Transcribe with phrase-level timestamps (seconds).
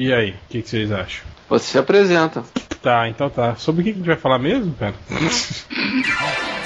[0.00, 1.26] E aí, o que, que vocês acham?
[1.48, 2.44] Você se apresenta.
[2.80, 3.56] Tá, então tá.
[3.56, 4.94] Sobre o que a gente vai falar mesmo, cara?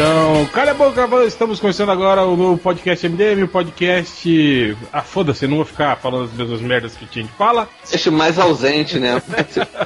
[0.00, 4.76] Então, cala a boca, estamos começando agora o novo podcast MDM, o podcast.
[4.92, 7.68] Ah, foda-se, não vou ficar falando as mesmas merdas que a gente fala.
[7.90, 9.20] Deixa mais ausente, né?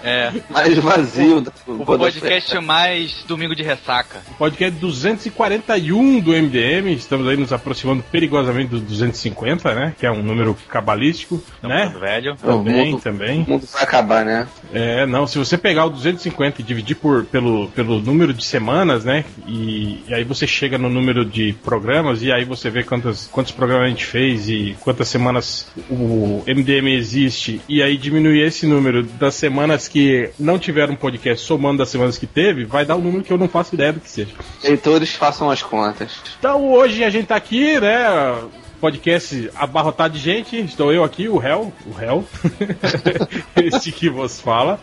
[0.05, 0.33] É.
[0.51, 1.45] Mais vazio.
[1.67, 4.21] O podcast mais domingo de ressaca.
[4.33, 9.95] O podcast 241 do MDM, estamos aí nos aproximando perigosamente dos 250, né?
[9.97, 11.95] Que é um número cabalístico, né?
[12.01, 12.37] Velho.
[12.37, 13.43] Também, O mundo- também.
[13.45, 14.49] O mundo vai acabar, né?
[14.73, 19.05] É, não, se você pegar o 250 e dividir por, pelo, pelo número de semanas,
[19.05, 19.25] né?
[19.47, 23.53] E, e aí você chega no número de programas e aí você vê quantas, quantos
[23.53, 27.61] programas a gente fez e quantas semanas o MDM existe.
[27.69, 32.27] E aí diminuir esse número das semanas que não tiveram podcast somando das semanas que
[32.27, 34.33] teve, vai dar um número que eu não faço ideia do que seja.
[34.65, 36.13] Leitores façam as contas.
[36.39, 38.07] Então hoje a gente tá aqui, né?
[38.83, 40.59] Podcast abarrotado de gente.
[40.59, 42.25] Estou eu aqui, o Hel, o Hel.
[43.55, 44.81] Esse que vos fala.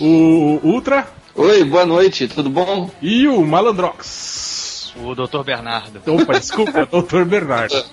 [0.00, 2.88] O Ultra Oi, boa noite, tudo bom?
[3.02, 4.49] e o Malandrox.
[4.96, 5.42] O Dr.
[5.44, 6.00] Bernardo.
[6.06, 7.24] Opa, desculpa, Dr.
[7.24, 7.84] Bernardo.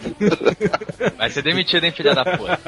[1.17, 2.59] Vai ser demitido, hein, filha da puta.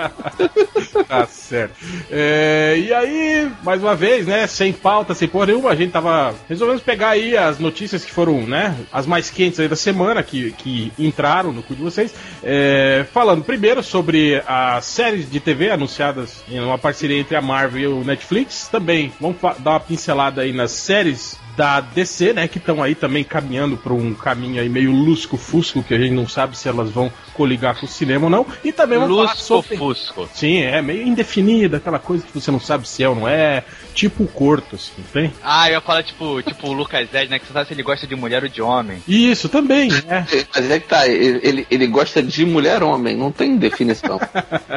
[1.07, 1.75] Tá certo.
[2.11, 4.47] É, e aí, mais uma vez, né?
[4.47, 6.33] Sem pauta, sem porra nenhuma, a gente tava.
[6.47, 8.75] Resolvemos pegar aí as notícias que foram, né?
[8.91, 12.13] As mais quentes aí da semana, que, que entraram no cu de vocês.
[12.43, 17.81] É, falando primeiro sobre as séries de TV anunciadas em uma parceria entre a Marvel
[17.81, 18.67] e o Netflix.
[18.67, 23.21] Também vamos dar uma pincelada aí nas séries da DC, né, que estão aí também
[23.21, 27.11] caminhando para um caminho aí meio lusco-fusco, que a gente não sabe se elas vão
[27.39, 28.45] coligar com o cinema ou não.
[28.65, 29.77] E também vamos falar Lusco sobre...
[29.77, 30.29] Fusco.
[30.33, 33.63] Sim, é meio indefinida, aquela coisa que você não sabe se é ou não é,
[33.93, 35.33] tipo o corto, assim, não tem?
[35.41, 37.39] Ah, eu ia falar tipo, tipo o Lucas Zed, né?
[37.39, 39.01] Que você sabe se ele gosta de mulher ou de homem.
[39.07, 40.25] Isso, também, é.
[40.53, 44.19] Mas é que tá, ele, ele, gosta de mulher-homem, não tem definição.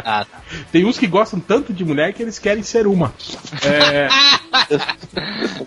[0.05, 0.41] Ah, tá.
[0.72, 3.12] Tem uns que gostam tanto de mulher que eles querem ser uma.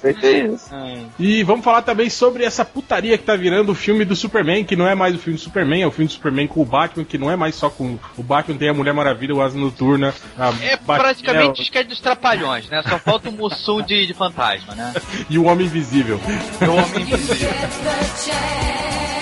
[0.03, 0.73] É, isso.
[0.73, 1.07] Hum.
[1.17, 4.75] e vamos falar também sobre essa putaria que tá virando o filme do Superman, que
[4.75, 6.84] não é mais o filme do Superman, é o filme do Superman com o Batman,
[6.87, 10.13] que não é mais só com o Batman, tem a Mulher Maravilha, o Asa Noturna,
[10.37, 12.81] a É Bat- praticamente esquete dos trapalhões, né?
[12.87, 14.93] Só falta o Mussum de, de fantasma, né?
[15.29, 16.19] e o Homem Invisível.
[16.61, 17.49] E o Homem Invisível.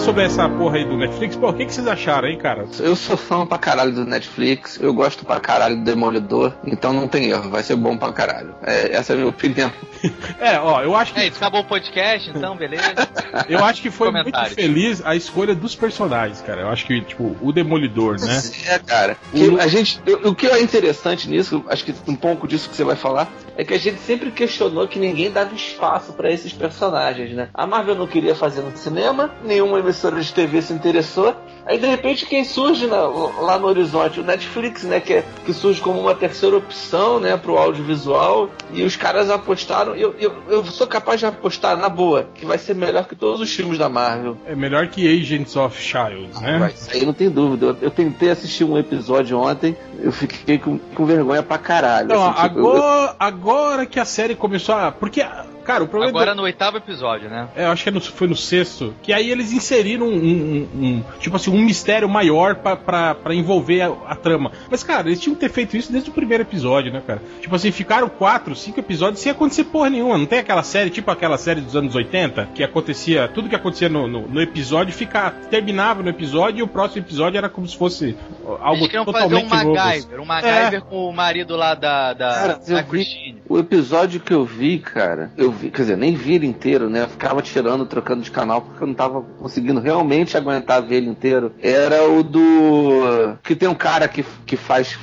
[0.00, 1.36] sobre essa porra aí do Netflix?
[1.36, 2.66] Pô, o que, que vocês acharam, hein, cara?
[2.78, 7.06] Eu sou fã pra caralho do Netflix, eu gosto pra caralho do Demolidor, então não
[7.06, 8.54] tem erro, vai ser bom pra caralho.
[8.62, 9.70] É, essa é a minha opinião.
[10.40, 12.82] É, ó, eu acho que É isso, acabou o podcast, então, beleza?
[13.46, 16.62] Eu acho que foi muito feliz a escolha dos personagens, cara.
[16.62, 18.40] Eu acho que, tipo, o Demolidor, né?
[18.66, 19.18] É, cara.
[19.30, 22.82] Que a gente, o que é interessante nisso, acho que um pouco disso que você
[22.82, 27.34] vai falar, é que a gente sempre questionou que ninguém dava espaço pra esses personagens,
[27.34, 27.50] né?
[27.52, 31.36] A Marvel não queria fazer no cinema, nenhuma emissora de TV se interessou.
[31.70, 34.18] Aí de repente quem surge na- lá no horizonte?
[34.18, 34.98] O Netflix, né?
[34.98, 37.36] Que, é- que surge como uma terceira opção, né?
[37.36, 38.50] Pro audiovisual.
[38.72, 39.94] E os caras apostaram.
[39.94, 43.40] Eu, eu, eu sou capaz de apostar na boa, que vai ser melhor que todos
[43.40, 44.36] os filmes da Marvel.
[44.46, 46.58] É melhor que Agents of Shield, né?
[46.58, 47.66] Vai, isso aí não tem dúvida.
[47.66, 52.06] Eu, eu tentei assistir um episódio ontem, eu fiquei com, com vergonha pra caralho.
[52.06, 54.90] Então, assim, tipo, eu- agora, agora que a série começou a.
[54.90, 55.24] Porque,
[55.72, 56.10] cara, o problema.
[56.18, 57.48] Agora no oitavo episódio, né?
[57.54, 58.94] É, eu acho que é foi no sexto.
[59.02, 63.34] Que aí eles inseriram um, um- um- tipo assim, um mistério maior pra, pra, pra
[63.34, 64.52] envolver a, a trama.
[64.70, 67.20] Mas, cara, eles tinham que ter feito isso desde o primeiro episódio, né, cara?
[67.40, 70.18] Tipo assim, ficaram quatro, cinco episódios sem acontecer porra nenhuma.
[70.18, 73.88] Não tem aquela série, tipo aquela série dos anos 80, que acontecia, tudo que acontecia
[73.88, 77.76] no, no, no episódio fica, terminava no episódio e o próximo episódio era como se
[77.76, 78.16] fosse
[78.60, 79.74] algo Eles queriam fazer um totalmente novo.
[79.74, 83.40] MacGyver, um MacGyver com o marido lá da, da, Cara, da eu vi- Christine.
[83.48, 87.02] O episódio que eu vi, cara, eu vi, quer dizer, nem vi ele inteiro, né?
[87.02, 91.10] Eu ficava tirando, trocando de canal, porque eu não tava conseguindo realmente aguentar ver ele
[91.10, 91.52] inteiro.
[91.60, 93.36] Era o do.
[93.42, 94.98] Que tem um cara que, que faz.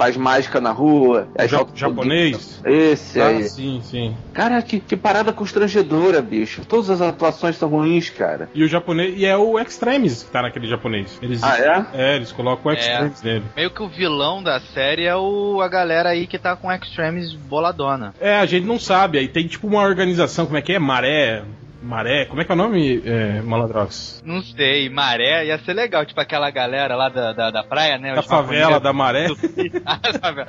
[0.00, 1.28] Faz mágica na rua.
[1.36, 2.58] aí Ja- japonês?
[2.64, 3.44] Esse Ah, aí.
[3.44, 4.16] sim, sim.
[4.32, 6.62] Cara, que, que parada constrangedora, bicho.
[6.64, 8.48] Todas as atuações são ruins, cara.
[8.54, 9.12] E o japonês.
[9.14, 11.18] E é o Extremes que tá naquele japonês.
[11.20, 12.12] Eles, Ah, é?
[12.12, 13.44] É, eles colocam o Extremes nele.
[13.54, 17.34] Meio que o vilão da série é o, a galera aí que tá com Extremes
[17.34, 18.14] boladona.
[18.18, 19.18] É, a gente não sabe.
[19.18, 20.78] Aí tem tipo uma organização, como é que é?
[20.78, 21.42] Maré.
[21.82, 24.22] Maré, como é que é o nome, é, Malandrox?
[24.24, 28.14] Não sei, maré ia ser legal, tipo aquela galera lá da, da, da praia, né?
[28.14, 29.28] Da favela, da Maré.
[29.86, 30.48] Ah, favela.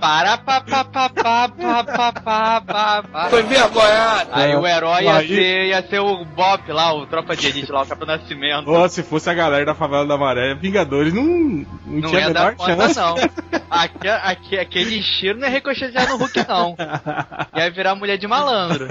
[0.00, 3.28] Para pa pa pa pa pa pa pa pa pa.
[3.30, 4.30] Foi vergonhado.
[4.32, 4.56] Aí É.
[4.58, 7.82] o herói ia Aí- ser, ia ser o Bob lá, o Tropa de Elite lá,
[7.82, 8.70] o Capitão Nascimento.
[8.70, 12.28] Ou se fosse a galera da favela da Maré, Vingadores não, não, Não tinha a
[12.28, 12.98] ia dar menor conta, chance.
[12.98, 13.14] não.
[13.70, 16.76] Aque- aque- aquele cheiro não ia ricochetear no Hulk, não.
[17.56, 18.88] Ia virar mulher de malandro.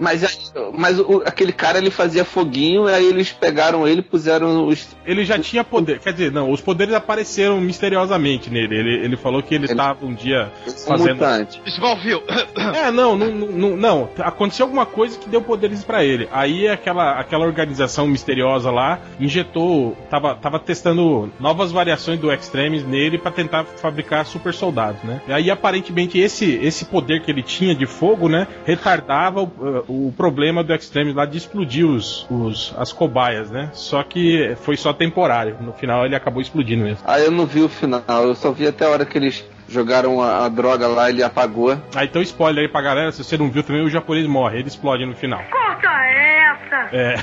[0.00, 0.52] Mas,
[0.82, 4.88] mas o- aquele cara ele fazia foguinho, aí eles pegaram ele e puseram os.
[5.06, 8.74] Ele já tinha poder, quer dizer, não, os poderes apareceram misteriosamente nele.
[8.76, 11.18] Ele, ele falou que ele estava um dia os fazendo.
[11.66, 12.22] Smallville.
[12.74, 14.08] É, não, não, não, não.
[14.18, 16.28] Aconteceu alguma coisa que deu poderes pra ele.
[16.32, 23.18] Aí aquela, aquela organização misteriosa lá injetou, tava, tava testando novas variações do Extremis nele
[23.18, 25.20] pra tentar fabricar super soldados, né?
[25.28, 29.48] E aí aparentemente esse, esse poder que ele tinha de fogo, né, retardava o,
[30.08, 33.70] o problema do Extremis lá de explodir os, os, as cobaias, né?
[33.72, 35.56] Só que foi só temporário.
[35.60, 37.04] No final ele acabou explodindo mesmo.
[37.04, 40.22] Aí eu não vi o final, eu só vi até a hora que eles jogaram
[40.22, 41.78] a, a droga lá, ele apagou.
[41.94, 44.68] Ah, então spoiler aí pra galera, se você não viu também, o japonês morre, ele
[44.68, 45.42] explode no final.
[45.50, 46.88] Corta essa!
[46.92, 47.14] É.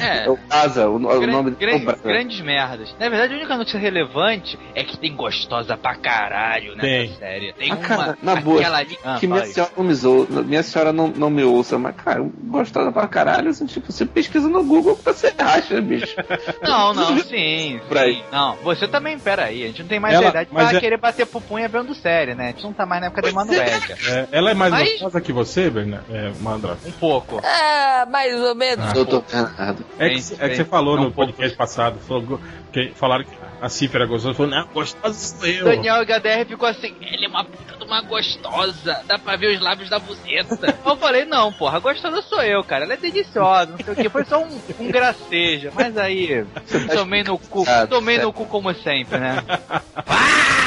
[0.00, 0.30] É É.
[0.30, 2.00] o Asa, o, o Gran- nome gran- dele o Braga.
[2.02, 2.94] grandes merdas.
[2.98, 7.14] Na verdade, a única notícia relevante é que tem gostosa pra caralho nessa Tem.
[7.14, 7.52] série.
[7.54, 7.82] Tem Ah, uma.
[7.86, 11.08] cara, na boa, aquela ali- Ah, que minha senhora não me ouça, minha senhora não,
[11.08, 15.04] não me ouça, mas, cara, gostosa pra caralho, assim, tipo, você pesquisa no Google que
[15.04, 16.16] você acha, bicho.
[16.62, 17.80] Não, não, sim.
[17.92, 18.22] Sim.
[18.32, 19.64] Não, você também, pera aí.
[19.64, 22.44] A gente não tem mais Ela- idade pra é- querer bater pupunha vendo série, né?
[22.44, 23.96] A gente não tá mais na época da Emanuélia.
[24.06, 26.06] É, ela é mais Mas- gostosa que você, Bernardo?
[26.10, 26.78] É, Mandra.
[26.86, 27.40] Um pouco.
[27.44, 28.92] É, mais ou menos.
[28.92, 29.84] Doutor Bernardo.
[29.98, 31.32] É que, é que você falou não no um pouco.
[31.32, 32.40] podcast passado, falou
[32.72, 35.64] que falaram que a Cifra era gostosa, falou, não, gostosa sou eu.
[35.64, 39.60] Daniel HDR ficou assim, ele é uma puta de uma gostosa, dá pra ver os
[39.60, 40.74] lábios da buceta.
[40.84, 44.08] eu falei, não, porra, gostosa sou eu, cara, ela é deliciosa, não sei o que,
[44.08, 46.44] foi só um, um gracejo, mas aí,
[46.92, 48.22] tomei no cu, tomei é.
[48.22, 49.36] no cu como sempre, né?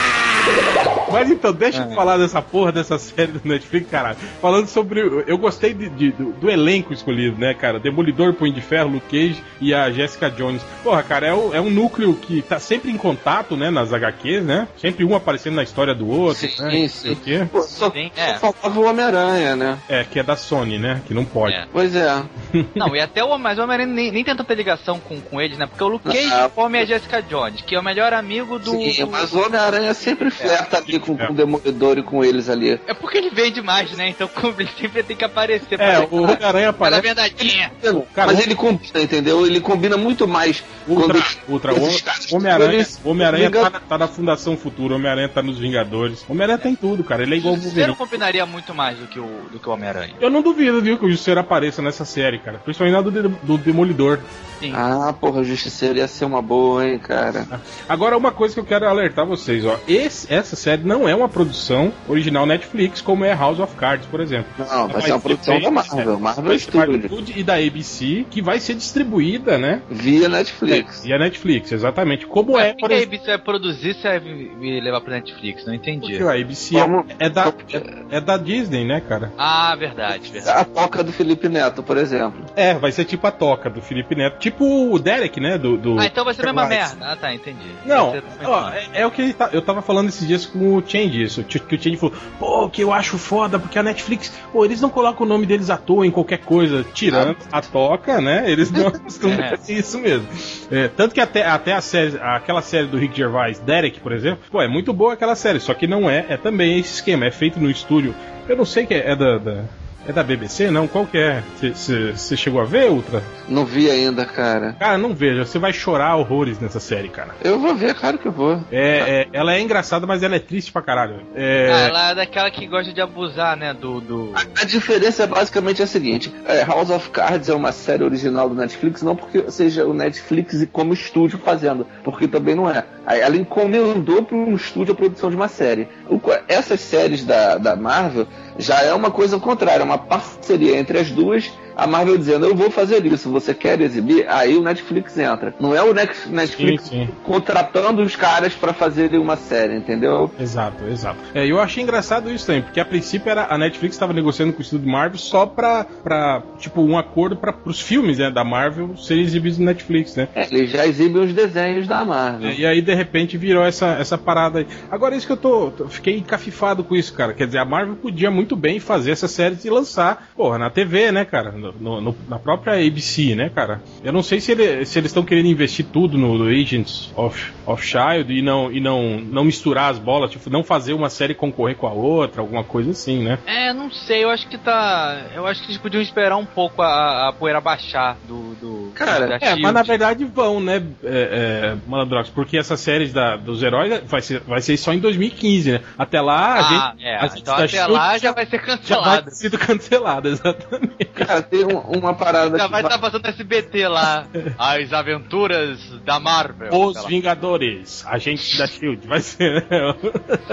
[1.11, 4.17] Mas então, deixa eu falar dessa porra dessa série do Netflix, caralho.
[4.41, 4.99] Falando sobre.
[5.27, 7.79] Eu gostei de- de- do, do elenco escolhido, né, cara?
[7.79, 10.61] Demolidor, Punho de Ferro, Luke Cage e a Jessica Jones.
[10.83, 14.43] Porra, cara, é, o- é um núcleo que tá sempre em contato, né, nas HQs,
[14.43, 14.67] né?
[14.77, 16.87] Sempre um aparecendo na história do outro, Sim, né?
[16.87, 17.11] sim.
[17.11, 17.47] o quê.
[17.51, 18.33] Pô, só, Sim, só é.
[18.39, 19.77] faltava o Homem-Aranha, né?
[19.87, 21.01] É, que é da Sony, né?
[21.05, 21.53] Que não pode.
[21.55, 21.65] É.
[21.71, 22.23] Pois é.
[22.75, 25.57] Não, e até o mas o Homem-Aranha nem, nem tem tanta ligação com, com eles,
[25.57, 25.65] né?
[25.67, 26.49] Porque o Luke Cage Ah.
[26.53, 28.71] come a Jessica Jones, que é o melhor amigo do.
[28.71, 31.27] Sim, mas o Homem-Aranha sempre flerta ali com, É.
[31.27, 32.79] com o Demolidor e com eles ali.
[32.87, 34.09] É porque ele vende mais, né?
[34.09, 37.01] Então ele sempre tem que aparecer É, o Homem-Aranha aparece.
[37.01, 37.71] verdadeinha.
[38.13, 39.45] Cara, mas o- ele combina, entendeu?
[39.45, 44.57] Ele combina muito mais Ultra, Ultra, o- Homem-Aranha Homem-Aranha Vinga- tá, na- tá na Fundação
[44.57, 46.25] Futuro, Homem-Aranha tá nos Vingadores.
[46.29, 47.23] Homem-Aranha tem tudo, cara.
[47.23, 47.95] Ele é igual o O Wolverine.
[47.95, 50.13] combinaria muito mais do que o, do que o Homem-Aranha.
[50.19, 52.59] Eu não duvido, viu, que o Justiceiro apareça nessa série, cara.
[52.59, 54.19] Principalmente na do, de- do Demolidor.
[54.59, 54.71] Sim.
[54.75, 57.45] Ah, porra, o Justiceiro ia ser uma boa, hein, cara.
[57.89, 59.77] Agora, uma coisa que eu quero alertar vocês, ó.
[59.87, 64.19] Esse- essa série não é uma produção original Netflix, como é House of Cards, por
[64.19, 64.47] exemplo.
[64.57, 67.29] Não, vai ser uma produção da Marvel, Marvel Studios.
[67.35, 69.81] E da ABC, que vai ser distribuída, né?
[69.89, 71.03] Via Netflix.
[71.05, 72.25] E a Netflix, exatamente.
[72.25, 73.15] Como é, Por por que a exemplo.
[73.15, 75.65] ABC vai produzir se vai me levar pra Netflix?
[75.65, 75.99] Não entendi.
[76.17, 79.31] Porque a ABC é, Como- é da, é, é da Disney, né, cara?
[79.37, 80.59] Ah, verdade, verdade.
[80.59, 82.45] A toca do Felipe Neto, por exemplo.
[82.55, 84.37] É, vai ser tipo a toca do Felipe Neto.
[84.39, 85.57] Tipo o Derek, né?
[85.57, 86.97] Do, do Ah, então vai ser a mesma merda.
[87.01, 87.67] Ah, tá, entendi.
[87.85, 88.13] Não,
[88.43, 91.21] ó, é, é o que ele tá- eu tava falando esses dias com o Change,
[91.21, 91.43] isso.
[91.43, 94.89] Que o Change falou, pô, que eu acho foda, porque a Netflix, pô, eles não
[94.89, 98.49] colocam o nome deles à toa em qualquer coisa, tirando a toca, né?
[98.49, 99.57] Eles não costumam É.
[99.69, 100.27] isso mesmo.
[100.71, 104.39] É, tanto que até, até a série, aquela série do Rick Gervais, Derek, por exemplo,
[104.51, 107.31] pô, é muito boa aquela série, só que não é, é também esse esquema, é
[107.31, 108.13] feito no estúdio.
[108.47, 109.37] Eu não sei que é, é da.
[109.37, 109.63] da-
[110.07, 110.87] é da BBC, não?
[110.87, 111.43] Qual que é?
[111.73, 113.23] Você chegou a ver, Ultra?
[113.49, 114.73] Não vi ainda, cara.
[114.73, 117.35] Cara, não veja, você vai chorar horrores nessa série, cara.
[117.43, 118.61] Eu vou ver, claro que eu vou.
[118.71, 121.21] É, é, ela é engraçada, mas ela é triste pra caralho.
[121.35, 123.73] É, Ah, ela é daquela que gosta de abusar, né?
[123.73, 123.99] Do.
[123.99, 124.31] do...
[124.35, 128.47] A, a diferença é basicamente a seguinte: é, House of Cards é uma série original
[128.47, 132.83] do Netflix, não porque seja o Netflix e como estúdio fazendo, porque também não é.
[133.07, 135.87] Ela encomendou para um estúdio a produção de uma série.
[136.09, 140.99] O essas séries da, da Marvel já é uma coisa contrária, é uma parceria entre
[140.99, 141.51] as duas.
[141.75, 144.25] A Marvel dizendo, eu vou fazer isso, você quer exibir?
[144.29, 145.53] Aí o Netflix entra.
[145.59, 147.09] Não é o Netflix Sim, sim.
[147.23, 150.31] contratando os caras para fazerem uma série, entendeu?
[150.39, 151.17] Exato, exato.
[151.33, 154.59] É, eu achei engraçado isso também, porque a princípio era, a Netflix estava negociando com
[154.59, 158.95] o estúdio Marvel só pra, pra tipo, um acordo para os filmes né, da Marvel
[158.97, 160.27] serem exibidos no Netflix, né?
[160.35, 162.51] É, eles já exibem os desenhos da Marvel.
[162.51, 164.67] E aí, de repente, virou essa, essa parada aí.
[164.89, 167.33] Agora, isso que eu tô, tô- Fiquei encafifado com isso, cara.
[167.33, 171.11] Quer dizer, a Marvel podia muito bem fazer essas séries e lançar, porra, na TV,
[171.11, 171.51] né, cara?
[171.79, 173.81] No- no- na própria ABC, né, cara?
[174.03, 177.85] Eu não sei se, ele- se eles estão querendo investir tudo no, Agents of, of
[177.85, 181.75] Child e não, e não, não misturar as bolas, tipo, não fazer uma série concorrer
[181.75, 183.39] com a outra, alguma coisa assim, né?
[183.45, 185.21] É, não sei, eu acho que tá.
[185.33, 188.55] Eu acho que eles podiam esperar um pouco a, a poeira baixar do.
[188.55, 189.61] do Cara, da É, Shield.
[189.61, 194.21] mas na verdade vão, né, é, é, Malandrox, porque essas séries da, dos heróis vai
[194.21, 195.81] ser, vai ser só em 2015, né?
[195.97, 197.05] Até lá a Ah, gente.
[197.05, 197.15] é.
[197.17, 201.05] a gente então da até lá já vai ser já vai ter sido cancelada, exatamente.
[201.13, 204.25] Cara, tem um- uma parada Já que vai vai- estar passando SBT lá.
[204.57, 206.69] As aventuras da Marvel.
[206.73, 207.05] Os.
[207.05, 209.95] Vingadores, agentes da Shield, vai ser, né?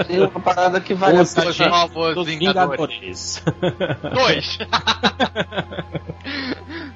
[0.07, 1.35] tem uma parada que vale Os.
[1.35, 3.43] Os novos dos Vingadores.
[3.43, 3.43] Vingadores.
[4.13, 4.57] Dois.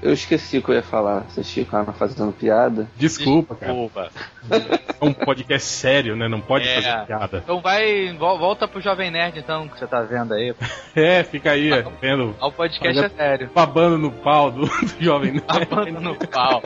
[0.01, 1.21] Eu esqueci o que eu ia falar.
[1.27, 2.87] Vocês ficaram fazendo piada.
[2.95, 3.73] Desculpa, cara.
[3.73, 4.09] Desculpa.
[5.01, 6.27] É um podcast sério, né?
[6.29, 6.75] Não pode É.
[6.81, 7.37] fazer piada.
[7.43, 10.55] Então vai, vol- volta pro Jovem Nerd então, que você tá vendo aí.
[10.95, 12.35] É, fica aí, ó, vendo.
[12.41, 13.49] O podcast é sério.
[13.53, 15.47] Babando no pau do, do jovem Nerd.
[15.47, 16.61] Abando no pau.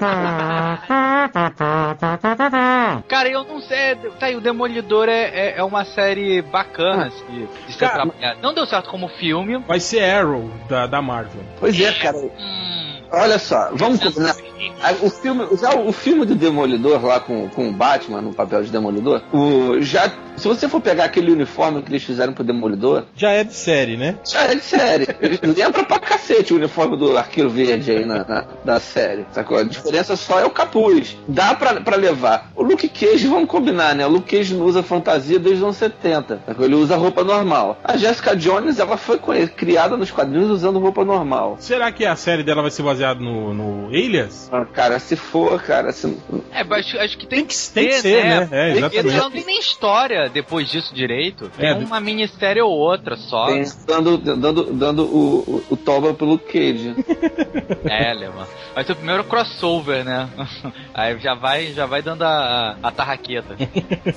[3.07, 3.95] Cara, eu não sei.
[4.19, 8.39] Tá aí, o Demolidor é, é, é uma série bacana assim, de ser Cara, trabalhada.
[8.41, 9.57] Não deu certo como filme.
[9.67, 11.41] Vai ser Arrow da, da Marvel.
[11.59, 12.17] Pois é, cara.
[12.17, 14.35] Hum, Olha só, vamos combinar.
[14.81, 18.63] Ah, O filme, já o filme do Demolidor lá com, com o Batman no papel
[18.63, 23.05] de Demolidor, o, já, se você for pegar aquele uniforme que eles fizeram pro Demolidor,
[23.15, 24.15] Já é de série, né?
[24.29, 25.07] já é de série.
[25.55, 29.25] Lembra pra cacete o uniforme do Arqueiro Verde aí na, na- da série.
[29.31, 29.57] Sacou?
[29.57, 31.17] A diferença só é o capuz.
[31.27, 32.51] Dá pra, pra levar.
[32.55, 34.05] O Luke Cage, vamos combinar, né?
[34.05, 36.41] O Luke Cage não usa fantasia desde os anos 70.
[36.45, 36.65] sacou?
[36.65, 37.79] Ele usa roupa normal.
[37.83, 41.57] A Jessica Jones, ela foi criada nos quadrinhos usando roupa normal.
[41.59, 44.49] Será que a série dela vai ser baseada no, no Alias?
[44.51, 46.07] Ah, Cara, se for, cara, se,
[46.51, 48.47] é, mas acho, acho que tem, que Tem que ser, né?
[48.51, 49.17] É, Porque exatamente.
[49.17, 51.51] não tem nem história depois disso direito.
[51.57, 53.47] É, uma minissérie ou outra só.
[53.47, 56.95] tem dando, dando, dando o, o, o toba Luke Cage.
[57.83, 58.47] É, Leman.
[58.73, 60.29] Vai ser o primeiro crossover, né?
[60.93, 63.55] Aí já vai, já vai dando a, a tarraqueta.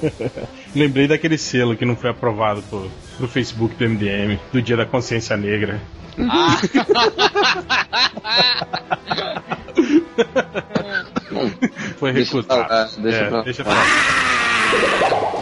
[0.75, 4.87] Lembrei daquele selo que não foi aprovado pro, pro Facebook do MDM, do Dia da
[4.87, 5.80] Consciência Negra.
[6.18, 6.59] Ah.
[11.99, 13.02] Foi Deixa pra recusado.
[13.02, 13.75] deixa É, deixa pra.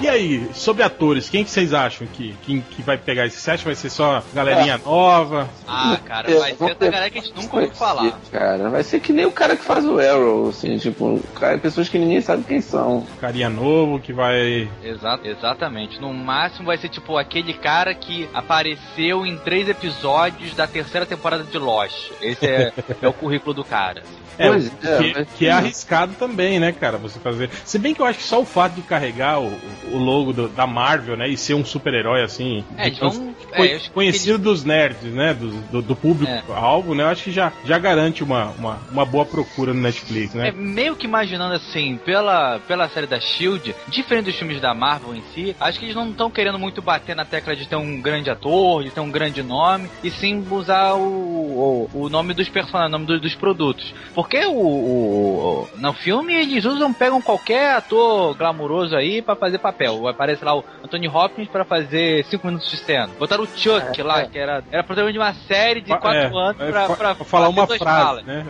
[0.03, 3.41] E aí, sobre atores, quem que vocês acham que, que, que vai pegar esse?
[3.57, 5.49] Que vai ser só galerinha nova?
[5.67, 8.19] Ah, cara, É, vai ser essa galera que a gente nunca ouviu falar.
[8.33, 11.89] Cara, vai ser que nem o cara que faz o Arrow, assim, tipo, cara, pessoas
[11.89, 13.07] que ninguém sabe quem são.
[13.21, 14.69] Carinha novo que vai.
[14.83, 16.01] Exa exatamente.
[16.01, 21.45] No máximo vai ser tipo aquele cara que apareceu em três episódios da terceira temporada
[21.45, 22.11] de Lost.
[22.21, 24.03] Esse é, é o currículo do cara.
[24.39, 27.51] É, Pois é, que, mas- que é arriscado também, né, cara, você fazer.
[27.65, 29.53] Se bem que eu acho que só o fato de carregar o,
[29.93, 33.79] o logo do- da Marvel, né, e ser um super-herói assim, É, de- então, é,
[33.93, 38.25] conhecido dos nerds, né, do, do, do público-alvo, né, eu acho que já, já garante
[38.25, 40.53] uma, uma, uma boa procura no Netflix, É, né.
[40.53, 45.23] meio que imaginando assim, pela, pela série da Shield, diferente dos filmes da Marvel em
[45.35, 48.31] si, acho que eles não estão querendo muito bater na tecla de ter um grande
[48.31, 52.89] ator, de ter um grande nome, e sim usar o, o, o nome dos personagens,
[52.89, 53.95] o nome dos, dos produtos.
[54.15, 60.07] Porque o, o- no filme eles usam, pegam qualquer ator glamuroso aí pra fazer papel.
[60.09, 63.09] Aparece lá o Anthony Hopkins pra fazer 5 minutos de cena.
[63.19, 64.27] Botaram o Chuck É, lá, é.
[64.27, 67.15] que era, era protagonista de uma série de 4 É, anos é, pra, fa- pra,
[67.17, 68.25] falar uma frase, falas.
[68.25, 68.47] né.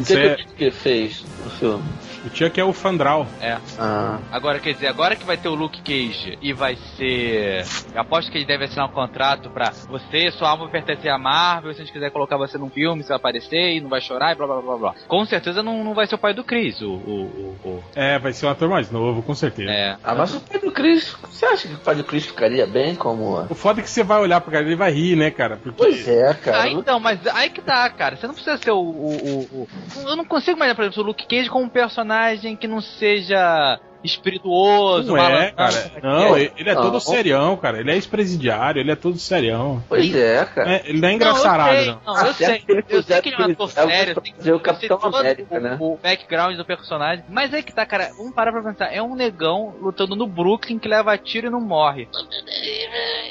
[0.00, 1.84] O que, é, que fez no filme?
[2.24, 3.26] O Chuck é o Fandral.
[3.40, 3.56] É.
[3.78, 7.64] Ah, Agora, quer dizer, agora que vai ter o Luke Cage e vai ser.
[7.94, 11.72] Eu aposto que ele deve assinar um contrato pra você, sua alma pertence à Marvel,
[11.74, 14.32] se a gente quiser colocar você num filme, você vai aparecer e não vai chorar
[14.32, 14.94] e blá blá blá blá.
[15.08, 16.90] Com certeza não, não vai ser o pai do Chris, o.
[16.90, 19.70] o, o, o- É, vai ser um ator mais novo, com certeza.
[19.70, 19.96] É.
[20.02, 22.94] ah, mas o Pai do Cristo, você acha que o Pai do Cristo ficaria bem
[22.94, 23.40] como.
[23.48, 25.56] O foda é que você vai olhar pro cara e ele vai rir, né, cara?
[25.56, 26.62] Porque Pois é, cara.
[26.62, 28.16] Ah, então, mas aí que tá, cara.
[28.16, 31.06] Você não precisa ser o, o, o- o- Eu não consigo imaginar, por exemplo, o
[31.06, 32.09] Luke Cage como um personagem
[32.56, 35.92] que não seja espirituoso, não é, cara.
[36.02, 36.40] Não, é.
[36.42, 36.82] ele ele é Não.
[36.82, 37.80] todo serião, cara.
[37.80, 39.82] Ele é ex-presidiário, ele é todo serião.
[39.88, 40.72] Pois é, cara.
[40.76, 42.14] É, ele não é Não, engraçarado, eu sei, não.
[42.14, 42.58] não, eu sei.
[42.60, 44.98] que ele Eu sei que ele é um ator sério, é sei- fazer o Capitão
[44.98, 45.76] todo América, o, né?
[45.80, 47.24] o background do personagem.
[47.28, 48.92] Mas aí que tá, cara, vamos parar pra pensar.
[48.92, 52.08] É um negão lutando no Brooklyn que leva tiro e não morre.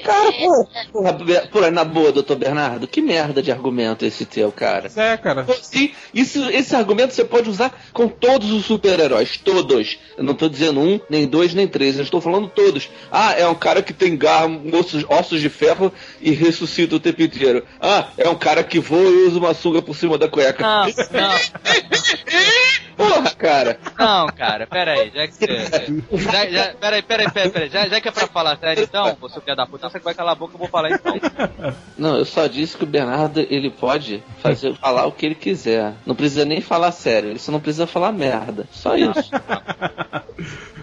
[0.04, 4.90] Cara, porra, porra, porra, na boa, doutor Bernardo, que merda de argumento esse teu, cara.
[4.96, 5.46] É, cara.
[5.62, 9.98] Sim, isso, esse argumento você pode usar com todos os super-heróis, todos.
[10.18, 12.90] Eu não tô dizendo um, nem dois, nem três, eu estou falando todos.
[13.12, 17.22] Ah, é um cara que tem garra, ossos, ossos de ferro e ressuscita o tempo
[17.22, 17.66] inteiro.
[17.80, 20.62] Ah, é um cara que voa e usa uma sunga por cima da cueca.
[20.62, 21.40] Não, não.
[23.00, 23.80] Porra, cara.
[23.98, 26.04] Não, cara, pera aí, já que você.
[26.18, 27.70] Já, já, pera aí, pera aí, pera aí, pera aí.
[27.72, 30.34] Já, já que é pra falar sério então, você quer dar puta, você vai calar
[30.34, 31.16] a boca, eu vou falar então.
[31.98, 35.94] Não, eu só disse que o Bernardo ele pode fazer, falar o que ele quiser.
[36.06, 38.68] Não precisa nem falar sério, ele só não precisa falar merda.
[38.72, 39.32] Só isso.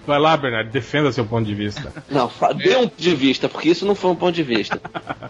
[0.06, 1.92] Vai lá, Bernardo, defenda seu ponto de vista.
[2.08, 4.80] Não, fa- dê um ponto de vista, porque isso não foi um ponto de vista.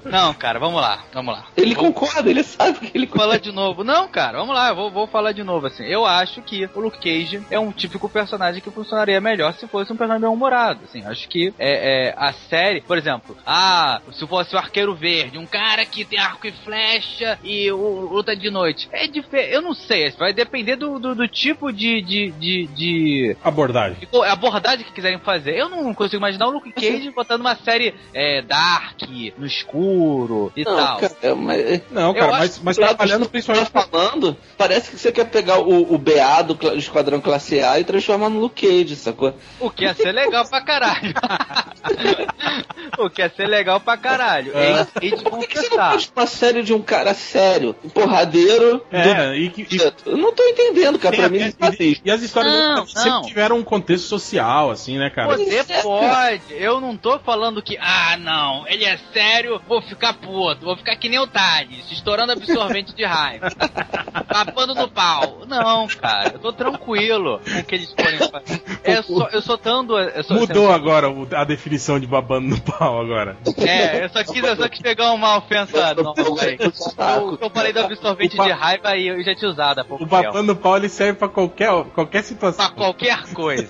[0.04, 1.46] Não, cara, vamos lá, vamos lá.
[1.56, 3.82] Ele concorda, ele sabe que ele Vou falar de novo.
[3.82, 5.84] Não, cara, vamos lá, eu vou, vou falar de novo assim.
[5.84, 9.92] Eu acho que o Luke Cage é um típico personagem que funcionaria melhor se fosse
[9.92, 10.80] um personagem bem humorado.
[10.84, 15.38] Assim, acho que é, é, a série, por exemplo, ah, se fosse o Arqueiro Verde,
[15.38, 18.88] um cara que tem arco e flecha e o, luta de noite.
[18.92, 23.36] É diferente, eu não sei, vai depender do, do, do tipo de, de, de, de
[23.42, 23.96] Abordagem.
[24.00, 25.56] Ficou- a abordagem que quiserem fazer.
[25.56, 29.00] Eu não consigo imaginar o Luke Cage botando uma série é, dark,
[29.38, 30.98] no escuro e Não, tal.
[31.00, 31.82] cara, mas...
[31.90, 33.70] Não, Eu cara, acho mas, mas trabalhando que você principalmente.
[33.70, 37.78] tá falando, parece que você quer pegar o, o BA do cla- Esquadrão Classe A
[37.80, 39.34] e transformar no Luke Cage, sacou?
[39.60, 41.14] O que ia ser legal pra caralho.
[42.98, 44.52] o que ia ser legal pra caralho.
[44.56, 44.86] É.
[45.02, 47.74] E, e de Por que, que você não faz uma série de um cara sério,
[47.84, 48.84] um porradeiro?
[48.90, 51.16] É, e, que, e, do- Eu não tô entendendo, cara.
[51.16, 52.00] Pra e- mim, e- não faz isso.
[52.04, 53.22] e as histórias Não, dele sempre não.
[53.22, 55.36] tiveram um contexto social, assim, né, cara?
[55.36, 60.14] Você É, pode, eu não tô falando que, ah, não, ele é sério, vou ficar
[60.14, 63.48] puto, vou ficar que nem o Thales, estourando absorvente de raiva,
[64.28, 65.42] papando no pau.
[65.46, 68.62] Não, cara, eu tô tranquilo com o que eles podem fazer.
[68.86, 69.98] É só, eu só dando.
[69.98, 73.36] Eu só, Mudou agora o- a definição de babando no pau agora.
[73.58, 76.56] É, eu só quis, eu só quis pegar uma ofensa nova aí.
[76.60, 80.06] Eu, eu falei do absorvente de raiva e eu já tinha usado há pouco O
[80.06, 82.64] babando no pau ele serve pra qualquer, qualquer situação.
[82.66, 83.68] Pra qualquer coisa.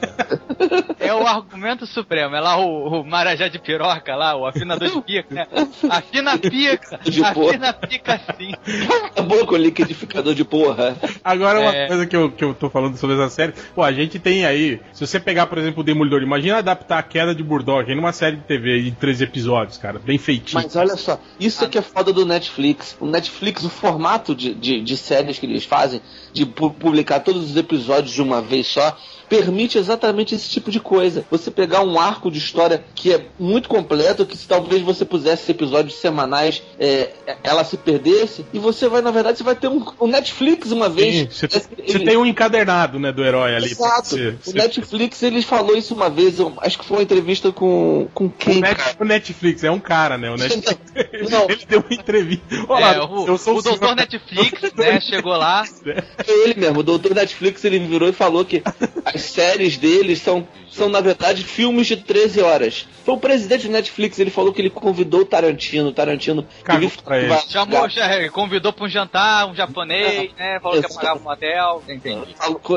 [1.00, 2.34] É o argumento supremo.
[2.36, 5.46] É lá o, o marajá de piroca, lá, o afinador de pica, né?
[5.88, 8.52] Afina a pica, afina a pica sim.
[9.16, 10.94] A boca, o liquidificador de porra.
[11.24, 11.86] Agora, uma É.
[11.86, 14.78] coisa que eu, que eu tô falando sobre essa série, pô, a gente tem aí,
[14.92, 18.12] se você pegar, por exemplo, o Demolidor, imagina adaptar a queda de Burdock em uma
[18.12, 20.62] série de TV de três episódios, cara, bem feitinho.
[20.62, 22.94] Mas olha só, isso é que é foda do Netflix.
[23.00, 26.02] O Netflix, o formato de, de, de séries que eles fazem,
[26.34, 28.94] de pu- publicar todos os episódios de uma vez só,
[29.28, 31.24] permite exatamente esse tipo de coisa.
[31.30, 35.50] Você pegar um arco de história que é muito completo, que se talvez você pusesse
[35.50, 37.10] episódios semanais, é,
[37.42, 40.88] ela se perdesse, e você vai, na verdade, você vai ter um, um Netflix uma
[40.88, 41.34] vez.
[41.34, 43.70] Sim, você, Ele- tem um encadernado, né, do herói ali.
[43.72, 44.10] Exato.
[44.10, 47.50] você- O você- Netflix, ele falou isso uma vez, eu acho que foi uma entrevista
[47.52, 48.96] com, com O, quem, Net- cara?
[49.00, 50.30] o Netflix é um cara, né?
[50.30, 51.44] O Netflix, Não.
[51.48, 52.44] ele deu uma entrevista.
[52.68, 55.64] Olha É, lá, o, eu sou o doutor Netflix, né, chegou lá.
[55.64, 55.94] Foi
[56.44, 58.62] ele mesmo, o doutor Netflix, ele virou e falou que
[59.16, 62.86] as séries deles são, são na verdade, filmes de 13 horas.
[63.04, 66.44] Foi o presidente do Netflix, ele falou que ele convidou o Tarantino, o Tarantino...
[66.64, 67.28] Cagou ele pra ele.
[67.28, 70.58] vai- Chamou, já, convidou pra um jantar, um japonês, né?
[70.60, 71.82] Falou que ia pagar um hotel.
[71.88, 72.34] Entendi.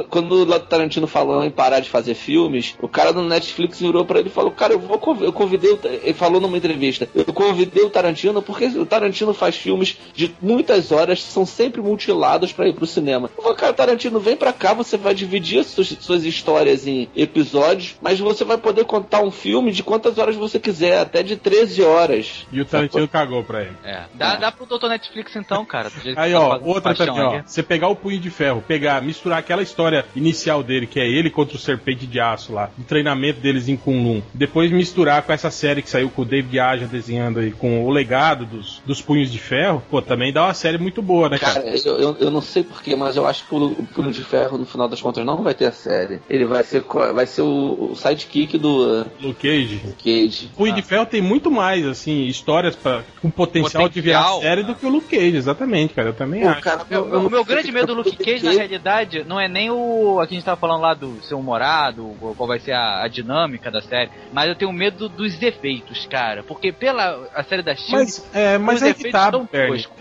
[0.09, 4.19] Quando o Tarantino falou em parar de fazer filmes, o cara do Netflix virou pra
[4.19, 5.71] ele e falou: Cara, eu vou eu convidei.
[5.71, 9.97] o Ta-" Ele falou numa entrevista: Eu convidei o Tarantino porque o Tarantino faz filmes
[10.13, 13.29] de muitas horas, são sempre mutilados pra ir pro cinema.
[13.35, 17.09] Eu falei: Cara, Tarantino, vem pra cá, você vai dividir as suas, suas histórias em
[17.15, 21.35] episódios, mas você vai poder contar um filme de quantas horas você quiser, até de
[21.35, 22.47] 13 horas.
[22.51, 23.75] E o Tarantino cagou pra ele.
[23.83, 24.03] É.
[24.13, 25.91] Dá, dá pro doutor Netflix então, cara.
[26.15, 27.41] Aí, tá ó, outra paixão também, ó.
[27.45, 31.29] Você pegar o punho de ferro, pegar, misturar aquela história inicial dele, que é ele
[31.29, 34.21] contra o serpente de aço lá, o treinamento deles em Kunlun.
[34.33, 37.89] Depois misturar com essa série que saiu com o David Aja desenhando aí, com o
[37.89, 41.49] legado dos, dos punhos de ferro, pô, também dá uma série muito boa, né, cara?
[41.53, 44.23] Cara, eu, eu, eu não sei porquê, mas eu acho que o, o Punho de
[44.23, 46.18] Ferro, no final das contas, não vai ter a série.
[46.29, 49.81] Ele vai ser, vai ser o, o sidekick do Luke Cage.
[50.03, 50.49] Cage.
[50.55, 54.61] Punho de Ferro tem muito mais, assim, histórias pra, com potencial, de virar Potencial, série
[54.61, 54.67] né?
[54.67, 56.09] do que o Luke Cage, exatamente, cara.
[56.09, 56.61] Eu também Pô, acho.
[56.61, 59.69] cara, eu- eu o meu grande medo do Luke Cage, na realidade, não é nem
[59.69, 60.19] o.
[60.19, 63.07] Aqui a gente tava falando lá do ser humorado, o- qual vai ser a, a
[63.07, 66.43] dinâmica da série, mas eu tenho medo dos efeitos, cara.
[66.43, 67.91] Porque pela a série da Shield.
[67.93, 69.29] Mas, é, mas os é que efeitos tá.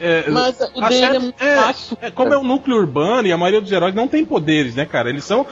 [0.01, 1.99] É, Mas o a dele série- é é, fácil.
[2.01, 4.85] é, como é um núcleo urbano e a maioria dos heróis não tem poderes, né,
[4.85, 5.09] cara?
[5.11, 5.47] Eles são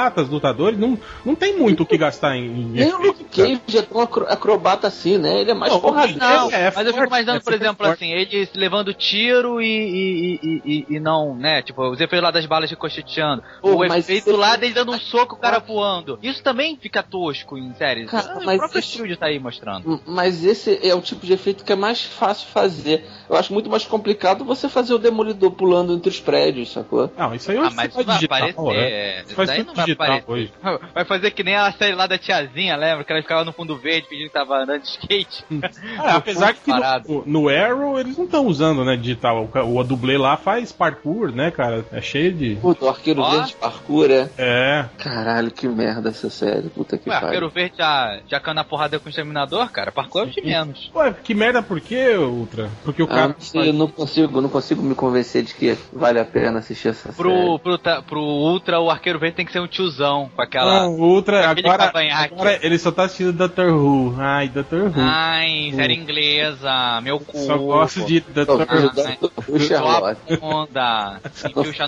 [0.00, 2.46] acrobatas, lutadores, não, não tem muito o que gastar em.
[2.46, 3.24] em Nem o Luke.
[3.24, 5.40] Cage é tão acro- acrobata assim, né?
[5.40, 7.92] Ele é mais Não, É, é mas eu fico forte, imaginando, é por exemplo, forte.
[8.04, 11.62] assim, ele levando tiro e, e, e, e- e não, né?
[11.62, 13.42] Tipo, os efeitos lá das balas ricocheteando.
[13.60, 16.18] Pô, o mas efeito lá dele dando um soco, o cara voando.
[16.22, 18.10] Isso também fica tosco em séries.
[18.10, 20.00] Cara, Ah, mas o próprio Shield tá aí mostrando.
[20.06, 23.04] Mas esse é o tipo de efeito que é mais fácil fazer.
[23.28, 27.10] Eu acho muito mais complicado você fazer o demolidor pulando entre os prédios, sacou?
[27.16, 28.80] Não, isso aí Ah, hoje mas você isso vai digital, aparecer.
[28.80, 28.90] né?
[28.90, 30.52] é, Isso daí não vai digital hoje.
[30.94, 33.04] Vai fazer que nem a série lá da tiazinha, lembra?
[33.04, 35.44] Que ela ficava no fundo verde pedindo que tava andando de skate.
[35.98, 36.70] Ah, apesar que
[37.06, 39.48] no, no Arrow eles não estão usando, né, digital.
[39.54, 41.84] O, o dublê lá faz parkour, né, cara?
[41.92, 42.56] É cheio de.
[42.56, 43.30] Puta, o Arqueiro Ó.
[43.30, 44.28] Verde parkour, é.
[44.38, 44.84] É.
[44.98, 46.68] Caralho, que merda essa série.
[46.68, 47.26] Puta que pariu.
[47.26, 49.92] Arqueiro Verde já, já caiu na porrada com o Exterminador, cara.
[49.92, 50.90] Parkour é o de menos.
[50.94, 52.70] Ué, que merda por quê, Ultra?
[52.84, 53.36] Porque o Ah, cara.
[53.54, 57.12] não eu não consigo, não consigo me convencer de que vale a pena assistir essa
[57.12, 57.58] Pro, série.
[57.58, 60.82] pro, ta- pro Ultra, o Arqueiro Verde tem que ser um tiozão, com aquela...
[60.82, 62.34] Não, o Ultra, agora, cavanhaque.
[62.34, 63.70] agora ele só tá assistindo Dr.
[63.70, 64.14] Who.
[64.18, 64.88] Ai, Dr.
[64.88, 64.92] Who.
[64.96, 67.36] Ai, série inglesa, meu cu.
[67.38, 68.50] só gosto de Dr.
[68.50, 69.32] Who.
[69.48, 70.16] o Sherlock.
[70.42, 71.20] onda.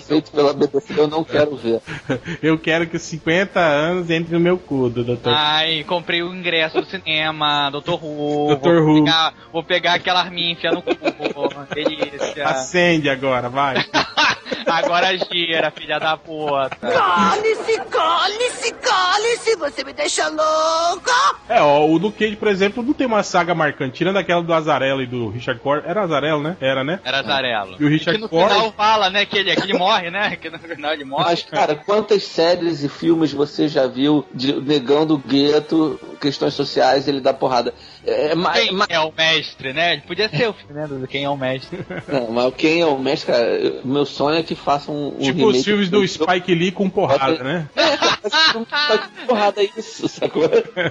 [0.07, 1.81] Feito pela BBC, eu não quero ver.
[2.43, 5.29] Eu quero que os 50 anos entre no meu cu do Dr.
[5.29, 7.93] Ai, comprei o ingresso do cinema, Dr.
[8.03, 8.57] Who.
[8.57, 8.81] Dr.
[8.81, 9.05] Vou Who.
[9.05, 10.93] pegar, vou pegar aquela arminha e enfiar no cu.
[11.75, 12.47] Delícia.
[12.47, 13.77] Acende agora, vai.
[14.67, 16.77] Agora gira, filha da puta.
[17.79, 21.13] Cale-se, cale-se, cale-se, você me deixa louca!
[21.49, 23.97] É, ó, o Luke Cage, por exemplo, não tem uma saga marcante.
[23.97, 25.83] Tirando aquela do Azarello e do Richard Core.
[25.87, 26.57] Era Azarello, né?
[26.61, 27.01] Era, né?
[27.05, 27.77] Era Zarello.
[27.79, 28.51] E o Richard que no Ford?
[28.51, 30.37] final fala, né, que ele, que ele morre, né?
[30.37, 31.25] Que no final ele morre.
[31.25, 37.09] Mas, cara, quantas séries e filmes você já viu de negando o gueto, questões sociais,
[37.09, 37.75] ele dá porrada?
[38.05, 39.93] É, mais, Quem é o mestre, né?
[39.93, 40.87] Ele podia ser o filme, né?
[40.89, 41.79] Do Quem é o mestre.
[42.09, 43.45] Não, mas quem é o mestre, cara?
[43.45, 45.19] eu- Meu sonho é que façam um.
[45.19, 47.69] tipo remake os filmes do Spike Lee com porrada, né?
[47.77, 48.19] É, cara,
[48.99, 50.45] tá porrada é isso, sacou?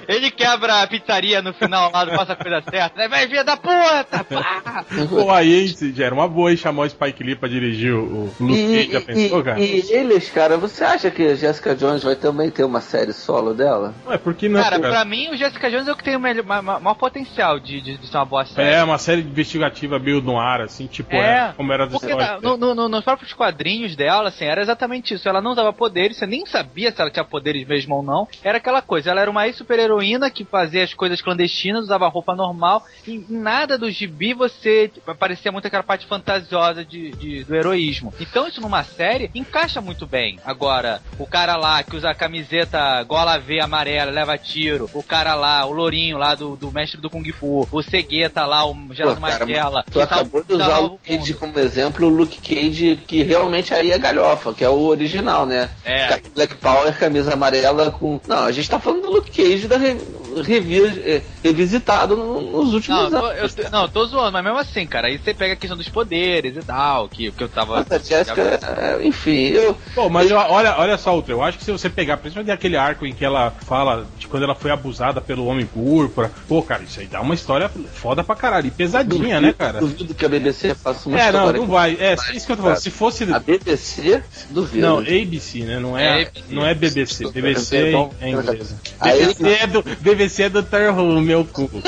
[0.07, 2.97] Ele quebra a pizzaria no final lá, não passa a coisa certa.
[2.99, 3.07] né?
[3.07, 4.23] Vai, filha da puta!
[4.23, 4.85] Pá!
[5.09, 8.59] Pô, aí era uma boa hein, chamar o Spike Lee pra dirigir o, o Luke
[8.59, 9.59] E, Cage, já pensou, cara?
[9.59, 13.13] e, e eles, cara, você acha que a Jessica Jones vai também ter uma série
[13.13, 13.93] solo dela?
[14.07, 14.93] Ué, por que não, Cara, cara?
[14.93, 17.59] pra mim o Jessica Jones é o que tem o melhor, ma- ma- maior potencial
[17.59, 18.69] de, de, de ser uma boa série.
[18.75, 22.13] É, uma série investigativa meio no ar, assim, tipo, É, é, como era do Porque
[22.13, 25.27] na- no- no- no- nos próprios quadrinhos dela, assim, era exatamente isso.
[25.27, 28.27] Ela não dava poderes, você nem sabia se ela tinha poderes mesmo ou não.
[28.43, 32.35] Era aquela coisa, ela era uma ex-super heroína que fazia as coisas clandestinas, usava roupa
[32.35, 32.83] normal.
[33.07, 38.13] E nada do gibi você tipo, aparecia muito aquela parte fantasiosa de, de- do heroísmo.
[38.19, 40.39] Então isso numa série encaixa muito bem.
[40.45, 44.89] Agora, o cara lá que usa a camiseta gola V amarela, leva tiro.
[44.93, 47.67] O cara lá, o lourinho lá do, do mestre do Kung Fu.
[47.71, 49.85] O Cegueta lá, o Geraldo Pô, cara, Martella.
[49.91, 53.91] Tu acabou de usar o Luke Cage como exemplo, o Luke Cage, que realmente aí
[53.91, 55.69] é galhofa, que é o original, né?
[55.85, 56.19] É.
[56.33, 58.19] Black Power, camisa amarela com.
[58.27, 59.97] Não, a gente tá falando do Luke Cage da re...
[60.43, 63.57] revi- eh, revisitado no- nos últimos Não, eu anos.
[63.57, 65.77] eu tô- não, eu tô zoando, mas mesmo assim, cara, aí você pega a questão
[65.77, 67.85] dos poderes e tal, que, que eu tava.
[67.89, 69.77] Mas a Jessica, é, enfim, eu.
[69.93, 72.77] Pô, mas eu- olha, olha só, Ultra, eu acho que se você pegar, principalmente aquele
[72.77, 76.80] arco em que ela fala de quando ela foi abusada pelo Homem Púrpura, pô, cara,
[76.83, 78.67] isso aí dá uma história foda pra caralho.
[78.67, 79.79] E pesadinha, né, cara?
[79.79, 81.59] Duvido que a BBC faça uma É, não, história.
[81.59, 81.97] não vai.
[81.99, 82.77] É, isso que eu tô falando.
[82.77, 83.23] Se fosse.
[83.31, 84.81] A BBC, duvido.
[84.85, 85.79] Não, ABC, né?
[85.79, 87.29] Não é, É não é BBC.
[87.31, 88.77] BBC é, Bom, é inglesa.
[89.01, 90.91] BBC é do, BBC é do Dr.
[90.97, 91.69] Who, meu cu.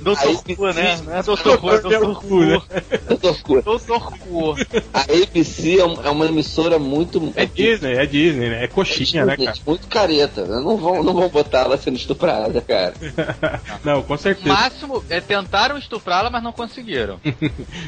[0.00, 0.98] Doutor Aí, Cu, né?
[1.04, 1.98] Não é Doutor Cu, é né?
[2.14, 3.16] Cu.
[3.20, 4.54] Doutor Doutor Cu.
[4.92, 7.32] A ABC é um- é uma emissora muito.
[7.36, 8.64] É Disney, é Disney, né?
[8.64, 9.54] É coxinha, né, cara?
[9.66, 10.44] Muito careta.
[10.44, 10.60] né?
[10.60, 12.94] Não vão, não vão botar ela sendo estuprada, cara.
[13.84, 14.48] Não, com O certeza.
[14.54, 17.20] máximo é tentaram estuprá-la, mas não conseguiram.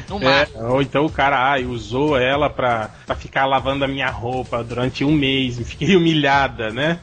[0.09, 4.09] No É, ou então o cara ai, usou ela pra, pra ficar lavando a minha
[4.09, 6.99] roupa durante um mês, fiquei humilhada, né?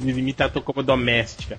[0.00, 1.58] me, tratou como doméstica.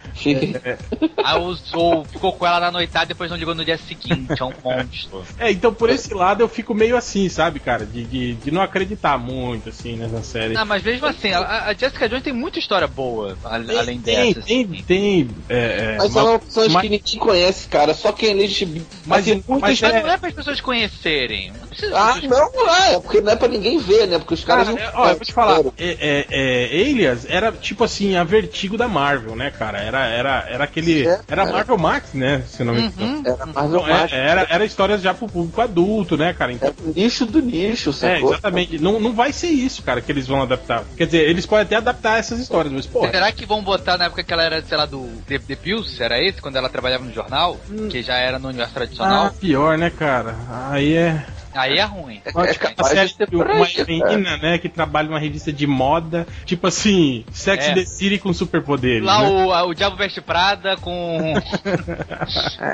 [1.24, 4.34] Aí usou, ficou com ela na noitada depois não ligou no dia seguinte.
[4.40, 5.24] É um monstro.
[5.38, 7.86] É, então por esse lado eu fico meio assim, sabe, cara?
[7.86, 10.54] De, de, de não acreditar muito, assim, nessa série.
[10.54, 14.34] Não, mas mesmo assim, a, a Jessica Jones tem muita história boa, a- além tem,
[14.34, 14.42] dessa.
[14.46, 14.81] tem, assim.
[14.82, 15.56] Tem, é,
[15.94, 17.94] é, Mas uma- são opções mas- que ninguém conhece, cara.
[17.94, 18.84] Só quem lê gibi.
[19.06, 19.80] Mas- tem muitas.
[19.82, 21.52] mas é- não é para as pessoas conhecerem.
[21.82, 24.18] Não Ah, não, não é, porque não é pra ninguém ver, né?
[24.20, 24.86] Porque os caras Cara, não.
[24.86, 28.78] é, ó, eu vou te falar, é, é, é, Alias era tipo assim, a vertigo
[28.78, 29.80] da Marvel, né, cara?
[29.80, 31.08] Era, era, era aquele.
[31.08, 31.52] É, era era.
[31.52, 32.44] Marvel Max, né?
[32.48, 33.18] Se eu não me engano.
[33.18, 33.24] Uhum.
[33.26, 34.14] Era Marvel Então, é- Max.
[34.14, 36.52] era, era histórias já pro público adulto, né, cara?
[36.52, 38.32] Então, É o nicho do nicho, é, sacou?
[38.34, 38.80] exatamente.
[38.80, 40.84] Não, não vai ser isso, cara, que eles vão adaptar.
[40.98, 43.08] Quer dizer, eles podem até adaptar essas histórias, mas, pô.
[43.10, 46.02] Será que vão botar na época que ela era, sei lá, do The, The Pills?
[46.02, 46.42] Era esse?
[46.42, 47.60] Quando ela trabalhava no jornal?
[47.90, 49.26] Que já era no universo tradicional?
[49.26, 50.34] Ah, pior, né, cara?
[50.70, 51.26] Aí é.
[51.54, 52.22] Aí é ruim.
[52.24, 53.46] É Uma, capaz uma série de uma
[53.86, 57.74] menina, né, que trabalha numa revista de moda, tipo assim, Sex É.
[57.74, 59.04] the City com superpoderes.
[59.04, 59.28] Lá né?
[59.28, 61.34] o, o Diabo Veste Prada com.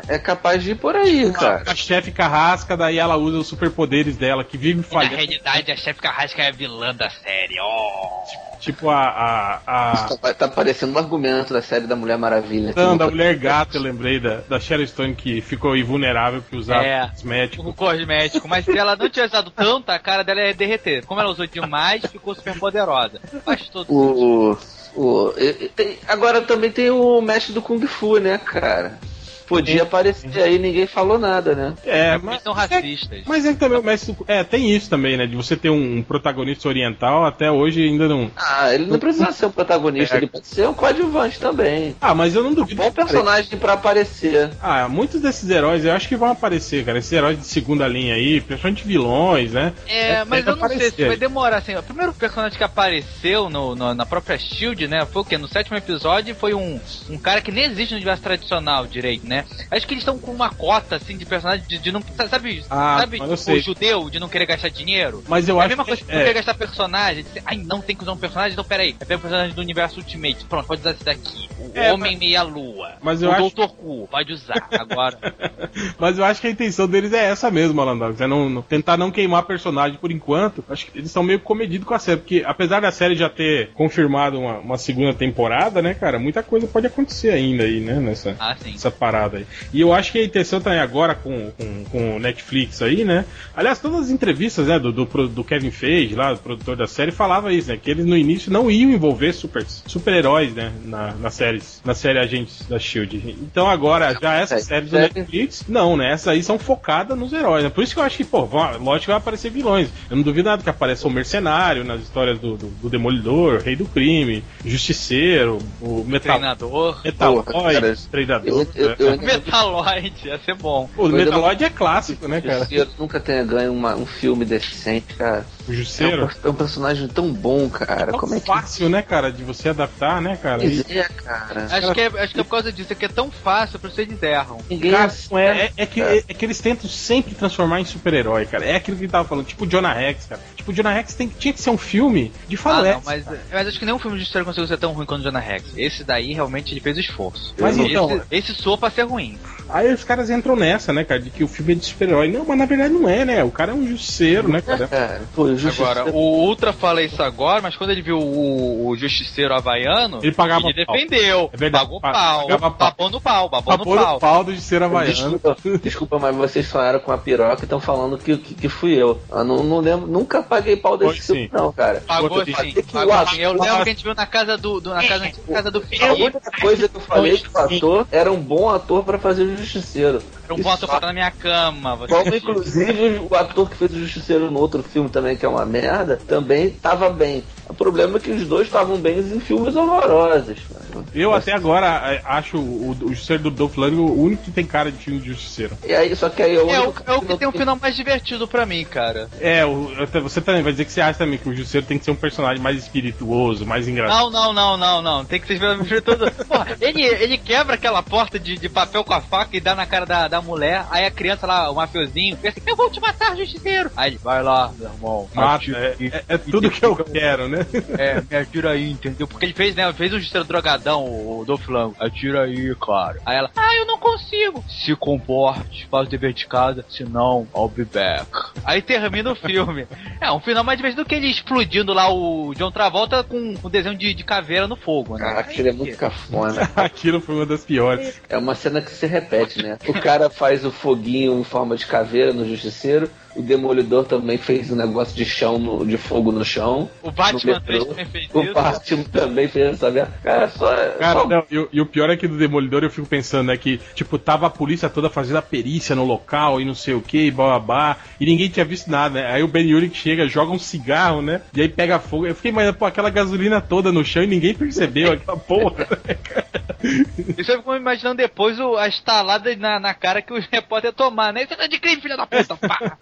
[0.09, 1.63] É, é capaz de ir por aí, cara.
[1.65, 5.15] A chefe carrasca, daí ela usa os superpoderes dela, que vive E na falhando.
[5.15, 7.55] realidade, a chefe Carrasca é a vilã da série.
[7.59, 8.56] Oh.
[8.59, 8.97] Tipo a.
[9.03, 9.93] a, a...
[9.93, 12.73] Isso tá, tá parecendo um argumento da série da Mulher Maravilha.
[12.75, 16.83] Não, da mulher gata, eu lembrei da, da Sharon Stone que ficou invulnerável que usava
[16.83, 17.07] É.
[17.09, 17.69] cosmético.
[17.69, 21.05] O cosmético, mas se ela não tivesse usado tanto, a cara dela ia derreter.
[21.05, 23.19] Como ela usou demais, ficou super poderosa.
[23.45, 23.87] Faz todo.
[23.93, 24.57] O,
[24.95, 28.97] o, e- e tem- agora também tem o mestre do Kung Fu, né, cara?
[29.47, 31.73] Podia aparecer aí, ninguém falou nada, né?
[31.85, 32.41] É, mas.
[32.43, 33.21] são racistas.
[33.25, 35.25] Mas é também, mas, é, tem isso também, né?
[35.25, 38.29] De você ter um, um protagonista oriental, até hoje ainda não.
[38.35, 40.17] Ah, ele não precisa ser um protagonista, É.
[40.17, 41.95] ele pode ser um coadjuvante também.
[42.01, 42.81] Ah, mas eu não duvido.
[42.81, 44.49] Bom personagem pra aparecer.
[44.61, 46.97] Ah, muitos desses heróis eu acho que vão aparecer, cara.
[46.99, 49.73] Esses heróis de segunda linha aí, principalmente vilões, né?
[49.87, 51.07] É, mas deve eu não sei se aparecer.
[51.07, 51.75] vai demorar assim.
[51.75, 55.05] O primeiro personagem que apareceu no, no- na própria Shield, né?
[55.05, 55.37] Foi o quê?
[55.37, 56.79] No sétimo episódio foi um,
[57.09, 59.36] um cara que nem existe no universo tradicional direito, né?
[59.71, 62.01] Acho que eles estão com uma cota assim de personagem de, de não.
[62.29, 63.59] Sabe, Ah, sabe mas o sei.
[63.59, 65.23] judeu de não querer gastar dinheiro?
[65.27, 65.89] Mas eu é a acho mesma que.
[65.89, 67.23] coisa que não é, querer gastar personagem.
[67.23, 68.95] Dizer, Ai, não tem que usar um personagem, então peraí.
[68.99, 70.45] É pega um personagem do universo Ultimate.
[70.45, 71.47] Pronto, pode usar esse daqui.
[71.59, 72.93] O É, Homem Meia Lua.
[73.01, 73.67] mas eu o acho- Dr.
[73.67, 74.67] Cu, pode usar.
[74.71, 75.17] Agora.
[75.99, 78.19] Mas eu acho que a intenção deles é essa mesmo, Alandox.
[78.21, 80.63] É não, não- tentar não queimar personagem por enquanto.
[80.69, 82.17] Acho que eles estão meio comedidos com a série.
[82.19, 86.19] Porque apesar da série já ter confirmado uma, uma segunda temporada, né, cara?
[86.19, 87.93] Muita coisa pode acontecer ainda aí, né?
[87.99, 88.73] Nessa, Ah, sim.
[88.75, 89.45] essa parada aí.
[89.73, 93.25] E eu acho que a intenção também agora com, com, com o Netflix aí, né?
[93.55, 97.11] Aliás, todas as entrevistas, né, do, do, do Kevin Feige, lá, do produtor da série,
[97.11, 97.77] falava isso, né?
[97.81, 100.71] Que eles no início não iam envolver super, super-heróis, né?
[100.85, 103.35] Na, na, séries, na série Agentes da Shield.
[103.41, 106.11] Então agora, já essas É, séries do deve- Netflix, não, né?
[106.13, 107.69] Essas aí são focadas nos heróis, né?
[107.69, 109.89] Por isso que eu acho que, pô, vão- lógico que vai aparecer vilões.
[110.09, 113.75] Eu não duvido nada que apareça o Mercenário nas histórias do, do, do Demolidor, Rei
[113.75, 114.43] do Crime,
[114.87, 116.37] Justiceiro, o Metal.
[116.37, 117.01] Treinador.
[117.03, 118.67] Metaloid, Porra, cara, Treinador.
[118.75, 120.89] Eu, eu, eu ainda não Metaloid, ia ser bom.
[120.97, 122.67] O Metaloid é clássico, né, cara?
[122.71, 125.45] eu nunca tenha ganho uma- um filme decente, cara.
[125.67, 128.07] O É um, é um personagem tão bom, cara.
[128.11, 128.45] tão Como é que.
[128.47, 130.63] fácil, né, cara, de você adaptar, né, cara?
[130.63, 131.67] E, Pois é, cara.
[131.69, 133.89] Acho que, é, acho que é por causa disso, é que é tão fácil pra
[133.89, 134.59] vocês erram.
[134.69, 138.45] Ninguém cara, é, é, é que, é, é que eles tentam sempre transformar em super-herói,
[138.45, 138.65] cara.
[138.65, 140.41] É aquilo que ele tava falando, tipo o Jonah Rex, cara.
[140.55, 142.95] Tipo, o Jonah Rex tem, tinha que ser um filme de Ah, faroeste.
[142.95, 145.23] não, mas, mas acho que nenhum filme de história conseguiu ser tão ruim quanto o
[145.25, 145.65] Jonah Rex.
[145.75, 147.53] Esse daí realmente ele fez o esforço.
[147.59, 149.37] Mas esse, então- esse soou pra ser ruim.
[149.69, 152.31] Aí os caras entram nessa, né, cara, de que o filme é de super-herói.
[152.31, 153.43] Não, mas na verdade não é, né?
[153.43, 154.87] O cara é um justiceiro, né, cara?
[154.87, 158.95] Cara, pô, Justiceiro- Agora, o Ultra fala isso agora, mas quando ele viu o, o
[158.97, 160.95] Justiceiro Havaiano, Ele pagava ele pau.
[160.95, 161.49] defendeu.
[161.53, 162.41] É verdade, Pagou pa- pau.
[162.43, 162.87] pagava pau.
[162.89, 164.19] Babou no pau, babou no Babou no pau.
[164.19, 165.13] pau do justiceiro havaiano.
[165.39, 168.93] Desculpa, desculpa, mas vocês sonharam com a piroca e estão falando que, que, que fui
[168.95, 169.21] eu.
[169.31, 171.33] Eu não, não lembro, nunca paguei pau desse sim.
[171.33, 172.01] filme, não, cara.
[172.07, 172.51] Pagou sim,
[172.91, 173.41] pagou Que sim.
[173.41, 175.79] Eu lembro que a gente viu na casa do, do- na casa, antiga casa do
[175.79, 176.21] A Felipe.
[176.23, 179.57] única coisa que eu falei que o ator era um bom ator pra fazer o
[179.57, 180.21] Justiceiro.
[180.53, 181.95] Um bom ator pra estar na minha cama.
[181.97, 185.49] Você Como, inclusive, o ator que fez o Justiceiro no outro filme também, que é
[185.49, 187.43] uma merda, também tava bem.
[187.69, 190.57] O problema é que os dois estavam bem em filmes horrorosos.
[190.69, 191.05] mano.
[191.13, 194.65] Eu até agora é, acho o, o justiceiro do Dolph Lundgren o único que tem
[194.65, 195.77] cara de filme de justiceiro.
[195.85, 197.95] E aí, só que aí eu É o, é o que tem um final mais
[197.95, 199.29] divertido pra mim, cara.
[199.41, 199.91] É, o-
[200.23, 202.15] você também vai dizer que você acha também que o justiceiro tem que ser um
[202.15, 204.31] personagem mais espirituoso, mais engraçado.
[204.31, 205.25] Não, não, não, não, não.
[205.25, 206.31] Tem que ser ver tudo.
[206.45, 209.85] Porra, ele, ele quebra aquela porta de, de papel com a faca e dá na
[209.85, 210.85] cara da, da mulher.
[210.89, 213.91] Aí a criança lá, o mafiosinho, pensa assim, eu vou te matar, justiceiro.
[213.95, 215.29] Aí ele, vai lá, meu irmão.
[215.33, 216.07] Mata, é, aí.
[216.13, 217.65] é- é tudo que eu quero, né?
[217.97, 219.27] É, me atira aí, entendeu?
[219.27, 219.91] Porque ele fez, né?
[219.93, 221.95] Fez um justiceiro drogadão, o do flanco.
[222.03, 223.19] Atira aí, cara.
[223.25, 224.63] Aí ela, ah, eu não consigo.
[224.69, 228.27] Se comporte, faz o dever de casa, senão I'll be back.
[228.63, 229.87] Aí termina o filme.
[230.21, 233.69] É, um final mais divertido do que ele explodindo lá o John Travolta com um
[233.69, 235.25] desenho de, de caveira no fogo, né?
[235.25, 236.69] Caraca, ele é muito cafona.
[236.75, 238.21] Aquilo foi uma das piores.
[238.29, 239.77] É uma cena que se repete, né?
[239.87, 243.09] O cara faz o foguinho em forma de caveira no Justiceiro.
[243.35, 246.89] O Demolidor também fez um negócio de chão, no- de fogo no chão.
[247.03, 247.85] O Batman no 3 metrô.
[247.93, 248.53] também fez O.
[248.53, 250.11] Batman também fez essa merda.
[250.23, 250.75] Cara, só.
[250.97, 253.45] Cara, só- não, e, o- e o pior é que do Demolidor eu fico pensando,
[253.47, 256.95] né, que, tipo, tava a polícia toda fazendo a perícia no local e não sei
[256.95, 259.31] o que, e babá, e ninguém tinha visto nada, né?
[259.31, 261.41] Aí o Ben Urich chega, joga um cigarro, né?
[261.53, 262.25] E aí pega fogo.
[262.25, 265.87] Eu fiquei imaginando, pô, aquela gasolina toda no chão e ninguém percebeu aquela porra.
[266.07, 266.46] né, cara?
[267.37, 270.93] Isso eu fico imaginando depois o, a estalada na, na cara que o repórter ia
[270.93, 271.43] tomar, né?
[271.43, 272.55] Isso é de crime, filha da puta!
[272.55, 272.97] Pá!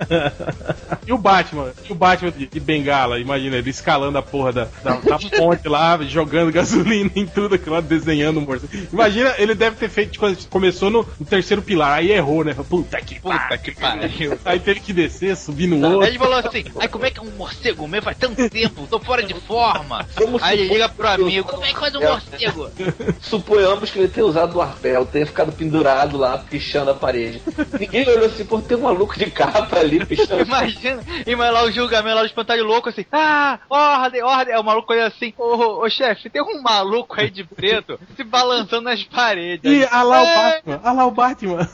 [1.05, 4.67] E o Batman, e o Batman de, de bengala, imagina, ele escalando a porra da,
[4.83, 8.71] da, da ponte lá, jogando gasolina em tudo aquilo lá, desenhando o morcego.
[8.91, 12.53] Imagina, ele deve ter feito, tipo, começou no, no terceiro pilar, aí errou, né?
[12.53, 14.38] Puta que Puta que pariu.
[14.45, 16.07] Aí teve que descer, subir no Aí outro.
[16.09, 18.05] ele falou assim, aí como é que é um morcego mesmo?
[18.05, 20.05] Faz tanto tempo, tô fora de forma.
[20.15, 22.09] Vamos Aí ele liga pro amigo, como é que faz um É.
[22.09, 22.69] morcego?
[23.65, 27.41] Suponhamos que ele tenha usado o arpel, tenha ficado pendurado lá, pichando a parede.
[27.80, 30.43] Ninguém olhou assim, pô, tem um maluco de capa ali pichando.
[30.45, 34.54] Imagina, imagina lá o julgamento lá do espantalho louco assim, ah, ordem, ordem.
[34.54, 38.23] É o maluco olha assim, ô, ô, chefe, tem um maluco aí de preto se
[38.23, 39.71] balançando nas paredes.
[39.71, 40.36] Ih, olha lá o É.
[40.36, 41.69] Batman, olha lá o Batman.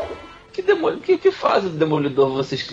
[0.56, 2.66] Que, demônio, que, que fase do Demolidor vocês.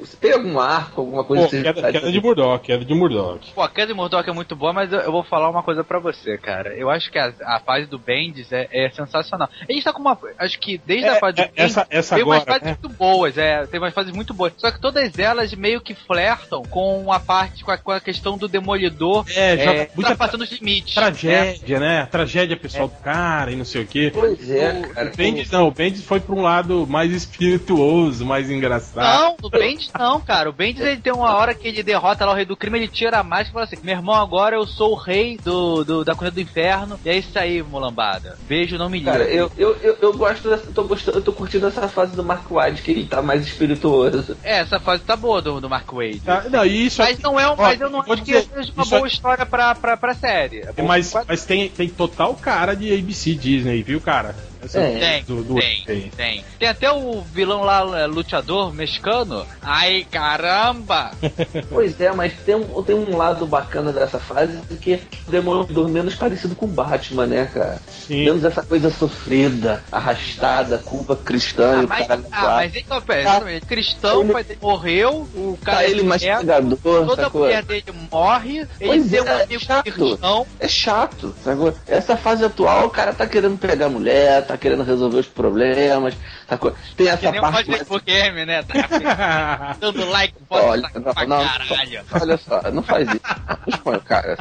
[0.00, 3.52] Você tem algum arco, alguma coisa Pô, que queda, queda de Murdoch, queda de Murdoch.
[3.54, 5.84] Pô, a queda de Murdoch é muito boa, mas eu, eu vou falar uma coisa
[5.84, 6.74] pra você, cara.
[6.74, 9.48] Eu acho que a, a fase do Bendis é, é sensacional.
[9.68, 10.18] A gente tá com uma.
[10.36, 11.62] Acho que desde É, a fase do é, Bendis.
[11.64, 12.76] essa- essa tem umas agora, fases né?
[12.82, 13.66] muito boas, é.
[13.66, 14.52] Tem umas fases muito boas.
[14.56, 18.36] Só que todas elas meio que flertam com a parte, com a, com a questão
[18.36, 19.24] do demolidor.
[19.36, 20.92] É, joga É, muita ultrapassando os limites.
[20.94, 22.08] tragédia, né?
[22.10, 24.10] Tragédia pessoal do cara e não sei o quê.
[24.12, 25.12] Pois é, O- cara.
[25.12, 29.04] O Bendis não, o Bendis foi pra um lado mais espirituoso, mais engraçado.
[29.04, 30.48] Não, o Bendis não, cara.
[30.50, 32.88] O Bendis ele tem uma hora que ele derrota lá o rei do crime, ele
[32.88, 36.04] tira a máscara e fala assim: Meu irmão, agora eu sou o rei do, do-
[36.04, 36.98] da corrida do inferno.
[37.04, 38.38] E é isso aí, mulambada.
[38.48, 39.12] Beijo, não me liga.
[39.12, 40.64] Cara, eu, eu, eu, eu gosto dessa.
[40.66, 43.46] Eu tô, gostando, eu tô curtindo essa fase do Mark Wade, que ele tá mais
[43.46, 44.36] espirituoso.
[44.42, 46.20] É, essa fase tá boa do, do Mark Wade.
[46.20, 48.72] Tá, não, isso Mas não é um, Ó, mas eu não acho que dizer, seja
[48.74, 50.60] uma boa história pra, pra, pra série.
[50.60, 54.34] É bom- Mas, mas tem, tem total cara de ABC Disney, viu, cara?
[54.62, 54.98] Essa É.
[54.98, 56.44] Tem, do- do- tem, tem.
[56.58, 59.44] Tem até o vilão lá, é, lutador mexicano.
[59.60, 61.10] Ai, caramba!
[61.68, 66.14] Pois é, mas tem um, tem um lado bacana dessa fase que o Demolidor menos
[66.14, 67.80] parecido com o Batman, né, cara?
[67.88, 68.24] Sim.
[68.24, 72.20] Menos essa coisa sofrida, arrastada, culpa cristã e Ah, o mas, cara.
[72.32, 73.40] ah, mas ele, é, Tá.
[73.46, 77.42] ele é cristão, Ele- morreu, o cara Tá ele é mais pegador, toda a sacou?
[77.42, 79.82] mulher dele morre, ele Pois tem é, um amigo chato.
[79.92, 80.46] cristão.
[80.60, 81.74] É chato, sacou?
[81.86, 86.14] Essa fase atual, o cara tá querendo pegar a mulher, tá querendo resolver os problemas,
[86.52, 86.72] sacou?
[86.96, 87.70] Tem Que essa nem o parte.
[87.70, 88.62] Mais- Game, né?
[88.62, 92.04] Tá dando like, pode Olha, não, pra não, caralho.
[92.20, 93.20] olha só, não faz isso.
[93.48, 94.38] Não expõe o cara.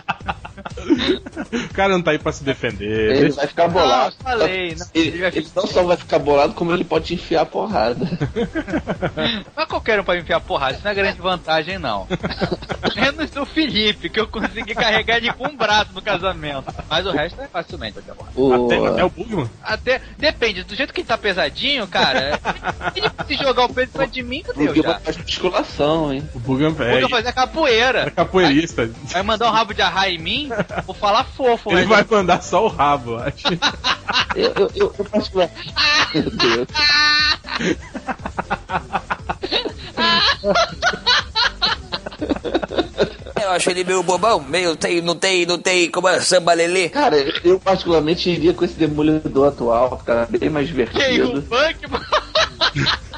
[1.70, 3.16] o cara não tá aí pra se defender.
[3.18, 4.16] Ele vai ficar bolado.
[4.18, 4.86] Não, falei, não.
[4.94, 8.00] Ele, Ele ele não só vai ficar bolado, como ele pode te enfiar a porrada.
[9.56, 12.08] É qualquer um pra me enfiar porrada, isso não é grande vantagem, não.
[12.96, 16.66] Menos o Felipe, que eu consegui carregar ele com um braço no casamento.
[16.90, 18.32] Mas o resto é facilmente porrada.
[18.36, 18.66] O...
[18.66, 19.50] Até, até o Bugman?
[19.64, 22.01] Até, depende, do jeito que ele tá pesadinho, cara,
[22.96, 25.00] ele se jogar o peso pra de mim, meu Deus, já.
[25.00, 26.28] faz musculação, hein?
[26.34, 28.00] O Bugman Vou é, fazer capoeira.
[28.08, 28.90] é capoeirista.
[29.06, 30.50] Vai mandar um rabo de arraia em mim,
[30.86, 33.48] vou falar fofo, Ele vai mandar só o rabo, acho.
[34.36, 35.50] Eu, eu, eu, eu particular-
[36.14, 36.68] Meu Deus.
[43.52, 46.88] Eu acho ele meio bobão, meio tem, não tem, não tem como é samba lelê.
[46.88, 51.42] Cara, eu particularmente iria com esse demolidor atual, que tá bem mais quem o divertido.
[51.42, 52.06] punk, mano?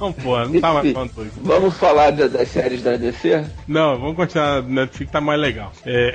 [0.00, 1.40] Não, pô, não tava Enfim, falando isso.
[1.42, 3.44] Vamos falar da- das séries da DC?
[3.68, 5.72] Não, vamos continuar na Netflix, tá mais legal.
[5.86, 6.12] É...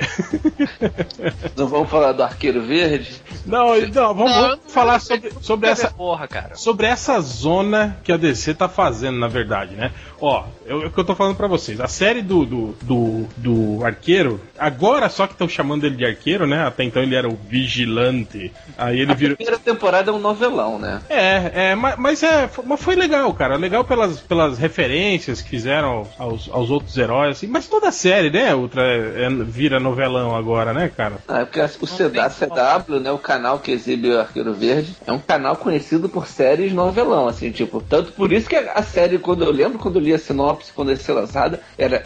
[1.56, 3.20] Não vamos falar do Arqueiro Verde?
[3.44, 6.54] Não, não, vamos, Não, vamos falar sobre, sobre essa, Porra, cara.
[6.56, 9.90] sobre essa zona que a DC tá fazendo, na verdade, né?
[10.20, 11.80] Ó, eu- é o que eu tô falando pra vocês.
[11.80, 16.46] A série do, do, do, do Arqueiro, agora só que estão chamando ele de Arqueiro,
[16.46, 16.66] né?
[16.66, 18.52] Até então ele era o Vigilante.
[18.76, 19.36] Aí ele A virou.
[19.36, 21.00] primeira temporada é um novelão, né?
[21.08, 23.45] É, é, mas, mas é, mas foi legal, cara.
[23.54, 27.46] Legal pelas, pelas referências que fizeram aos, aos outros heróis, assim.
[27.46, 28.52] Mas toda a série, né?
[28.54, 31.18] Ultra é- vira novelão agora, né, cara?
[31.28, 34.52] Ah, é porque o C- tem a CW, né, o canal que exibe o Arqueiro
[34.52, 38.72] Verde, é um canal conhecido por séries novelão, assim, tipo, tanto por isso que a,
[38.72, 42.02] a série, quando eu lembro quando eu li a sinopse, quando ia ser lançada, era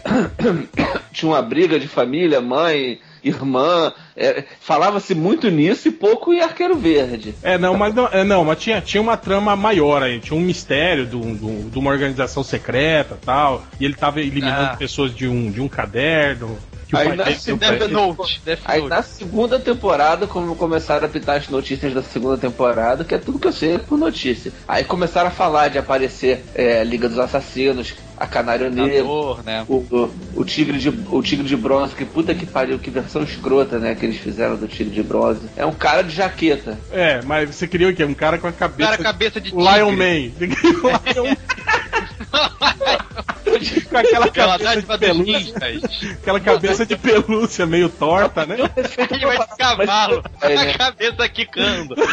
[1.13, 6.77] tinha uma briga de família, mãe, irmã, é, falava-se muito nisso e pouco em Arqueiro
[6.77, 7.35] Verde.
[7.43, 10.43] É, não, mas não, é, não, mas tinha, tinha uma trama maior aí, tinha um
[10.43, 14.77] mistério de, um- de um- uma organização secreta tal, e ele tava eliminando Ah.
[14.77, 16.59] pessoas de um, de um caderno.
[16.91, 17.89] Que Aí na Death.
[17.89, 18.91] Note, Death Aí Note.
[18.91, 23.39] na segunda temporada, como começaram a pitar as notícias da segunda temporada, que é tudo
[23.39, 24.53] que eu sei por notícia.
[24.67, 29.65] Aí começaram a falar de aparecer é, Liga dos Assassinos, a Canário Negro, né?
[29.69, 33.23] o, o, o tigre de, o Tigre de Bronze, que puta que pariu, que versão
[33.23, 35.43] escrota, né, que eles fizeram do Tigre de Bronze.
[35.57, 36.77] É um cara de jaqueta.
[36.91, 38.05] É, mas você queria o quê?
[38.05, 38.91] Um cara com a cabeça.
[38.91, 39.97] Cara, cabeça de o Lion tigre.
[39.97, 40.31] Man.
[40.41, 41.39] Você queria
[43.61, 45.55] Lion com aquela cabeça de pelúcia.
[46.23, 48.57] Aquela cabeça de pelúcia meio torta, né?
[49.11, 50.71] Ele vai de cavalo, É, né?
[50.73, 51.95] a cabeça quicando.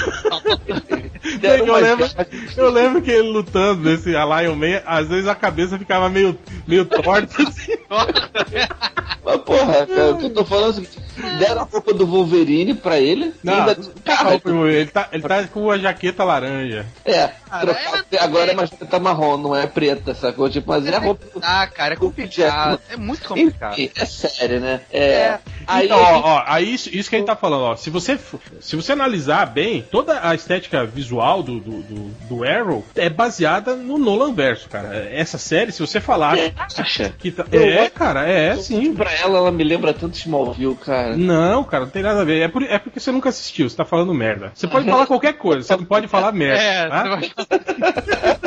[1.42, 2.10] Eu lembro,
[2.56, 6.86] eu lembro que ele lutando nesse Lion Man, às vezes a cabeça ficava meio, meio
[6.86, 7.76] torta assim.
[9.26, 11.00] Mas porra, cara, o que eu tô falando é o seguinte,
[11.40, 13.34] Deram a roupa do Wolverine pra ele.
[13.44, 16.86] Não, ainda- Cara, ele tá, ele tá com a jaqueta laranja.
[17.04, 17.28] É,
[17.60, 20.50] trocar- é- agora é uma jaqueta marrom, não é preta, sacou?
[20.50, 22.80] Tipo, mas é a roupa Ah, cara, é complicado.
[22.90, 23.76] É muito complicado.
[23.96, 24.82] É sério, né?
[24.92, 25.08] É.
[25.08, 25.40] É.
[25.66, 27.76] Aí, então, ó, ó, aí isso, isso que a gente tá falando, ó.
[27.76, 28.18] Se você,
[28.62, 33.76] se você analisar bem, toda a estética visual do, do, do, do Arrow é baseada
[33.76, 35.10] no Nolan verso, cara.
[35.12, 37.10] Essa série, se você falar acha?
[37.18, 38.94] que tá, é, cara, é sim.
[38.94, 41.18] Pra ela, ela me lembra tanto Smallville, cara.
[41.18, 42.42] Não, cara, não tem nada a ver.
[42.42, 44.52] É, por- é porque você nunca assistiu, você tá falando merda.
[44.56, 46.62] Você pode falar qualquer coisa, você não pode falar merda.
[46.62, 47.20] É, tá?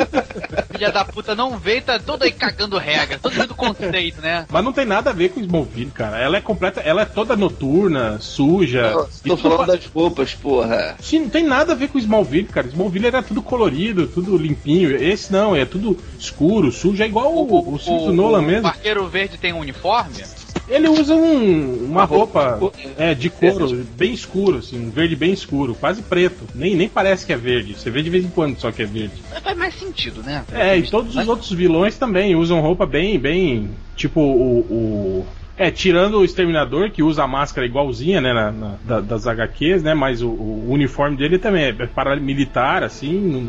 [0.81, 4.47] Filha da puta não veio e tá todo aí cagando regra, todo mundo conceito, né?
[4.49, 6.17] Mas não tem nada a ver com Smallville, cara.
[6.17, 8.91] Ela é completa, ela é toda noturna, suja.
[8.91, 10.95] Tô, e tô tudo falando das roupas, porra.
[10.99, 12.65] Sim, não tem nada a ver com Smallville, cara.
[12.65, 14.95] Smallville era tudo colorido, tudo limpinho.
[14.95, 17.03] Esse não, é tudo escuro, sujo.
[17.03, 18.63] É igual o, o, filme do Nolan o mesmo.
[18.63, 20.23] Barqueiro Verde tem um uniforme?
[20.71, 25.33] Ele usa um- uma roupa roupa- é, de couro bem escuro, assim, um verde bem
[25.33, 26.45] escuro, quase preto.
[26.55, 27.75] Nem, nem parece que é verde.
[27.77, 29.21] Você vê de vez em quando só que é verde.
[29.43, 30.45] Faz mais sentido, né?
[30.51, 33.69] É, e todos os outros vilões também usam roupa bem, bem.
[33.97, 34.59] Tipo o.
[34.61, 35.25] o-
[35.57, 39.83] é, tirando o Exterminador, que usa a máscara igualzinha, né, na, na- da- das HQs,
[39.83, 43.41] né, mas o, o uniforme dele também é paramilitar, assim, não,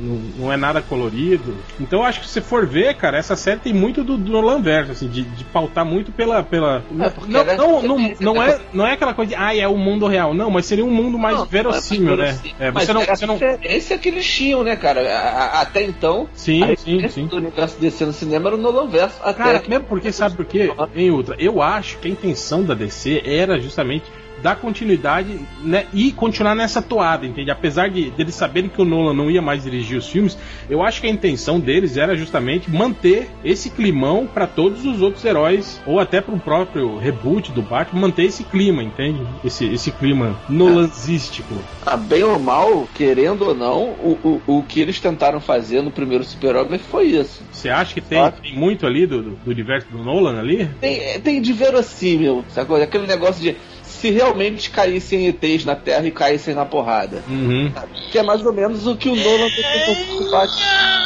[0.46, 1.56] não- é nada colorido.
[1.80, 4.30] Então eu acho que se você for ver, cara, essa série tem muito do, do
[4.32, 6.42] Nolan verso, assim, de, de pautar muito pela...
[6.42, 9.66] pela É, porque não, não, não, não é, não é aquela coisa de, ah, é
[9.68, 12.24] o mundo real, não, mas seria um mundo mais Não, verossímil, é né?
[12.24, 13.02] mais É, você não...
[13.02, 13.34] era Você não...
[13.34, 15.00] a referência que eles tinham, né, cara?
[15.00, 17.26] A- a- até então, Sim, a sim, sim.
[17.26, 19.20] do universo DC no cinema era o Nolan Verso.
[19.34, 20.72] Cara, mesmo porque sabe por quê?
[20.94, 24.10] Em outra, eu acho que a intenção da DC era justamente
[24.42, 27.50] dar continuidade né, e continuar nessa toada, entende?
[27.50, 30.36] Apesar de deles saberem que o Nolan não ia mais dirigir os filmes,
[30.68, 35.24] eu acho que a intenção deles era justamente manter esse climão para todos os outros
[35.24, 39.20] heróis, ou até para o próprio reboot do Batman, manter esse clima, entende?
[39.44, 41.54] Esse, esse clima nolanzístico.
[41.84, 45.90] Ah, bem ou mal, querendo ou não, o, o, o que eles tentaram fazer no
[45.90, 47.42] primeiro Super-Homem foi isso.
[47.52, 48.30] Você acha que tem, Ah.
[48.30, 50.68] tem muito ali do, do, do universo do Nolan ali?
[50.80, 52.76] Tem, tem de verossímil, sacou?
[52.76, 53.56] Aquele negócio de
[54.02, 57.22] se realmente caíssem ETs na Terra e caíssem na porrada.
[57.28, 57.72] Uhum.
[58.10, 61.02] Que é mais ou menos o que o Nolan tentou fazer com o Batman.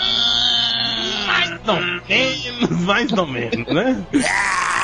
[1.66, 4.02] Não menos, mais ou menos, né?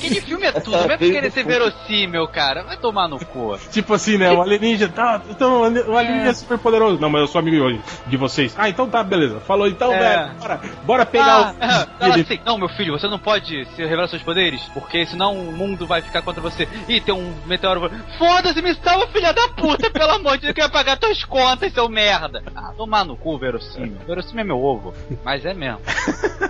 [0.00, 2.62] Aquele filme é tudo, não é por querer ser verossímil, cara.
[2.64, 3.58] Vai tomar no cu.
[3.70, 4.30] Tipo assim, né?
[4.32, 7.00] O alienígena, tá, então o alienígena é super poderoso.
[7.00, 8.54] Não, mas eu sou amigo hoje de vocês.
[8.58, 9.40] Ah, então tá, beleza.
[9.40, 9.98] Falou então, É.
[9.98, 10.30] velho.
[10.38, 12.04] Bora, bora pegar Ah, o.
[12.04, 15.52] é, assim, não, meu filho, você não pode se revelar seus poderes, porque senão o
[15.52, 16.66] mundo vai ficar contra você.
[16.88, 17.90] Ih, tem um meteoro.
[18.18, 21.72] Foda-se, me salva, filha da puta, pelo amor de Deus, que vai pagar tuas contas,
[21.72, 22.42] seu merda.
[22.54, 23.98] Ah, tomar no cu, verossímil.
[24.06, 24.94] Verossímil é meu ovo.
[25.24, 25.80] Mas é mesmo.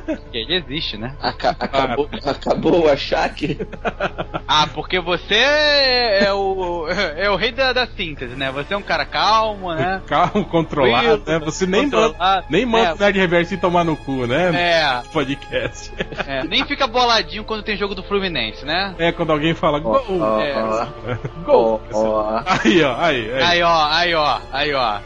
[0.07, 1.15] Porque ele existe, né?
[1.21, 2.89] Aca- acabou, acabou o
[3.47, 3.59] achaque.
[4.53, 8.51] Ah, porque você é o, é o rei da, da síntese, né?
[8.51, 10.03] Você é um cara calmo, né?
[10.09, 11.39] Calmo, controlado, né?
[11.39, 12.17] Você nem controlado.
[12.19, 12.93] manda, nem manda É.
[12.95, 14.51] o Nerd Reverso ir tomar no cu, né?
[14.53, 15.93] É, Podcast.
[16.27, 18.93] é, nem fica boladinho quando tem jogo do Fluminense, né?
[18.99, 20.03] É, quando alguém fala gol.
[20.09, 20.55] Ó, É.
[20.61, 20.87] ó,
[21.45, 21.81] Gol.
[22.45, 23.43] Aí, ó, aí, aí.
[23.45, 24.99] Aí, ó, aí, ó, aí, ó.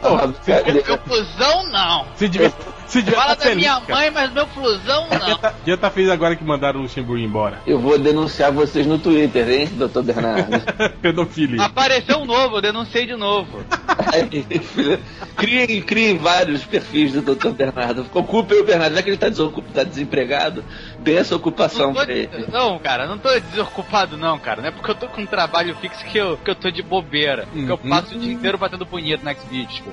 [0.73, 2.05] Meu flusão não.
[2.15, 2.51] Você devia,
[2.87, 3.95] você devia Fala tá da feliz, minha cara.
[3.99, 5.37] mãe, mas meu flusão Devia não.
[5.37, 7.59] tá, devia tá feliz agora que mandaram o Luxemburgo embora.
[7.65, 10.61] Eu vou denunciar vocês no Twitter, hein, doutor Bernardo?
[11.01, 11.63] Pedofilia.
[11.63, 13.63] Apareceu um novo, eu denunciei de novo.
[15.35, 18.05] Criem, criem vários perfis do doutor Bernardo.
[18.13, 20.63] Ocupem o Bernardo, já que ele tá, desocup, tá desempregado,
[20.99, 22.45] dê essa ocupação Não, tô, pra ele.
[22.51, 24.61] não, cara, não tô desocupado não, cara.
[24.61, 26.81] Não é porque eu tô com um trabalho fixo que eu, que eu tô de
[26.81, 27.47] bobeira.
[27.51, 27.89] Que eu Uhum.
[27.89, 29.91] passo o dia inteiro batendo punheta no Xvideos, pô.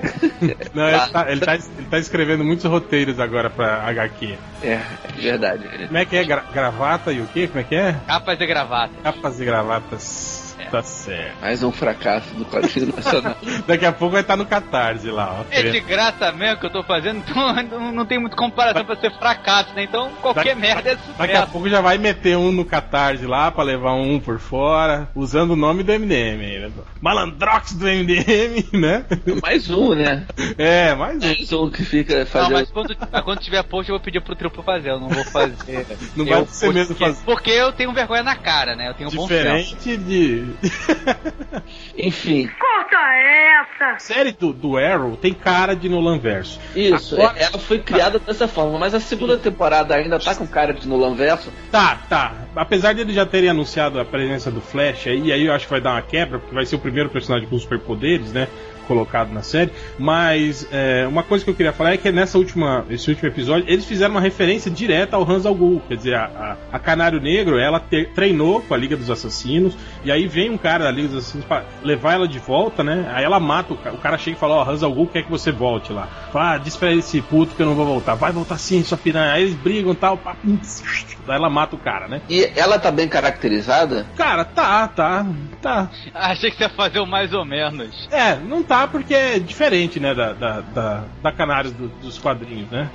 [0.73, 2.82] Não, ele tá, ele, tá, ele tá escrevendo muitos roteiros
[3.19, 4.37] agora pra HQ.
[4.63, 4.81] É, é
[5.15, 5.67] verdade.
[5.87, 6.23] Como é que é?
[6.23, 7.47] Gra- gravata e o quê?
[7.47, 7.95] Como é que é?
[8.07, 8.93] Capas e gravata.
[9.03, 10.52] Capas e gravatas.
[10.73, 11.39] Tá certo.
[11.39, 13.37] Mais um fracasso do quadrinho nacional.
[13.67, 15.45] Daqui a pouco vai estar no Catarse lá, ó.
[15.51, 18.95] É de graça mesmo que eu tô fazendo, então não, não tem muita comparação pra
[18.95, 19.83] ser fracasso, né?
[19.83, 21.51] Então qualquer Daqui- merda é Daqui a sucesso.
[21.51, 25.55] pouco já vai meter um no Catarse lá pra levar um por fora, usando o
[25.55, 26.71] nome do MDM ainda.
[26.99, 29.05] Malandrox do MDM, né?
[29.43, 30.25] Mais um, né?
[30.57, 31.27] É, mais um.
[31.27, 32.53] Mais um que fica Não, fazendo.
[32.53, 35.23] mas quando, mas quando tiver post eu vou pedir pro triplo fazer, eu não vou
[35.25, 35.85] fazer.
[36.15, 37.23] Não eu, vai porque, mesmo fazer.
[37.25, 38.89] Porque eu tenho vergonha na cara, né?
[38.89, 39.75] Eu tenho bom senso.
[39.75, 40.62] Diferente de.
[41.97, 42.49] Enfim.
[42.59, 43.85] Corta essa?
[43.95, 46.59] A série do, do Arrow tem cara de Nolan Verso.
[46.75, 50.73] Isso, Agora- ela foi criada dessa forma, mas a segunda temporada ainda tá com cara
[50.73, 51.51] de Nolan Verso.
[51.71, 52.33] Tá, tá.
[52.55, 55.81] Apesar deles já terem anunciado a presença do Flash aí, aí eu acho que vai
[55.81, 58.47] dar uma quebra, porque vai ser o primeiro personagem com superpoderes, né?
[58.87, 62.85] Colocado na série, mas é, uma coisa que eu queria falar é que nessa última,
[62.89, 66.57] esse último episódio eles fizeram uma referência direta ao Hans al Ghul, quer dizer, a,
[66.71, 70.49] a, a Canário Negro ela te- treinou com a Liga dos Assassinos e aí vem
[70.49, 73.11] um cara da Liga dos Assassinos pra levar ela de volta, né?
[73.13, 75.23] Aí ela mata o cara, o cara chega e fala: Ó, Hans al Ghul quer
[75.23, 76.07] que você volte lá.
[76.31, 78.97] Fala, ah, diz pra esse puto que eu não vou voltar, vai voltar sim, sua
[78.97, 79.33] piranha.
[79.33, 82.21] Aí eles brigam e tal, pá, daí ela mata o cara, né?
[82.29, 84.05] E ela tá bem caracterizada?
[84.15, 85.25] Cara, tá, tá,
[85.61, 85.89] tá.
[86.13, 88.07] Achei que você ia fazer o mais ou menos.
[88.11, 92.69] É, não tá porque é diferente, né, da, da, da, da Canários do- dos quadrinhos,
[92.71, 92.89] né?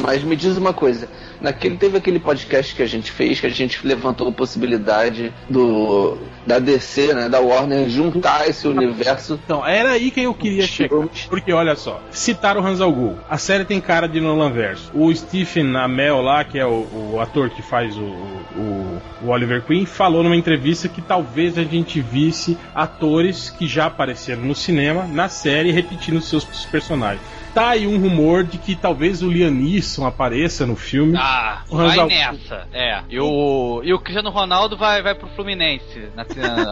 [0.00, 1.08] Mas me diz uma coisa,
[1.40, 6.18] naquele teve aquele podcast que a gente fez que a gente levantou a possibilidade do
[6.44, 9.38] da DC, né, da Warner juntar esse universo.
[9.44, 11.06] Então, era aí que eu queria chegar.
[11.28, 13.16] Porque, olha só, citaram o Hans al Ghul.
[13.30, 14.90] A série tem cara de Nolan Verso.
[14.92, 19.62] O Stephen Amell lá, que é o, o ator que faz o, o, o Oliver
[19.62, 25.04] Queen, falou numa entrevista que talvez a gente visse atores que já apareceram no cinema,
[25.12, 27.22] na série, repetindo seus personagens.
[27.54, 31.18] Tá aí um rumor de que talvez o Liam Neeson apareça no filme.
[31.18, 32.66] Ah, O Hans vai al- nessa.
[32.72, 33.02] É.
[33.10, 36.24] E o, e o Cristiano Ronaldo vai, vai pro Fluminense na-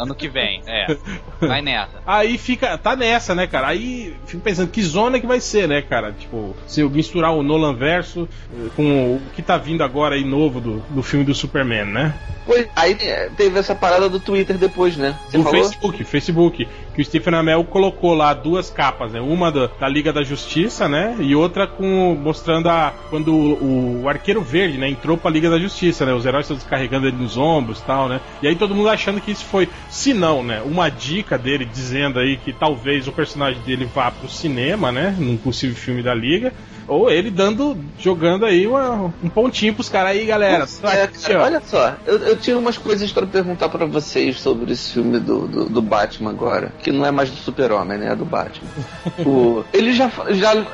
[0.03, 0.63] ano que vem.
[0.67, 0.87] É.
[1.41, 2.01] Vai nessa.
[2.07, 3.69] Aí fica, tá nessa, né, cara?
[3.69, 6.13] Aí fico pensando que zona que vai ser, né, cara?
[6.13, 10.25] Tipo, se eu misturar o Nolan verso eh, com o que tá vindo agora aí
[10.25, 12.15] novo do, do filme do Superman, né?
[12.45, 15.19] Pois, aí é, teve essa parada do Twitter depois, né?
[15.31, 15.63] Você Do falou?
[15.63, 16.69] Facebook, Facebook,
[17.01, 19.21] que o Stephen Amell colocou lá duas capas, né?
[19.21, 21.17] Uma da, da Liga da Justiça, né?
[21.21, 25.59] E outra com mostrando a quando o, o Arqueiro Verde, né, entrou pra Liga da
[25.59, 26.13] Justiça, né?
[26.13, 28.21] Os heróis estão descarregando ele nos ombros, tal, né?
[28.43, 32.19] E aí todo mundo achando que isso foi, se não, né, uma dica dele dizendo
[32.19, 36.53] aí que talvez o personagem dele vá pro cinema, né, num possível filme da Liga,
[36.91, 40.67] ou ele dando jogando aí uma- um pontinho pros caras aí, galera.
[40.83, 44.93] É, cara, olha só, eu, eu tinha umas coisas pra perguntar pra vocês sobre esse
[44.95, 48.11] filme do, do, do Batman agora, que não é mais do Super-Homem, né?
[48.13, 48.69] É do Batman.
[49.25, 50.67] o, eles já, já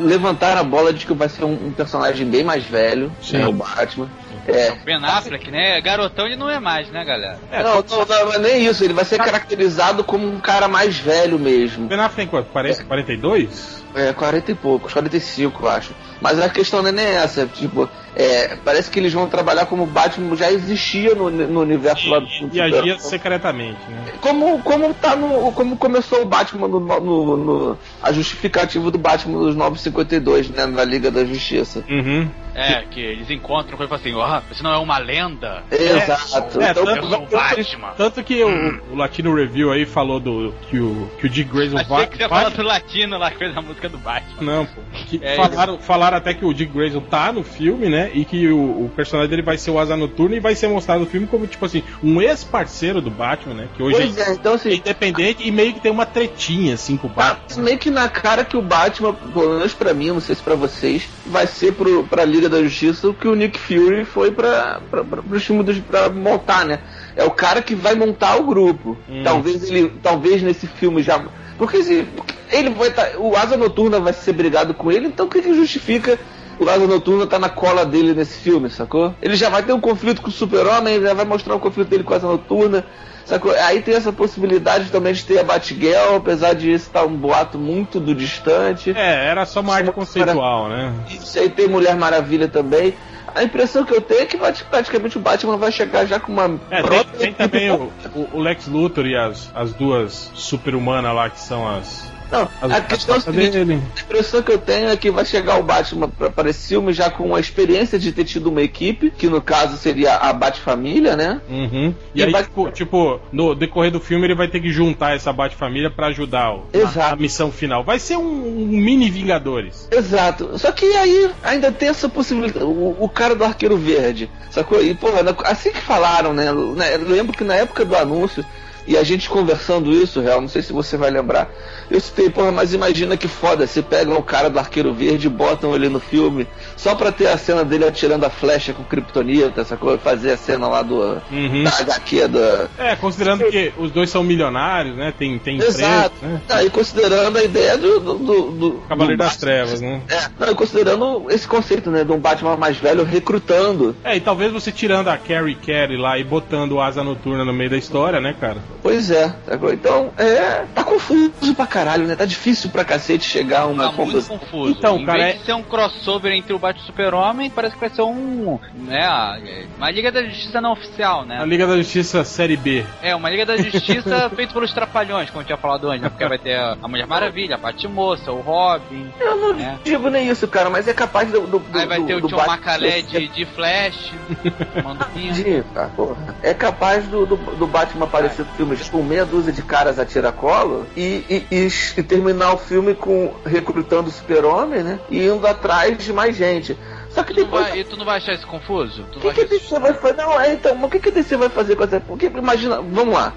[0.00, 3.38] levantaram a bola de que vai ser um, um personagem bem mais velho, Sim.
[3.38, 3.46] né?
[3.46, 4.08] O Batman.
[4.46, 5.80] É, Ben Affleck, né?
[5.80, 7.38] Garotão ele não é mais, né, galera?
[7.50, 10.98] É, não, não, não, é nem isso, ele vai ser caracterizado como um cara mais
[10.98, 11.86] velho mesmo.
[11.86, 12.50] Ben Affleck tem quanto?
[12.50, 13.84] 40, 42?
[13.94, 15.94] É, 40 e poucos, 45, eu acho.
[16.22, 19.82] Mas a questão não é nem essa, tipo, é, parece que eles vão trabalhar como
[19.82, 24.12] o Batman já existia no, no universo lá do E, e agia secretamente, né?
[24.20, 25.50] Como, como tá no.
[25.52, 30.66] Como começou o Batman no, no, no- a justificativa do Batman dos 952, né?
[30.66, 31.84] Na Liga da Justiça.
[31.90, 32.28] Uhum.
[32.54, 35.62] É, que eles encontram e falam assim, ó, você não é uma lenda.
[35.70, 36.60] Exato.
[36.60, 37.88] É, então, tanto- Eu sou o Batman.
[37.96, 41.78] Tanto que o, o Latino Review aí falou do que o, que o Dick Grayson
[41.78, 42.06] Achei vai.
[42.06, 44.42] que você ia vai- falar do latino lá, que fez a música do Batman.
[44.42, 44.80] Não, pô.
[45.08, 48.10] Que É, falaram, falaram até que o Dick Grayson tá no filme, né?
[48.14, 51.00] E que o, o personagem dele vai ser o Asa Noturno e vai ser mostrado
[51.00, 53.68] no filme como, tipo assim, um ex-parceiro do Batman, né?
[53.76, 54.74] Que hoje pois é, então é assim.
[54.74, 57.62] independente e meio que tem uma tretinha, assim, com o Tá Batman.
[57.64, 60.54] meio que na cara que o Batman, pelo menos pra mim, não sei se pra
[60.54, 64.80] vocês, vai ser pro, pra Liga da Justiça o que o Nick Fury foi pra,
[64.90, 66.78] pra, pra, pro time dos, pra montar, né?
[67.16, 68.96] É o cara que vai montar o grupo.
[69.08, 69.22] Hum.
[69.22, 69.92] Talvez ele.
[70.02, 71.22] Talvez nesse filme já.
[71.58, 72.06] Porque se.
[72.50, 75.54] Ele vai tá, O Asa Noturna vai ser brigado com ele, então o que, que
[75.54, 76.18] justifica
[76.58, 79.14] o Asa Noturna tá na cola dele nesse filme, sacou?
[79.22, 81.88] Ele já vai ter um conflito com o Super-Homem, ele já vai mostrar um conflito
[81.88, 82.84] dele com a Asa Noturna.
[83.24, 83.52] Sacou?
[83.52, 87.56] Aí tem essa possibilidade também de ter a Batgirl, apesar de isso estar um boato
[87.56, 88.92] muito do distante.
[88.96, 90.92] É, era só uma arte Só- conceitual, né?
[91.08, 92.94] Isso aí tem Mulher Maravilha também.
[93.34, 96.32] A impressão que eu tenho é que prati- praticamente o Batman vai chegar já com
[96.32, 96.60] uma.
[96.70, 101.14] É, tem, própria tem também o, o- o Lex Luthor e as, as duas super-humanas
[101.14, 102.11] lá que são as.
[102.32, 105.24] Não, as a questão é a seguinte, a impressão que eu tenho é que vai
[105.24, 108.62] chegar o Batman pra- para esse filme já com a experiência de ter tido uma
[108.62, 111.40] equipe, que no caso seria a Bat-família, né?
[111.48, 111.94] Uhum.
[112.14, 115.14] E, E aí, vai- tipo, tipo, no decorrer do filme, ele vai ter que juntar
[115.14, 117.14] essa Bat-família pra ajudar o, Exato.
[117.14, 117.84] a missão final.
[117.84, 118.22] Vai ser um,
[118.62, 119.86] um mini Vingadores.
[119.90, 120.58] Exato.
[120.58, 122.64] Só que aí ainda tem essa possibilidade.
[122.64, 124.82] O, o cara do Arqueiro Verde, sacou?
[124.82, 126.50] E, na- assim que falaram, né?
[126.52, 128.42] né, Eu lembro que na época do anúncio,
[128.86, 131.50] e a gente conversando isso, real, não sei se você vai lembrar,
[131.90, 135.30] eu citei, porra, mas imagina que foda, se pegam o cara do Arqueiro Verde e
[135.30, 139.64] botam ele no filme, só pra ter a cena dele atirando a flecha com Kryptonita,
[139.64, 139.96] sacou?
[139.98, 141.20] Fazer a cena lá do.
[141.30, 141.64] Uhum.
[141.64, 142.68] Da HQ da.
[142.78, 145.12] É, considerando que os dois são milionários, né?
[145.16, 146.14] Tem, tem Exato.
[146.22, 146.40] né?
[146.48, 148.00] Aí considerando a ideia do.
[148.00, 149.52] do, do, do Cavaleiro do das Batman.
[149.52, 150.02] Trevas, né?
[150.08, 153.94] É, não, e considerando esse conceito, né, de um Batman mais velho recrutando.
[154.02, 157.52] É, e talvez você tirando a Carrie Carey lá e botando o Asa Noturna no
[157.52, 158.58] meio da história, né, cara?
[158.82, 159.32] Pois é.
[159.50, 160.64] Agora, então, é.
[160.74, 162.16] Tá confuso pra caralho, né?
[162.16, 164.38] Tá difícil pra cacete chegar a uma Tá muito conclusão.
[164.38, 164.70] confuso.
[164.72, 167.50] Então, em cara, vez é- de ser um crossover entre o Batman e o Super-Homem,
[167.50, 168.58] parece que vai ser um.
[168.74, 169.38] né, a-
[169.76, 171.38] uma Liga da Justiça não oficial, né?
[171.40, 172.84] A Liga da Justiça Série B.
[173.02, 176.08] É, uma Liga da Justiça feita pelos Trapalhões, como eu tinha falado antes, né?
[176.08, 179.10] Porque vai ter a Mulher Maravilha, a Batmoça, o Robin.
[179.20, 179.78] Eu não É.
[179.84, 181.42] digo nem isso, cara, mas é capaz do.
[181.46, 184.12] do, do Aí vai do- ter o do Batman Macalé de, de Flash,
[185.74, 186.16] cara, porra.
[186.42, 190.04] É capaz do, do, do Batman aparecer no filme com meia dúzia de caras a
[190.06, 195.00] tiracolo e, e, e, e terminar o filme com recrutando o super-homem, né?
[195.10, 196.76] E indo atrás de mais gente.
[197.10, 197.68] Só que Tu depois.
[197.68, 199.04] vai- E tu não vai achar isso confuso?
[199.12, 200.16] Tu O que, que a DC vai fazer?
[200.16, 202.00] Não, é, então, o que, que a DC vai fazer com essa.
[202.00, 203.32] Porque imagina, vamos lá.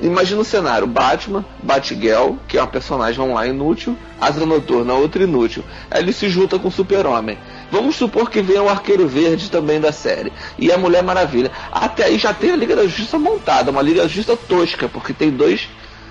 [0.00, 5.64] Imagina o cenário: Batman, Batgirl, que é uma personagem lá inútil, Asa Noturna, outra inútil.
[5.90, 7.36] Aí ele se junta com o Super-Homem.
[7.70, 10.32] Vamos supor que venha o Arqueiro Verde também da série.
[10.58, 11.50] E a Mulher Maravilha.
[11.70, 15.12] Até aí já tem a Liga da Justiça montada, uma Liga da Justiça tosca, porque
[15.12, 15.68] tem dois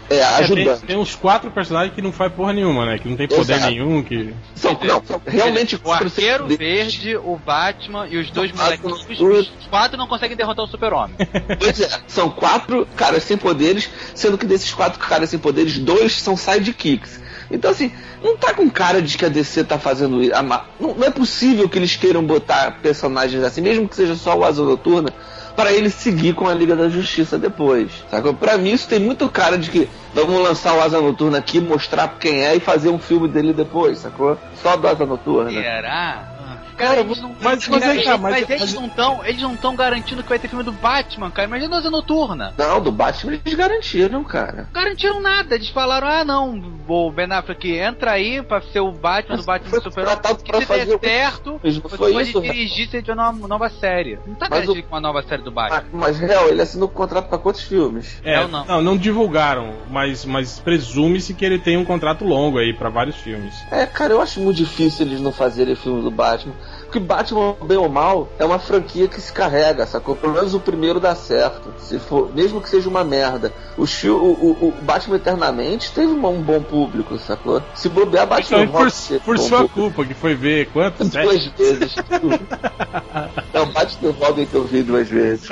[0.09, 0.81] é, É, tem, ajudantes.
[0.83, 2.97] tem uns quatro personagens que não faz porra nenhuma, né?
[2.97, 3.71] Que não tem poder Exato.
[3.71, 4.33] nenhum, que.
[4.55, 9.19] São, não, são realmente O Arqueiro quatro- Verde, o Batman e os dois molequinhos.
[9.19, 11.15] Os quatro não conseguem derrotar o Super-Homem.
[11.59, 16.13] Pois é, são quatro caras sem poderes, sendo que desses quatro caras sem poderes, dois
[16.13, 17.19] são sidekicks.
[17.49, 17.91] Então, assim,
[18.23, 20.33] não tá com cara de que a DC tá fazendo isso.
[20.79, 24.43] Não, não é possível que eles queiram botar personagens assim, mesmo que seja só o
[24.43, 25.09] Asa Noturna,
[25.55, 27.91] para ele seguir com a Liga da Justiça depois.
[28.11, 28.33] Sacou?
[28.33, 32.15] Pra mim, isso tem muito cara de que vamos lançar o Asa Noturna aqui, mostrar
[32.19, 34.37] quem é e fazer um filme dele depois, sacou?
[34.61, 35.49] Só do Asa Noturna.
[35.49, 36.36] Será?
[36.77, 39.41] Cara, eles não, mas- cara, mas tá, eles- mas- mas eles mas- não estão, eles
[39.41, 41.47] não estão garantindo que vai ter filme do Batman, cara.
[41.47, 42.53] Imagina a Noturna.
[42.57, 44.69] Não, do Batman eles garantiram, cara.
[44.73, 45.55] Não garantiram nada.
[45.55, 49.47] Eles falaram, ah não, o Ben Affleck entra aí pra ser o Batman Mas do
[49.47, 50.05] Batman Super-Homem.
[50.15, 53.31] contratado Que se fazer der o- certo, você foi pode isso, dirigir se tiver uma
[53.47, 54.19] nova série.
[54.25, 55.77] Não tá Mas garantido o- com uma nova série do Batman.
[55.79, 58.19] Ah, mas real, ele assinou contrato pra quantos filmes?
[58.23, 58.65] É, Não, não.
[58.65, 63.15] não, não divulgaram, mas, mas presume-se que ele tem um contrato longo aí pra vários
[63.17, 63.53] filmes.
[63.71, 66.53] É, cara, eu acho muito difícil eles não fazerem filme do Batman.
[66.87, 70.15] Porque Batman, bem ou mal, é uma franquia que se carrega, sacou?
[70.15, 71.73] Pelo menos o primeiro dá certo.
[71.79, 73.51] Se for, mesmo que seja uma merda.
[73.77, 77.61] O, o, o, o Batman Eternamente teve um, um bom público, sacou?
[77.75, 79.73] Se bobear, Batman Então, por, por sua público.
[79.73, 81.09] culpa, que foi ver quantos?
[81.11, 81.25] Sete?
[81.25, 81.95] Duas vezes.
[83.53, 85.49] é o Batman Robin que eu vi duas vezes.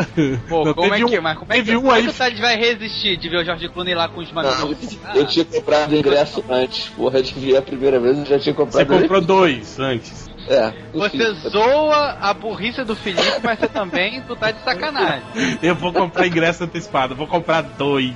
[0.48, 2.10] Pô, Não, como é que, um- mas como é que, um como é aí- que
[2.10, 4.98] o Thales vai resistir de ver o George Clooney lá com os Não, manos?
[5.14, 6.86] eu tinha comprado ingresso antes.
[6.96, 8.88] Porra, de ver a primeira vez, eu já tinha comprado.
[8.88, 10.30] Você comprou dois antes.
[10.48, 10.74] É.
[10.94, 15.24] Você zoa a burrice do Felipe, mas você também tu tá de sacanagem.
[15.62, 18.14] Eu vou comprar ingresso antecipado, vou comprar dois.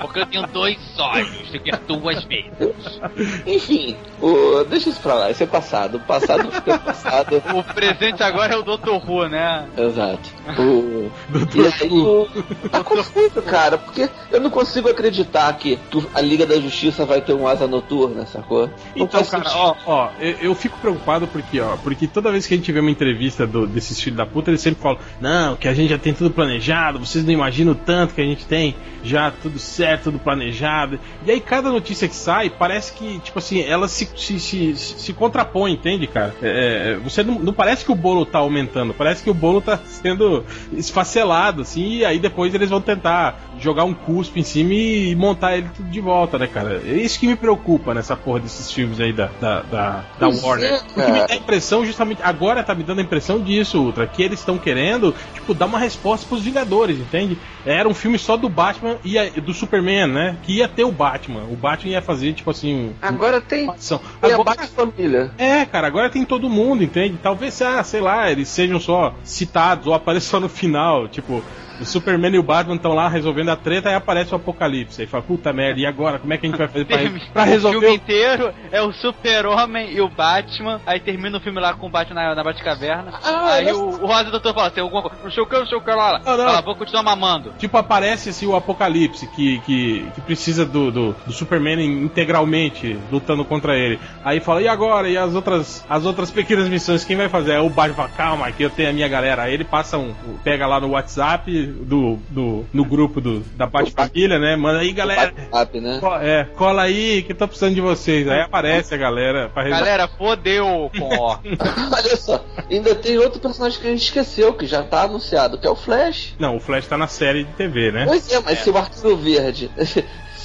[0.00, 3.00] Porque eu tenho dois olhos, você quer duas vezes.
[3.46, 4.64] Enfim, o...
[4.64, 5.96] deixa isso pra lá, isso é passado.
[5.96, 7.42] O passado fica passado.
[7.56, 8.90] O presente agora é o Dr.
[9.06, 9.66] Who, né?
[9.76, 10.30] Exato.
[10.58, 11.10] O...
[11.56, 12.28] E aí, o...
[12.70, 17.20] tá confuso, cara, porque eu não consigo acreditar que tu- a Liga da Justiça vai
[17.20, 18.66] ter um asa noturna, sacou?
[18.94, 19.58] Não Então, cara, sentido.
[19.58, 22.80] ó, ó, eu, eu fico preocupado porque, ó, porque toda vez que a gente vê
[22.80, 25.98] uma entrevista do- desses filhos da puta, eles sempre falam, não, que a gente já
[25.98, 30.04] tem tudo planejado, vocês não imaginam o tanto que a gente tem já tudo certo,
[30.04, 30.98] tudo planejado.
[31.24, 35.12] E aí cada notícia que sai, parece que, tipo assim, ela se, se, se, se
[35.12, 36.34] contrapõe, entende, cara?
[36.42, 39.60] É, é, você não, não parece que o bolo tá aumentando, parece que o bolo
[39.60, 44.72] tá sendo esfacelado, assim, e aí depois eles vão tentar jogar um cuspe em cima
[44.74, 46.80] e montar ele tudo de volta, né, cara?
[46.84, 50.74] É isso que me preocupa nessa porra desses filmes aí da, da, da, da Warner.
[50.74, 51.26] é, Porque me cara.
[51.26, 54.58] dá a impressão, justamente, agora tá me dando a impressão disso, Ultra, que eles estão
[54.58, 57.38] querendo, tipo, dar uma resposta pros Vingadores, entende?
[57.64, 60.36] Era um filme só do Batman e a- do Superman, né?
[60.42, 61.44] Que ia ter o Batman.
[61.50, 63.98] O Batman ia fazer, tipo assim, um- Agora tem, uma ação.
[64.20, 65.30] tem a Agora, Bat-Família.
[65.38, 67.18] é, cara, agora tem todo mundo, entende?
[67.22, 71.42] Talvez, ah, sei lá, eles sejam só citados ou apareçam só no final, tipo.
[71.80, 75.00] O Superman e o Batman estão lá resolvendo a treta, aí aparece o Apocalipse.
[75.00, 76.18] Aí fala, puta merda, e agora?
[76.18, 76.98] Como é que a gente vai fazer pra,
[77.32, 80.80] pra o resolver filme o inteiro é o Super-Homem e o Batman.
[80.86, 83.12] Aí termina o filme lá com o Batman na, na Batcaverna.
[83.22, 85.16] Ah, aí olha o, o Rosa Doutor fala: tem alguma coisa?
[85.22, 86.20] Não sei o que, não sei o que lá.
[86.20, 87.52] Fala, vou continuar mamando.
[87.58, 93.44] Tipo, aparece assim o Apocalipse, que, que, que precisa do, do, do Superman integralmente lutando
[93.44, 93.98] contra ele.
[94.24, 95.08] Aí fala, e agora?
[95.08, 97.52] E as outras, as outras pequenas missões, quem vai fazer?
[97.52, 99.42] Aí o Batman fala, calma, que eu tenho a minha galera.
[99.42, 100.14] Aí ele passa um.
[100.42, 104.56] pega lá no WhatsApp do, do, no grupo do, da Bate Família, né?
[104.56, 105.32] Manda aí, galera.
[105.50, 105.98] WhatsApp, né?
[106.00, 108.26] co- É, cola aí que eu tô precisando de vocês.
[108.28, 109.68] Aí aparece a galera pra.
[109.68, 111.38] Galera, fodeu com ó.
[111.92, 115.66] Olha só, ainda tem outro personagem que a gente esqueceu, que já tá anunciado, que
[115.66, 116.34] é o Flash.
[116.38, 118.04] Não, o Flash tá na série de TV, né?
[118.06, 119.70] Pois é, mas se o Arqueiro Verde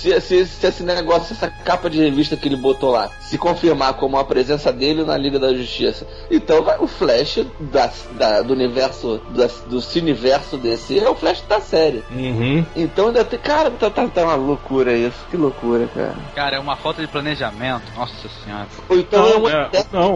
[0.01, 3.93] se, se, se esse negócio, essa capa de revista que ele botou lá, se confirmar
[3.93, 8.53] como a presença dele na Liga da Justiça, então vai, o Flash da, da- do
[8.53, 12.03] universo, da, do cineverso desse é o Flash da série.
[12.11, 12.65] Uhum.
[12.75, 13.39] Então ainda tem.
[13.39, 15.17] Cara, tá, tá, tá uma loucura isso.
[15.29, 16.15] Que loucura, cara.
[16.35, 17.83] Cara, é uma falta de planejamento.
[17.95, 18.67] Nossa senhora.
[18.89, 20.15] Ou então Não, é um é, não.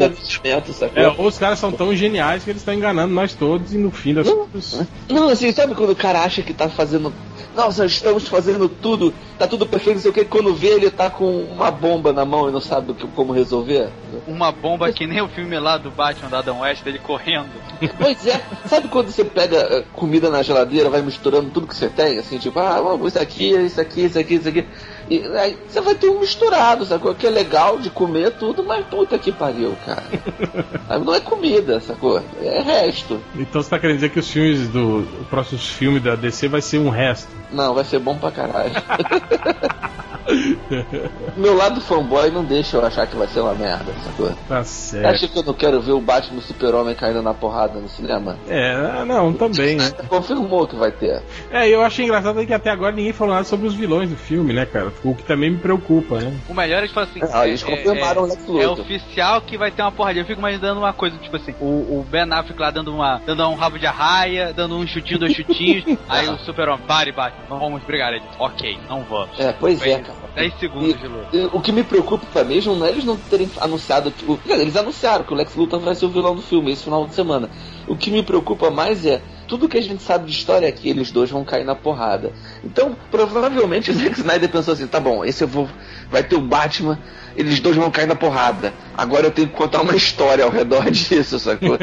[0.73, 1.03] sacou?
[1.03, 3.91] É, ou os caras são tão geniais que eles estão enganando nós todos e no
[3.91, 4.81] fim das contas.
[5.09, 7.13] Não, assim, sabe quando o cara acha que tá fazendo.
[7.55, 10.25] Nossa, estamos fazendo tudo, tá tudo perfeito, não sei o que.
[10.25, 13.89] Quando vê, ele tá com uma bomba na mão e não sabe que- como resolver.
[14.27, 17.49] Uma bomba que nem o filme lá do Batman da Adam West, dele correndo.
[17.97, 21.87] Pois é, sabe quando você pega eh, comida na geladeira, vai misturando tudo que você
[21.89, 24.65] tem, assim, tipo, ah, vamos, isso aqui, isso aqui, isso aqui, isso aqui.
[25.09, 27.13] E aí você vai ter um misturado, sacou?
[27.13, 30.03] Que é legal de comer tudo, mas puta que pariu, cara.
[31.03, 32.21] Não é comida, sacou?
[32.41, 33.21] É resto.
[33.35, 34.99] Então você tá querendo dizer que os filmes do.
[34.99, 37.29] O próximo filme da DC vai ser um resto.
[37.51, 38.73] Não, vai ser bom pra caralho.
[41.37, 44.31] Meu lado fanboy não deixa eu achar que vai ser uma merda, sacou?
[44.47, 45.05] Tá Você certo.
[45.05, 47.87] acha que eu não quero ver o Batman e o Super-Homem caindo na porrada no
[47.87, 48.37] cinema?
[48.47, 49.91] É, não, também, né?
[50.07, 51.21] Confirmou que vai ter.
[51.51, 54.53] É, eu achei engraçado que até agora ninguém falou nada sobre os vilões do filme,
[54.53, 54.91] né, cara?
[55.03, 56.35] O que também me preocupa, né?
[56.49, 57.19] O melhor é tipo assim.
[57.31, 58.81] Ah, eles é- confirmaram é, é Luthor.
[58.81, 60.23] oficial que vai ter uma porradinha.
[60.23, 63.47] Eu fico imaginando uma coisa, tipo assim, o, o Ben Affleck lá dando, uma, dando
[63.49, 65.83] um rabo de arraia, dando um chutinho, dois chutinhos.
[66.09, 68.13] aí o super-homem, pare, bate, não vamos brigar.
[68.13, 69.39] Ele, ok, não vamos.
[69.39, 70.14] É, pois é, cara.
[70.35, 71.49] 10 segundos de luta.
[71.55, 74.25] O que me preocupa mesmo não é eles não terem anunciado que.
[74.25, 77.05] o- Eles anunciaram que o Lex Luthor vai ser o vilão do filme esse final
[77.07, 77.49] de semana.
[77.87, 80.89] O que me preocupa mais é tudo que a gente sabe de história é que
[80.89, 82.33] eles dois vão cair na porrada.
[82.63, 85.69] Então, provavelmente o Zack Snyder pensou assim: tá bom, esse eu vou.
[86.09, 86.99] Vai ter o Batman,
[87.35, 88.73] eles dois vão cair na porrada.
[88.97, 91.77] Agora eu tenho que contar uma história ao redor disso, sacou?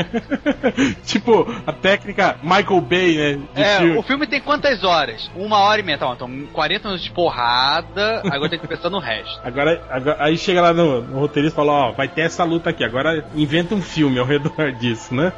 [1.04, 3.38] tipo, a técnica Michael Bay, né?
[3.54, 3.96] de É, filme.
[3.98, 5.30] o filme tem quantas horas?
[5.34, 5.98] Uma hora e meia.
[5.98, 9.40] Tá, bom, então 40 minutos de porrada, agora tem que pensar no resto.
[9.44, 12.70] Agora, agora- aí chega lá no, no roteirista e fala, ó, vai ter essa luta
[12.70, 15.32] aqui, agora inventa um filme ao redor disso, né?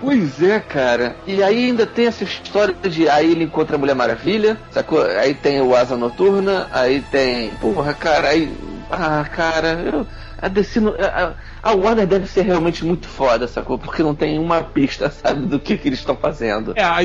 [0.00, 1.16] Pois é, cara.
[1.26, 5.02] E aí ainda tem essa história de aí ele encontra a Mulher Maravilha, sacou?
[5.02, 7.50] Aí tem o Asa Noturna, aí tem.
[7.60, 8.52] Porra, cara, aí.
[8.88, 10.06] Ah, cara, eu.
[10.38, 10.78] A DC.
[11.00, 11.36] A,
[11.70, 13.78] a Warner deve ser realmente muito foda, sacou?
[13.78, 16.72] Porque não tem uma pista, sabe, do que, que eles estão fazendo.
[16.76, 16.98] É, a,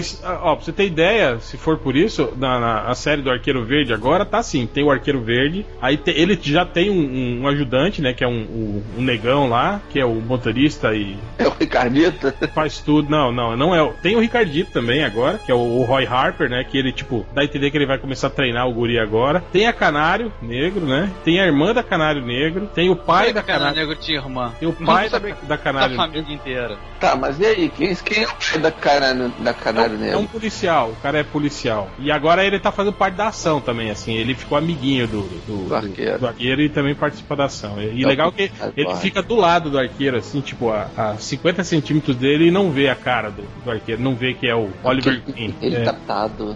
[0.43, 3.63] ó, pra você ter ideia, se for por isso, na, na- a série do Arqueiro
[3.65, 7.41] Verde agora tá assim, tem o Arqueiro Verde, aí te- ele já tem um, um-
[7.43, 11.15] um ajudante, né, que é um, um- um negão lá, que é o motorista e
[11.37, 12.33] É o Ricardito.
[12.53, 13.09] faz tudo.
[13.09, 13.81] Não, não, não é.
[13.81, 16.91] o- Tem o Ricardito também agora, que é o, o Roy Harper, né, que ele,
[16.91, 19.43] tipo, dá a entender que ele vai começar a treinar o guri agora.
[19.51, 23.41] Tem a Canário Negro, né, tem a irmã da Canário Negro, tem o pai da
[23.43, 23.75] Canário...
[23.79, 24.50] nego tinha irmã.
[24.59, 26.77] Tem o pai da, da da Canário família inteira.
[26.99, 27.69] Tá, mas e aí?
[27.69, 30.19] Quem, quem é o pai da Canário, da Canário É Negro?
[30.19, 31.89] um policial, o cara é policial.
[31.99, 34.13] E agora ele tá fazendo parte da ação também, assim.
[34.13, 36.19] Ele ficou amiguinho do, do, Do arqueiro.
[36.19, 37.81] do arqueiro e também participa da ação.
[37.81, 41.17] E É o legal que ele fica do lado do arqueiro, assim, tipo, a, a
[41.17, 44.55] 50 centímetros dele e não vê a cara do, do arqueiro, não vê que é
[44.55, 45.55] o Oliver Queen.
[45.61, 45.83] Ele É.
[45.83, 46.55] tá tado.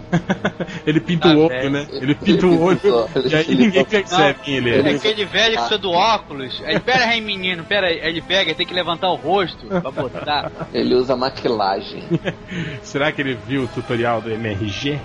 [0.86, 1.70] ele pinta Tá o olho, velho.
[1.70, 1.86] né?
[1.90, 3.86] Ele pinta o olho pintou, e aí ele ninguém pintou.
[3.86, 4.94] percebe quem ele É é.
[4.96, 6.62] aquele velho que precisa do óculos.
[6.64, 10.52] Aí, pera aí, menino, pera ele pega, tem que levantar o rosto pra botar.
[10.72, 12.02] Ele usa maquilagem.
[12.82, 15.00] Será que ele viu o tutorial do MRG?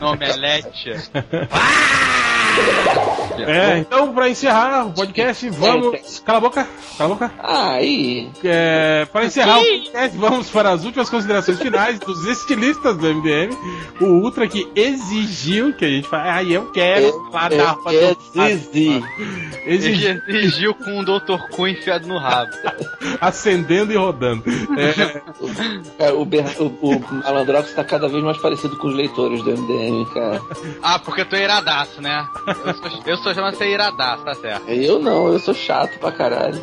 [0.00, 0.92] No omelete.
[3.46, 6.18] É, então pra encerrar o podcast, vamos.
[6.20, 7.32] Cala a boca, cala a boca.
[7.38, 8.28] Aí.
[8.42, 13.56] É, para encerrar o podcast, vamos para as últimas considerações finais dos estilistas do MDM.
[14.00, 17.92] O Ultra que exigiu que a gente fale, ah, eu quero lá dar pra
[18.48, 19.04] Zizi.
[19.64, 21.48] Exigiu, Ele exigiu com o Dr.
[21.50, 22.50] Cu enfiado no rabo.
[23.20, 24.42] acendendo e rodando.
[24.76, 25.22] É,
[25.98, 30.04] É, o, o, o Malandrox tá cada vez mais parecido com os leitores do MDM,
[30.12, 30.40] cara.
[30.82, 32.26] Ah, porque tu é iradaço, né?
[32.64, 34.68] Eu sou, eu sou chamado de ser iradaço, tá certo.
[34.68, 36.60] Eu não, eu sou chato pra caralho.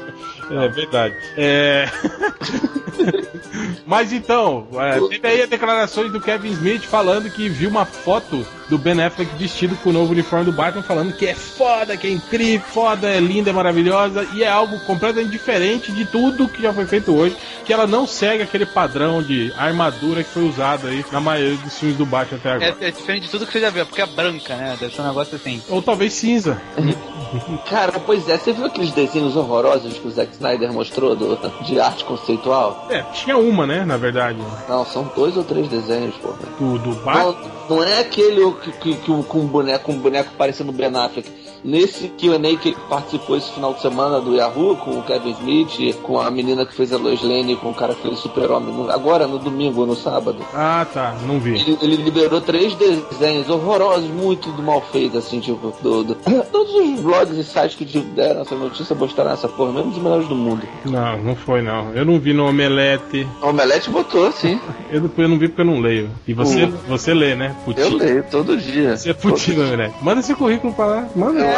[0.49, 1.15] é verdade.
[1.37, 1.85] É...
[3.85, 8.45] Mas então, é, teve aí as declarações do Kevin Smith falando que viu uma foto
[8.69, 12.07] do Ben Affleck vestido com o novo uniforme do Batman, falando que é foda, que
[12.07, 16.61] é incrível, foda, é linda, é maravilhosa, e é algo completamente diferente de tudo que
[16.61, 20.87] já foi feito hoje, que ela não segue aquele padrão de armadura que foi usado
[20.87, 22.77] aí na maioria dos filmes do Batman até agora.
[22.79, 24.75] É, é diferente de tudo que você já viu, porque é branca, né?
[24.79, 25.61] Deve ser um negócio assim.
[25.69, 26.61] Ou talvez cinza.
[27.69, 31.79] Cara, pois é, você viu aqueles desenhos horrorosos que o Zack Snyder mostrou do, de
[31.79, 32.87] arte conceitual?
[32.89, 36.37] É, tinha uma, né, na verdade, Não, são dois ou três desenhos, porra.
[36.59, 37.35] do, do Batman.
[37.69, 41.29] Não, não é aquele que, que, que, com um boneco, um boneco parecendo Ben Affleck.
[41.65, 45.95] Nesse QA que ele participou esse final de semana do Yahoo, com o Kevin Smith,
[46.03, 48.87] com a menina que fez a Lois Lane, com o cara que fez o Super-Homem,
[48.91, 50.45] agora no domingo ou no sábado.
[50.53, 51.59] Ah, tá, não vi.
[51.59, 56.15] Ele, ele, liberou três desenhos horrorosos, muito mal feitos, assim, tipo, do, do,
[56.51, 60.27] todos os blogs e sites que deram essa notícia mostraram essa porra, mesmo os melhores
[60.27, 60.67] do mundo.
[60.85, 61.91] Não, não foi não.
[61.95, 63.27] Eu não vi no Omelete.
[63.41, 64.59] O Omelete botou, sim.
[64.91, 66.09] Eu, eu não vi porque eu não leio.
[66.27, 67.55] E você, uh, você lê, né?
[67.65, 67.87] Putinho.
[67.87, 68.95] Eu leio todo dia.
[68.95, 69.95] Você é putinho, Omelete.
[70.01, 71.09] Manda esse currículo pra lá.
[71.15, 71.39] Manda.
[71.39, 71.54] Eu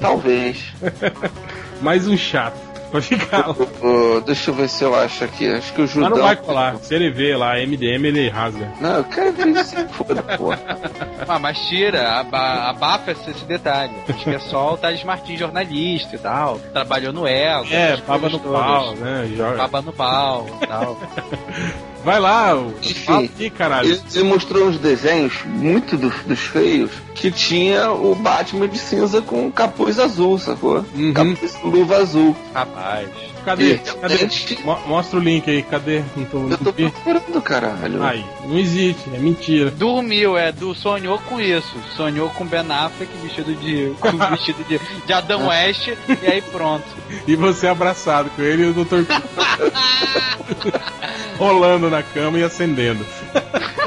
[0.00, 0.72] Talvez.
[1.80, 2.72] Mais um chato.
[2.92, 3.50] Vai ficar.
[3.50, 5.48] Uh, deixa eu ver se eu acho aqui.
[5.50, 6.10] Acho que o Judão.
[6.10, 6.76] Mas não vai colar.
[6.76, 8.70] Se ele vê lá MDM, ele rasga.
[8.80, 10.60] Não, eu quero ver isso foda, porra.
[11.26, 13.94] Ah, mas tira, abafa esse, esse detalhe.
[14.08, 16.58] Acho que é só o Thales Martins, jornalista e tal.
[16.58, 17.72] Trabalhou no Ego.
[17.72, 18.60] É, baba no todas.
[18.60, 19.30] pau, né?
[19.36, 19.56] Joga.
[19.56, 20.98] Baba no pau e tal.
[22.04, 22.74] Vai lá, o...
[22.82, 23.88] Enfim, aqui, caralho.
[23.88, 29.22] Ele, ele, mostrou uns desenhos, muito dos, dos, feios, que tinha o Batman de cinza
[29.22, 30.84] com capuz azul, sacou?
[30.94, 31.12] Uhum.
[31.12, 32.36] Capuz luva azul.
[32.52, 33.08] Rapaz.
[33.44, 33.78] Cadê?
[33.78, 34.28] Cadê?
[34.86, 36.02] Mostra o link aí, cadê?
[36.16, 38.02] Não tô, não Eu tô procurando, caralho.
[38.02, 39.70] Aí, não existe, é mentira.
[39.70, 41.74] Dormiu, é, do, sonhou com isso.
[41.96, 43.92] Sonhou com Ben Affleck vestido de.
[44.00, 46.84] com vestido de, de Adam West, e aí pronto.
[47.26, 49.02] E você abraçado com ele e o Dr.
[51.36, 53.04] rolando na cama e acendendo.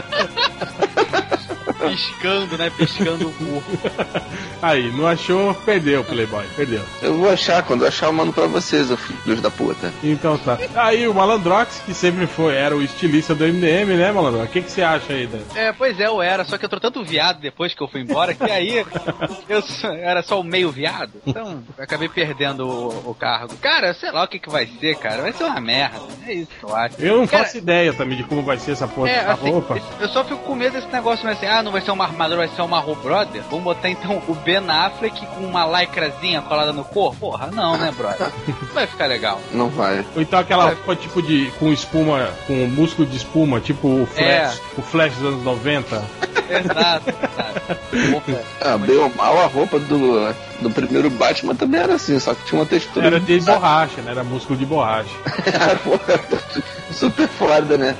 [1.95, 2.69] Piscando, né?
[2.69, 3.91] Piscando o corpo.
[4.61, 6.81] Aí, não achou, perdeu, Playboy, perdeu.
[7.01, 9.93] Eu vou achar, quando eu achar eu mando pra vocês, ô filhos da puta.
[10.03, 10.57] Então tá.
[10.75, 14.49] Aí o Malandrox, que sempre foi, era o estilista do MDM, né, Malandrox?
[14.49, 15.39] O que, que você acha aí, Dan?
[15.55, 18.01] É, pois é, eu era, só que eu tô tanto viado depois que eu fui
[18.01, 18.83] embora, que aí
[19.47, 19.63] eu
[20.01, 21.13] era só o meio viado.
[21.25, 23.55] Então, eu acabei perdendo o, o, cargo.
[23.57, 25.21] Cara, sei lá o que, que vai ser, cara.
[25.21, 26.01] Vai ser uma merda.
[26.27, 26.95] É isso que eu acho.
[26.99, 29.79] Eu não cara, faço ideia também de como vai ser essa porra é, assim, roupa.
[29.99, 32.38] Eu só fico com medo desse negócio, mas assim, ah, não vai ser uma armadura,
[32.38, 33.43] vai ser uma Ro Brother.
[33.49, 37.15] Vamos botar então o Ben Affleck com uma lycrazinha colada no corpo?
[37.19, 38.27] Porra, não, né, brother?
[38.73, 39.39] vai ficar legal.
[39.51, 40.03] Não vai.
[40.15, 40.73] Ou então aquela vai.
[40.73, 41.51] roupa tipo de.
[41.59, 44.79] com espuma, com músculo de espuma, tipo o Flash, é.
[44.79, 46.03] o Flash dos anos 90.
[46.49, 47.09] exato,
[47.93, 48.45] exato.
[48.61, 52.45] Ah, bem ou mal a roupa do, do primeiro Batman também era assim, só que
[52.45, 53.05] tinha uma textura.
[53.05, 54.11] Era de borracha, né?
[54.11, 55.09] Era músculo de borracha.
[56.91, 57.95] super foda, né?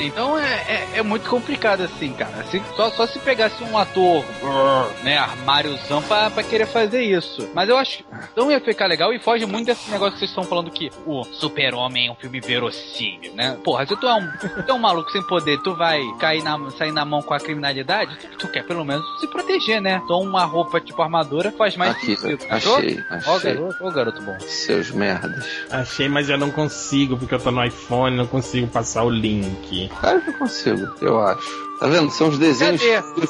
[0.00, 2.40] então é, é, é, muito complicado assim, cara.
[2.40, 4.24] Assim, só, só se pegasse um ator,
[5.02, 7.48] né, armáriozão pra, pra querer fazer isso.
[7.54, 8.04] Mas eu acho que
[8.36, 11.24] não ia ficar legal e foge muito desse negócio que vocês estão falando que o
[11.24, 13.56] Super-Homem é um filme verossímil, né?
[13.64, 14.30] Porra, se tu é um,
[14.64, 17.40] tu é um maluco sem poder, tu vai cair na, sair na mão com a
[17.40, 20.00] criminalidade, tu, tu quer pelo menos se proteger, né?
[20.04, 22.44] Então uma roupa tipo armadura faz mais Aqui, sentido.
[22.50, 23.26] Achei, achei.
[23.26, 24.38] Ó, garoto, ó, garoto bom.
[24.40, 25.44] Seus merdas.
[25.70, 29.88] Achei, mas eu não consigo, porque eu tô no iPhone, não consigo passar o link.
[30.00, 31.67] Claro que eu consigo, eu acho.
[31.78, 32.10] Tá vendo?
[32.10, 32.82] São os desenhos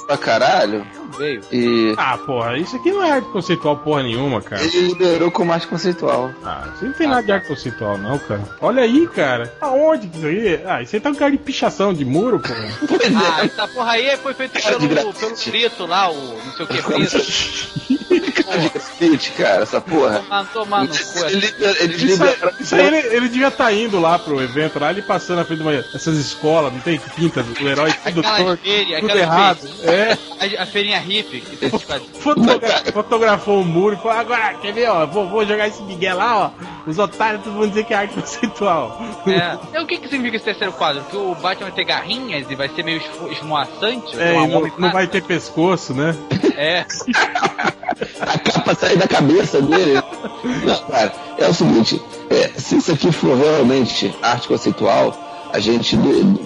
[0.06, 0.86] pra caralho.
[1.16, 1.42] Veio.
[1.52, 1.94] E...
[1.96, 4.62] Ah, porra, isso aqui não é arte conceitual porra nenhuma, cara.
[4.62, 6.30] Ele liberou com arte conceitual.
[6.44, 8.42] Ah, isso não tem ah, nada de arte conceitual, não, cara.
[8.60, 9.52] Olha aí, cara.
[9.60, 10.60] Aonde que isso aí?
[10.64, 12.68] Ah, isso aí tá um cara de pichação de muro, porra.
[13.36, 16.82] ah, essa porra aí foi feito pelo, pelo Frito lá, o não sei o que
[16.82, 18.37] Frito.
[18.56, 20.22] De grafite, cara, essa porra.
[20.30, 21.24] Ah, tomar no cu.
[21.26, 24.78] Ele, ele, isso, aí, isso aí ele, ele devia estar tá indo lá pro evento,
[24.78, 27.92] lá ele passando na frente de uma, essas escolas, não tem que pinta do herói
[28.04, 28.62] tudo torto,
[29.00, 29.68] tudo errado.
[29.82, 30.18] É.
[30.58, 31.70] A, a feirinha hippie que tem
[32.20, 36.16] Fotogra Fotografou o muro e falou, agora, quer ver, ó, vou, vou jogar esse Miguel
[36.16, 36.50] lá, ó.
[36.86, 39.00] Os otários, todo mundo dizer que é arte conceitual.
[39.26, 39.80] É.
[39.80, 41.02] o que, que significa esse terceiro quadro?
[41.04, 44.18] Que o Batman vai ter garrinhas e vai ser meio esmoaçante?
[44.18, 46.16] É, não, não vai ter pescoço, né?
[46.56, 46.86] É.
[48.38, 49.94] a capa sai da cabeça dele.
[50.64, 55.96] Não, cara, é o seguinte, é, se isso aqui for realmente arte conceitual, a gente,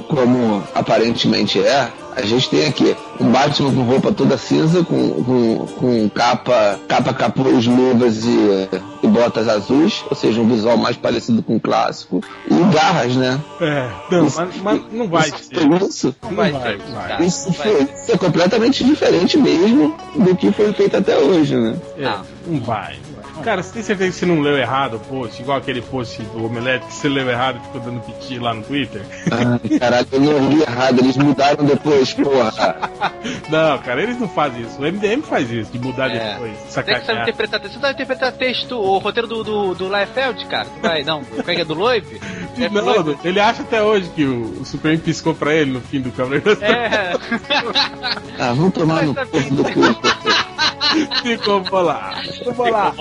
[0.08, 5.66] como aparentemente é, a gente tem aqui um Batman com roupa toda cinza, com, com,
[5.66, 8.68] com capa, capa, capuz, luvas e,
[9.02, 13.40] e, botas azuis, ou seja, um visual mais parecido com o clássico, e garras, né?
[13.60, 15.88] É, não, isso, mas, mas, não vai isso ser.
[15.88, 17.24] Isso, não vai, vai, vai.
[17.24, 21.76] Isso, foi, isso é completamente diferente mesmo do que foi feito até hoje, né?
[21.96, 22.14] É,
[22.46, 22.98] não vai.
[23.42, 25.42] Cara, você tem certeza que você não leu errado o post?
[25.42, 28.62] Igual aquele post do Omelete que você leu errado e ficou dando piti lá no
[28.62, 29.02] Twitter?
[29.30, 32.90] Ai, caralho, eu não li errado, eles mudaram depois, porra.
[33.50, 34.80] não, cara, eles não fazem isso.
[34.80, 36.34] O MDM faz isso, de mudar é.
[36.34, 36.56] depois.
[36.84, 37.74] Tem que saber interpretar texto.
[37.74, 40.66] Você sabe interpretar texto, o roteiro do, do, do Liefeld, cara.
[40.66, 42.20] Tu vai, não, pega do Loive?
[42.70, 46.12] Não, ele acha até hoje que o, o Superman piscou pra ele no fim do
[46.12, 47.12] Cavaleiro É.
[48.38, 50.51] ah, vamos tomar no cu.
[51.22, 52.32] Ficou bolado.
[52.32, 52.96] Ficou bolado.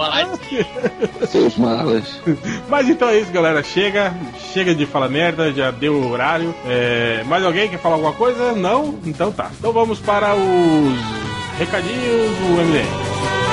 [1.27, 2.21] Seus malas.
[2.69, 3.63] Mas então é isso, galera.
[3.63, 4.13] Chega,
[4.53, 6.53] chega de falar merda, já deu o horário.
[6.65, 8.53] É, mais alguém quer falar alguma coisa?
[8.53, 8.99] Não?
[9.05, 9.51] Então tá.
[9.57, 10.99] Então vamos para os
[11.57, 13.50] recadinhos do MDM.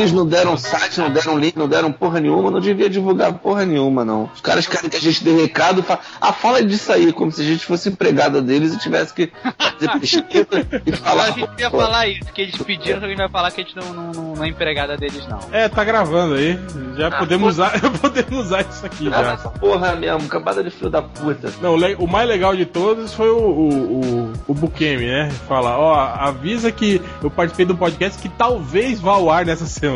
[0.00, 3.64] Eles não deram site, não deram link, não deram porra nenhuma, não devia divulgar porra
[3.66, 4.30] nenhuma, não.
[4.34, 7.42] Os caras querem que a gente dê recado, fala, ah, fala disso aí, como se
[7.42, 10.46] a gente fosse empregada deles e tivesse que fazer pesquisa
[10.86, 11.24] e falar.
[11.24, 13.50] a gente ia pô, falar isso, que eles pediram, só que a gente vai falar
[13.50, 15.38] que a gente não, não, não- é empregada deles, não.
[15.52, 16.58] É, tá gravando aí.
[16.96, 19.32] Já Ah, podemos usar, podemos usar isso aqui Ah, já.
[19.34, 21.52] essa porra mesmo, cambada de filho da puta.
[21.60, 25.30] Não, o mais legal de todos foi o, o, o, o Bukemi, né?
[25.46, 29.89] Fala, ó, avisa que eu participei do podcast que talvez vá ao ar nessa semana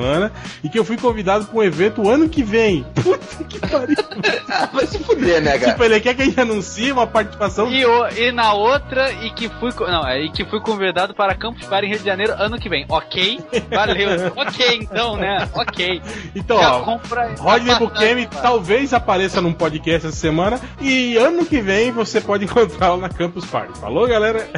[0.63, 2.85] e que eu fui convidado para um evento ano que vem.
[3.03, 3.97] Puta que pariu.
[4.57, 5.73] Ah, vai se fuder, né, cara?
[5.73, 7.69] tipo, ele quer que a gente anuncie uma participação.
[7.73, 9.73] E, o- e na outra, e que fui.
[9.81, 12.69] Não, é, e que fui convidado para Campus Party em Rio de Janeiro ano que
[12.69, 12.85] vem.
[12.89, 13.41] Ok?
[13.71, 14.09] Valeu.
[14.37, 15.49] ok, então, né?
[15.55, 16.01] Ok.
[16.37, 17.35] Então, Já ó, compra.
[17.37, 22.45] Rodney a Bukemi talvez apareça num podcast essa semana e ano que vem você pode
[22.45, 23.77] encontrá-lo na Campus Party.
[23.81, 24.49] Falou, galera?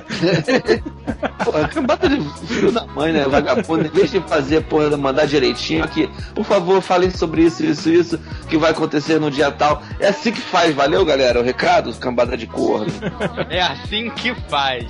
[1.44, 3.24] Porra, cambada de filho da mãe, né?
[3.24, 8.20] Vagabundo, vez de fazer, porra, mandar direitinho aqui, por favor, falem sobre isso, isso, isso,
[8.48, 9.82] que vai acontecer no dia tal.
[10.00, 11.40] É assim que faz, valeu, galera?
[11.40, 12.86] O recado, cambada de corno.
[13.48, 14.84] É assim que faz.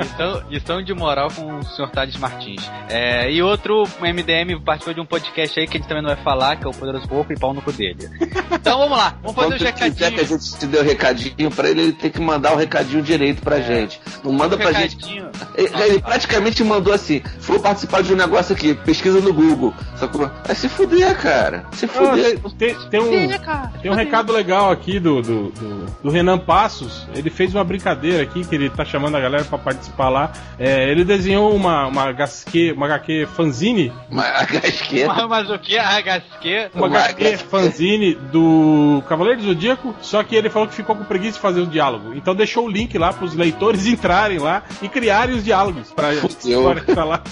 [0.00, 1.90] Lição, lição de moral com o Sr.
[1.90, 2.70] Thales Martins.
[2.88, 6.22] É, e outro MDM participou de um podcast aí que a gente também não vai
[6.22, 8.08] falar, que é o Poderoso Porco e pau no cu dele.
[8.52, 10.28] Então vamos lá, vamos fazer Quando os quiser que a recadinhos.
[10.28, 13.60] gente te dê o recadinho pra ele, ele tem que mandar o recadinho direito pra
[13.60, 14.00] gente.
[14.22, 15.23] Não manda pra gente.
[15.54, 19.74] Ele, ele praticamente mandou assim: vou participar de um negócio aqui, pesquisa no Google.
[19.96, 20.18] Só que,
[20.48, 21.64] é se fuder, cara.
[21.72, 22.38] Se fuder.
[22.44, 27.06] Ah, tem, tem um, tem um recado legal aqui do, do, do, do Renan Passos.
[27.14, 30.32] Ele fez uma brincadeira aqui, que ele tá chamando a galera pra participar lá.
[30.58, 33.92] É, ele desenhou uma, uma, HQ, uma HQ fanzine
[34.88, 35.06] que é.
[35.06, 35.78] Mas, mas o que?
[35.78, 36.70] A HSQ?
[36.74, 37.44] uma Uma HQ HQ.
[37.48, 41.60] fanzine do Cavaleiro do Zodíaco, só que ele falou que ficou com preguiça de fazer
[41.60, 42.14] o diálogo.
[42.14, 46.80] Então deixou o link lá pros leitores entrarem lá e criarem os diálogos pra história
[46.82, 47.22] que tá lá.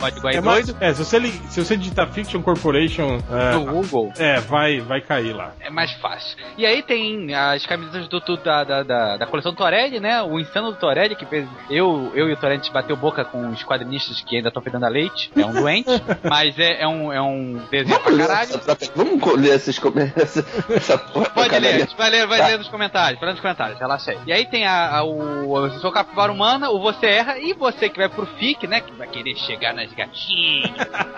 [0.00, 0.76] Pode igual É, doido.
[0.80, 4.12] é, se você, se você digitar Fiction Corporation, No é, Google.
[4.18, 5.52] é, vai, vai cair lá.
[5.60, 6.36] É mais fácil.
[6.56, 10.22] E aí tem as camisetas do, do- da, da, da, da coleção Torelli, né?
[10.22, 11.46] O Insano do Torelli, que fez.
[11.70, 14.62] Eu, eu e o Torelli a gente bateu boca com os quadrinistas que ainda estão
[14.62, 15.30] fedendo a leite.
[15.34, 15.88] É um doente,
[16.22, 18.60] mas é, é um, é um desenho pra caralho.
[18.94, 20.12] Vamos ler esses comentários.
[20.22, 20.98] Essa, essa
[21.32, 22.46] Pode ler, vai ler, vai Tá.
[22.48, 24.18] ler nos comentários, vai ler nos comentários, relaxa aí.
[24.26, 27.88] E aí tem a, a- o, o seu capivara humana, o Você Erra, e você
[27.88, 28.80] que vai pro FIC, né?
[28.80, 30.70] Que vai querer chegar nas gatinhas,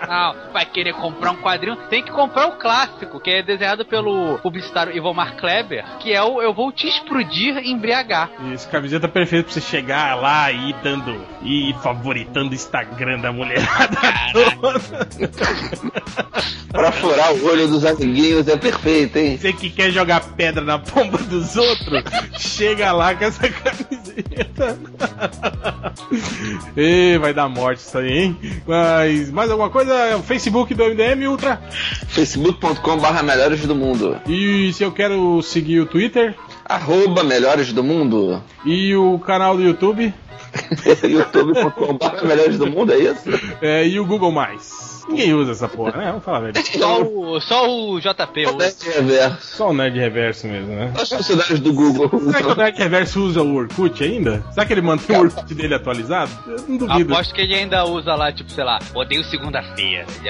[0.05, 4.37] tal, vai querer comprar um quadrinho, tem que comprar o clássico, que é desenhado pelo
[4.39, 8.29] publicitário Ivomar Kleber, que é o Eu Vou Te Explodir Embriagar.
[8.53, 11.25] Isso, camiseta perfeita pra você chegar lá e ir dando.
[11.41, 13.31] e ir favoritando o Instagram da
[13.65, 14.79] mulherada toda.
[16.71, 19.37] Pra furar o olho dos amiguinhos é perfeito, hein?
[19.37, 22.03] Você que quer jogar pedra na pomba dos outros,
[22.37, 24.77] chega lá com essa camiseta.
[26.75, 28.37] e vai dar morte isso aí, hein?
[28.67, 29.93] Mas mais alguma coisa?
[29.93, 31.61] É o Facebook do MDM Ultra.
[32.09, 34.19] facebook.com barra melhores do mundo.
[34.27, 36.35] E se eu quero seguir o Twitter
[36.65, 38.41] Arroba melhores do mundo.
[38.65, 40.11] e o canal do YouTube
[41.03, 43.29] youtube.com melhores do mundo, é isso?
[43.61, 44.94] é, e o Google Mais.
[45.07, 46.05] Ninguém usa essa porra, né?
[46.07, 46.65] Vamos falar velho.
[46.65, 48.57] Só o, só o JP O usa.
[48.57, 49.55] Nerd Reverso.
[49.57, 50.93] Só o Nerd Reverso mesmo, né?
[51.01, 52.09] Os funcionários do Google.
[52.31, 54.43] Será que o Nerd Reverso usa o Orkut ainda?
[54.51, 56.31] Será que ele mantém o Orkut dele atualizado?
[56.47, 57.13] Eu não duvido.
[57.13, 60.05] Aposto que ele ainda usa lá, tipo, sei lá, odeio segunda-feira.
[60.23, 60.29] Ele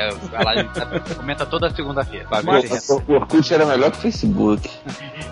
[1.09, 2.27] e comenta toda segunda-feira.
[3.07, 4.69] O Orkut era melhor que o Facebook.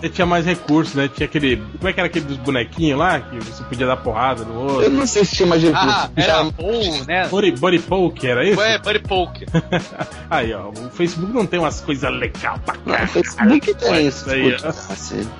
[0.02, 1.08] Ele tinha mais recursos, né?
[1.08, 1.56] Tinha aquele.
[1.56, 3.20] Como é que era aquele dos bonequinhos lá?
[3.20, 4.90] Que você podia dar porrada no Eu outro.
[4.90, 5.88] não sei se tinha mais recursos.
[5.92, 7.28] Ah, era Paul, né?
[7.28, 8.58] Body, body Poke, era isso?
[8.60, 9.33] Ué, Buddy Poke.
[10.30, 13.04] Aí, ó, o Facebook não tem umas coisas legais pra cá.
[13.04, 14.30] o Facebook tem isso.
[14.30, 14.56] Aí.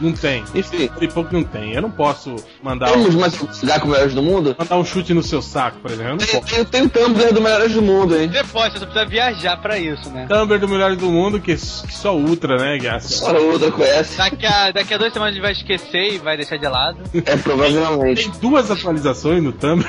[0.00, 0.44] Não tem.
[0.54, 1.72] Enfim, Poke não tem.
[1.74, 4.54] Eu não posso mandar, um- temos mais um lugar com melhores do mundo?
[4.58, 6.12] mandar um chute no seu saco, por exemplo.
[6.12, 6.54] Eu não Tem, posso.
[6.54, 8.28] tem, tem o Tumblr do Melhores do Mundo, hein?
[8.28, 10.26] Depois, você só precisa viajar pra isso, né?
[10.28, 12.78] Tumblr do Melhores do Mundo, que, que só Ultra, né?
[13.22, 14.16] Hora ou outra conhece.
[14.16, 16.98] Daqui a, daqui a duas semanas a gente vai esquecer e vai deixar de lado.
[17.14, 18.30] É, provavelmente.
[18.30, 19.88] Tem duas atualizações no Tumblr.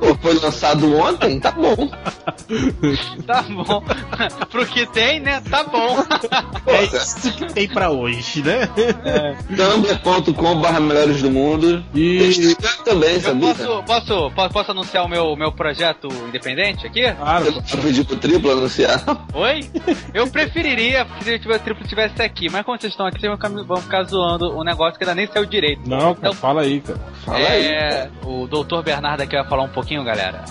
[0.00, 1.38] Pô, foi lançado ontem?
[1.40, 1.90] Tá bom.
[3.26, 3.82] Tá bom.
[4.50, 5.40] Pro que tem, né?
[5.48, 5.96] Tá bom.
[6.64, 8.68] É isso que tem pra hoje, né?
[9.56, 11.84] Tumblr.com.br Melhores do Mundo.
[11.94, 12.54] E.
[12.84, 13.54] Também, sabia?
[13.54, 17.10] posso, posso, posso, posso anunciar o meu, meu projeto independente aqui?
[17.12, 19.02] Claro, Eu pedi pro triplo anunciar.
[19.34, 19.68] Oi?
[20.14, 23.76] Eu preferiria que se o triplo tivesse aqui, mas como vocês estão aqui, vocês vão
[23.78, 25.82] ficar, zoando o negócio que ainda nem saiu direito.
[25.88, 27.00] Não, cara, Então, fala aí, cara.
[27.24, 27.66] Fala aí.
[27.66, 30.44] é, o doutor Bernardo aqui vai falar um pouquinho, galera.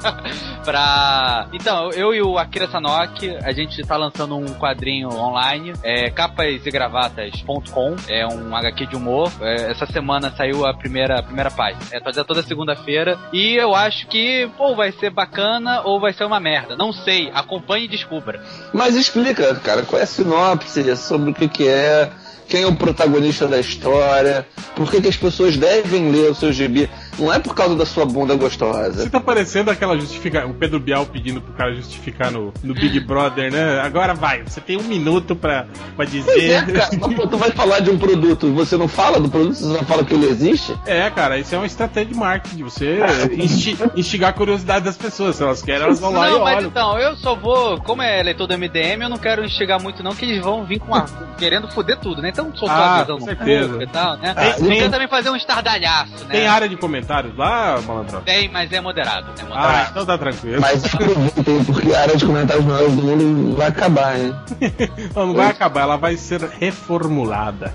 [0.64, 1.46] pra.
[1.52, 7.96] Então, eu e o Akira Sanoki, a gente tá lançando um quadrinho online, é capasegravatas.com,
[8.08, 9.30] é um HQ de humor.
[9.40, 11.82] É, essa semana saiu a primeira, a primeira página.
[11.92, 13.18] É fazer toda segunda-feira.
[13.32, 16.76] E eu acho que, pô, vai ser bacana ou vai ser uma merda.
[16.76, 18.42] Não sei, acompanhe e descubra.
[18.72, 22.10] Mas explica, cara, qual é a sinopse, sobre o que que é,
[22.48, 24.46] quem é o protagonista da história,
[24.76, 26.88] por que que as pessoas devem ler o seu gibi.
[27.18, 29.02] Não é por causa da sua bunda gostosa.
[29.02, 30.50] Você tá parecendo aquela justificação.
[30.50, 33.80] O Pedro Bial pedindo pro cara justificar no, no Big Brother, né?
[33.80, 35.64] Agora vai, você tem um minuto pra,
[35.96, 36.66] pra Pois é, dizer.
[36.72, 39.78] cara, mas, pô, tu vai falar de um produto, você não fala do produto, você
[39.78, 40.74] só fala que ele existe?
[40.86, 42.98] É, cara, isso é uma estratégia de marketing, de você
[43.36, 45.36] insti- instigar a curiosidade das pessoas.
[45.36, 46.68] Se elas querem, elas vão lá não, e mas olham.
[46.68, 50.14] então, eu só vou, como é leitor do MDM, eu não quero instigar muito não,
[50.14, 51.04] que eles vão vir com a,
[51.38, 52.30] querendo foder tudo, né?
[52.30, 53.68] Então soltou Ah, a visão com no certeza.
[53.68, 54.34] público e tal, né?
[54.36, 56.30] Ah, Tem, tem- também fazer um estardalhaço, né?
[56.32, 58.20] Tem área de comentários lá, malandrão?
[58.22, 59.88] Tem, mas é moderado, é Ah, moderado.
[59.90, 60.60] então tá tranquilo.
[60.60, 64.34] Mas aproveitem, porque a área de comentários melhores do mundo vai acabar, hein?
[65.14, 67.74] Não, não vai acabar, ela vai ser reformulada.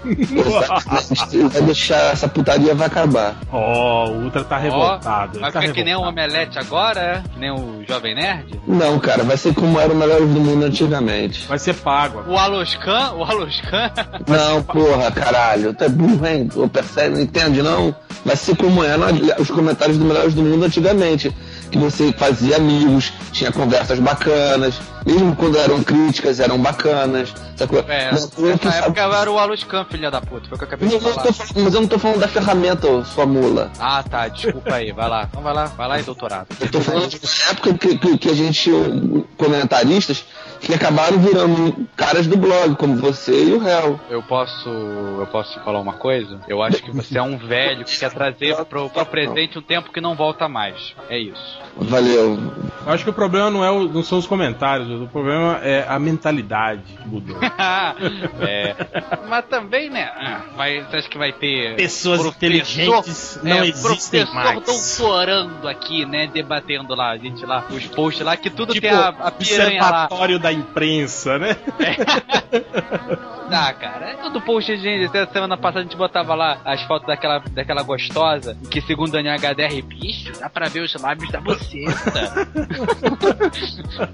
[1.52, 3.36] Vai deixar essa putaria vai acabar.
[3.52, 5.34] Ó, o Ultra tá revoltado.
[5.34, 6.28] ele Vai tá ficar que nem um revoltado.
[6.28, 7.24] omelete agora, é?
[7.34, 8.60] Que nem o Jovem Nerd?
[8.68, 11.48] Não, cara, vai ser como era o Melhores do Mundo antigamente.
[11.48, 12.24] Vai ser pago.
[12.28, 13.92] O Aloscan, o Aloscan,
[14.28, 16.48] Não, porra, caralho, tu é burro, hein?
[16.52, 17.96] Tu percebe, não entende, não?
[18.26, 19.04] Vai ser como eram
[19.40, 21.36] os comentários do Melhores do Mundo antigamente.
[21.70, 27.34] Que você fazia amigos, tinha conversas bacanas, mesmo quando eram críticas, eram bacanas.
[27.58, 27.84] Sacou?
[27.90, 30.68] é, tu nessa sabe- época era o Aloscan, filha da puta, foi o que eu
[30.68, 31.16] acabei Não, de falar.
[31.34, 33.70] falando- mas eu não tô falando da ferramenta, sua mula.
[33.80, 36.48] Ah, tá, desculpa aí, vai lá, então vai lá, vai lá e doutorado.
[36.62, 38.72] Eu tô falando de uma época que, que, que a gente
[39.36, 40.24] comentaristas
[40.60, 44.00] que acabaram virando caras do blog, como você e o réu.
[44.10, 44.70] Eu posso.
[44.70, 46.40] Eu posso falar uma coisa?
[46.48, 49.92] Eu acho que você é um velho que quer trazer pro, pro presente um tempo
[49.92, 50.96] que não volta mais.
[51.10, 51.60] É isso.
[51.80, 52.38] Valeu.
[52.86, 55.86] Eu acho que o problema não, é o- não são os comentários, o problema é
[55.88, 57.38] a mentalidade que mudou.
[58.42, 58.76] é.
[59.28, 60.10] Mas também, né?
[60.56, 61.76] Vai, você acha que vai ter.
[61.76, 64.64] Pessoas inteligentes não é, existem professor mais.
[64.64, 66.28] doutorando aqui, né?
[66.28, 69.82] Debatendo lá, a gente lá, os posts lá, que tudo Tipo, tem a, a piranha
[69.82, 69.88] lá.
[70.06, 71.56] observatório da imprensa, né?
[73.50, 75.06] Ah, cara, é tudo post, gente.
[75.06, 79.36] Até semana passada a gente botava lá as fotos daquela, daquela gostosa, que segundo Daniel
[79.40, 82.48] HDR, bicho, dá pra ver os lábios da buceta.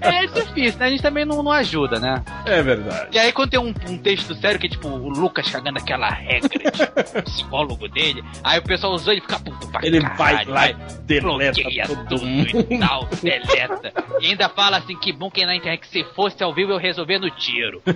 [0.00, 0.86] é difícil, né?
[0.86, 2.22] A gente também não, não ajuda, né?
[2.46, 3.08] É verdade.
[3.12, 6.08] E aí quando tem um, um texto sério, que é tipo o Lucas cagando aquela
[6.08, 10.44] regra de psicólogo dele, aí o pessoal usou e fica puto pra Ele caralho, vai
[10.44, 12.66] lá e deleta todo tudo mundo.
[12.70, 13.92] e tal, deleta.
[14.20, 16.78] E ainda fala assim, que bom que na internet que se fosse ao vivo eu
[16.78, 17.82] resolver no tiro.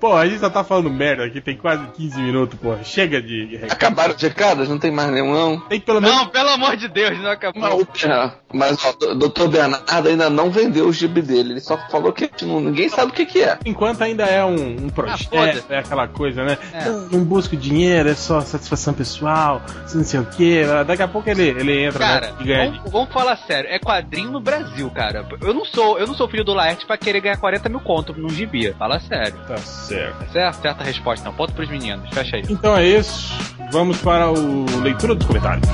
[0.00, 2.76] Pô, a gente só tá falando merda aqui, tem quase 15 minutos, pô.
[2.82, 3.64] Chega de de.
[3.64, 4.68] Acabaram os recados?
[4.68, 5.60] Não tem mais nenhum, não?
[5.60, 6.16] Tem pelo menos.
[6.16, 7.85] Não, pelo amor de Deus, não acabou.
[8.04, 9.48] É, mas o Dr.
[9.48, 11.52] Bernardo ainda não vendeu o gibi dele.
[11.54, 13.58] Ele só falou que não- ninguém sabe o que, que é.
[13.64, 15.64] Enquanto ainda é um, um Ah, projeto, foda-se.
[15.70, 16.58] é aquela coisa, né?
[16.72, 16.84] É.
[16.84, 19.62] Não, não busco dinheiro, é só satisfação pessoal,
[19.94, 20.62] não sei o quê.
[20.86, 22.70] Daqui a pouco ele, ele entra Cara, né, e ganha.
[22.72, 25.26] vamos, vamos falar sério, é quadrinho no Brasil, cara.
[25.40, 28.12] Eu não sou, eu não sou filho do Laerte pra querer ganhar 40 mil conto
[28.12, 28.72] num gibi.
[28.78, 29.36] Fala sério.
[29.46, 30.22] Tá certo.
[30.24, 31.34] Essa é a certa resposta, não.
[31.34, 32.08] Ponto pros meninos.
[32.12, 32.42] Fecha aí.
[32.48, 33.32] Então é isso.
[33.70, 35.66] Vamos para o leitura dos comentários.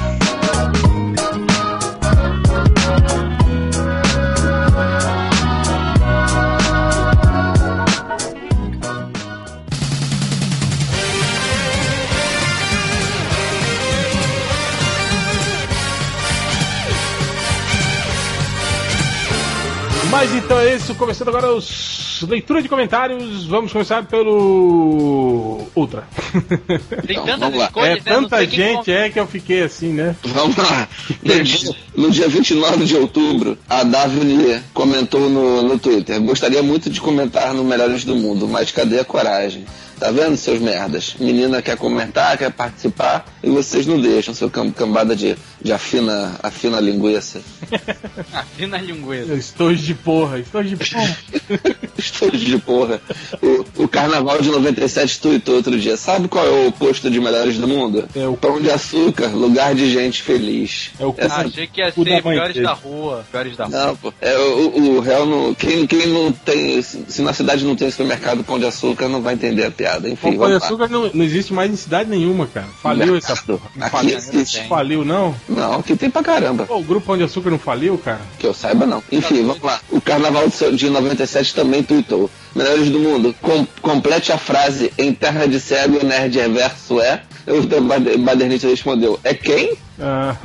[20.35, 20.95] Então é isso.
[20.95, 23.47] Começando agora os leitura de comentários.
[23.47, 26.05] Vamos começar pelo Ultra.
[27.07, 28.01] Tem Então, tantas escolhas, É né?
[28.05, 30.15] Tanta gente é que eu fiquei assim, né?
[30.23, 30.89] Vamos lá.
[31.23, 36.91] No dia, no dia 29 de outubro, a Daphne comentou no, no Twitter: Gostaria muito
[36.91, 39.65] de comentar no Melhores do Mundo, mas cadê a coragem?
[40.03, 41.15] Tá vendo, seus merdas?
[41.21, 46.35] Menina quer comentar, quer participar e vocês não deixam, seu cam- cambada de, de afina,
[46.43, 47.41] afina linguiça.
[48.33, 49.35] Afina linguiça.
[49.35, 51.17] Estou de porra, estou de porra.
[51.97, 53.01] Estou de porra.
[53.41, 55.97] O, o Carnaval de 97 tweetou outro dia.
[55.97, 58.09] Sabe qual é o oposto de Melhores do Mundo?
[58.17, 60.91] É o- Pão de açúcar, lugar de gente feliz.
[60.99, 63.25] É o Essa- Ah, achei que ia da ser piores da rua.
[63.31, 63.87] Piores da rua.
[63.87, 64.13] Não, pô.
[64.21, 65.55] É, o, o réu não.
[65.55, 66.83] Quem, quem não tem.
[66.83, 69.92] Se se na cidade não tem supermercado pão de açúcar, não vai entender a piada.
[70.05, 72.67] Enfim, O pão de açúcar não, não existe mais em cidade nenhuma, cara.
[72.83, 73.61] Faliu essa porra.
[73.77, 74.69] Não Aqui faliu, existe.
[74.69, 75.35] faliu, não?
[75.49, 76.65] Não, aqui tem pra caramba.
[76.67, 78.21] Pô, o grupo Pão de Açúcar não faliu, cara?
[78.39, 79.03] Que eu saiba, não.
[79.11, 79.81] Enfim, vamos lá.
[79.91, 82.31] O Carnaval de de 97 também tweetou.
[82.55, 87.23] Melhores do mundo, com- complete a frase em terra de cego o nerd reverso é.
[87.47, 89.75] O bade- badernista respondeu, é quem?
[90.01, 90.37] Ah,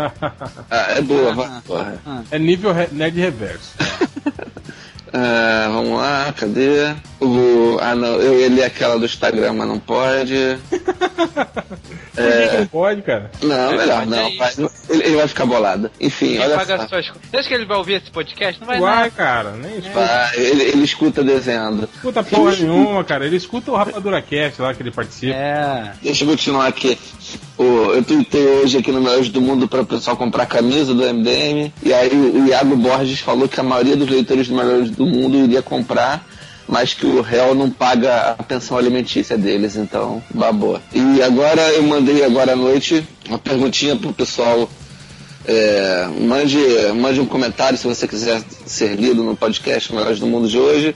[0.70, 1.50] Ah, é boa, vai.
[1.66, 2.02] porra.
[2.32, 3.72] é nível re- nerd reverso.
[5.14, 6.94] Ah, vamos lá, cadê?
[7.20, 10.36] O, ah, não, eu ia ler aquela do Instagram, mas não pode.
[12.16, 13.32] Por que que não pode, cara?
[13.42, 14.18] Não, melhor mas não.
[14.28, 14.54] é vai-
[14.90, 15.92] ele, ele vai ficar bolado.
[16.00, 16.84] Enfim, Quem olha paga só.
[16.84, 17.30] as suas coisas?
[17.30, 18.60] Você acha que ele vai ouvir esse podcast?
[18.60, 19.10] Não vai Uai, nada.
[19.12, 21.90] cara, nem escuta, Vai, ele, ele escuta desenhando.
[21.96, 23.26] escuta porra nenhuma, cara.
[23.26, 25.34] Ele escuta o Rapadura Cast lá que ele participa.
[25.34, 25.92] É.
[26.02, 26.98] Deixa eu continuar aqui.
[27.58, 27.64] O,
[27.94, 31.72] eu tuitei hoje aqui no Melhores do Mundo para o pessoal comprar camisa do MDM.
[31.84, 35.06] E aí o, o Iago Borges falou que a maioria dos leitores do Melhores do
[35.06, 36.26] Mundo iria comprar,
[36.68, 40.80] mas que o réu não paga a pensão alimentícia deles, então babou.
[40.94, 44.70] E agora eu mandei agora à noite uma perguntinha pro pessoal.
[45.46, 46.58] É, mande,
[46.96, 50.94] mande um comentário se você quiser ser lido no podcast Melhores do Mundo de hoje.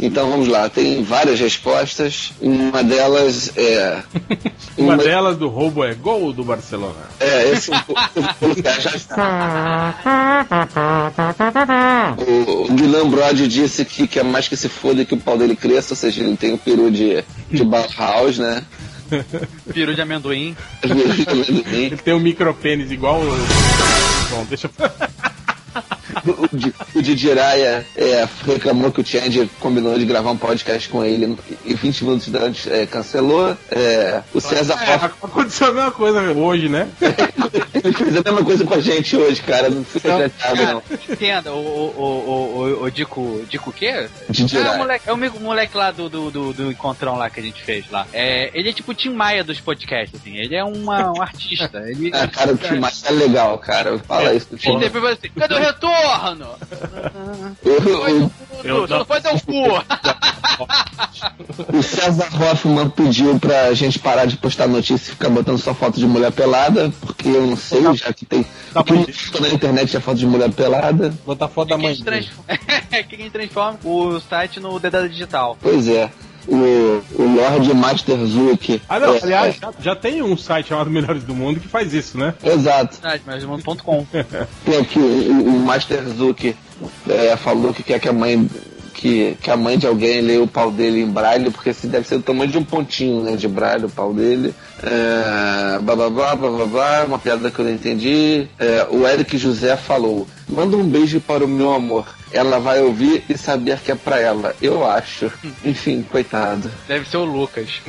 [0.00, 2.32] Então vamos lá, tem várias respostas.
[2.40, 4.02] Uma delas é.
[4.78, 7.08] Uma delas do roubo é gol do Barcelona.
[7.18, 7.96] É, esse vou
[8.38, 9.08] colocar já já.
[12.16, 15.56] O, o Guilherme Brody disse que quer mais que se foda que o pau dele
[15.56, 18.62] cresça, ou seja, ele tem o peru de, de Bauhaus, né?
[19.72, 20.56] Peru de amendoim.
[20.82, 23.20] Ele tem um micropênis igual.
[24.30, 24.90] Bom, deixa eu.
[26.26, 31.04] O, o Didi Raya, é, reclamou que o Change combinou de gravar um podcast com
[31.04, 33.56] ele e 20 minutos antes é, cancelou.
[33.70, 36.88] É, o César É, aconteceu a mesma coisa hoje, né?
[37.84, 39.68] ele fez a mesma coisa com a gente hoje, cara.
[39.70, 40.82] Não fica chateado, não.
[41.08, 43.44] Entenda, o, o, o, o, o Dico.
[43.48, 43.86] Dico o quê?
[43.86, 47.40] É o moleque, é o amigo- moleque lá do, do, do, do encontrão lá que
[47.40, 48.06] a gente fez lá.
[48.12, 50.36] É, ele é tipo o Tim Maia dos podcasts, assim.
[50.36, 51.82] Ele é uma, um artista.
[51.86, 53.98] Ele, Ah, cara, o que mais é legal, cara.
[53.98, 54.48] Fala isso.
[54.52, 56.48] ele sempre fala assim, cadê o retorno?
[57.64, 58.30] O, o,
[58.62, 59.84] Tu, você não pode dar o cu.
[61.72, 65.98] O César Hoffman pediu pra gente parar de postar notícia e ficar botando só foto
[65.98, 68.44] de mulher pelada, porque eu não sei, já que tem.
[68.72, 71.12] Tá que na internet é foto de mulher pelada.
[71.26, 71.94] Botar foto da Que a mãe.
[71.94, 72.26] gente dele.
[72.26, 75.56] transforma, que a gente transforma o site no Dedada Digital.
[75.60, 76.10] Pois é.
[76.46, 78.80] O, o Lord Master Zuki.
[78.88, 81.92] Ah, não, é, aliás, já, já tem um site chamado Melhores do Mundo que faz
[81.92, 82.32] isso, né?
[82.42, 82.96] é, exato.
[83.26, 84.06] Mas.com.
[84.64, 86.56] Tem aqui o, o Master Zuki
[87.06, 88.48] é, falou que quer que a mãe.
[89.00, 92.08] Que, que a mãe de alguém lê o pau dele em braille, porque se deve
[92.08, 94.52] ser o tamanho de um pontinho né, de braille o pau dele.
[94.82, 98.48] É, blá blá blá blá blá blá, uma piada que eu não entendi.
[98.58, 102.06] É, o Eric José falou: manda um beijo para o meu amor.
[102.30, 104.54] Ela vai ouvir e saber que é pra ela.
[104.60, 105.32] Eu acho.
[105.64, 106.70] Enfim, coitado.
[106.86, 107.80] Deve ser o Lucas.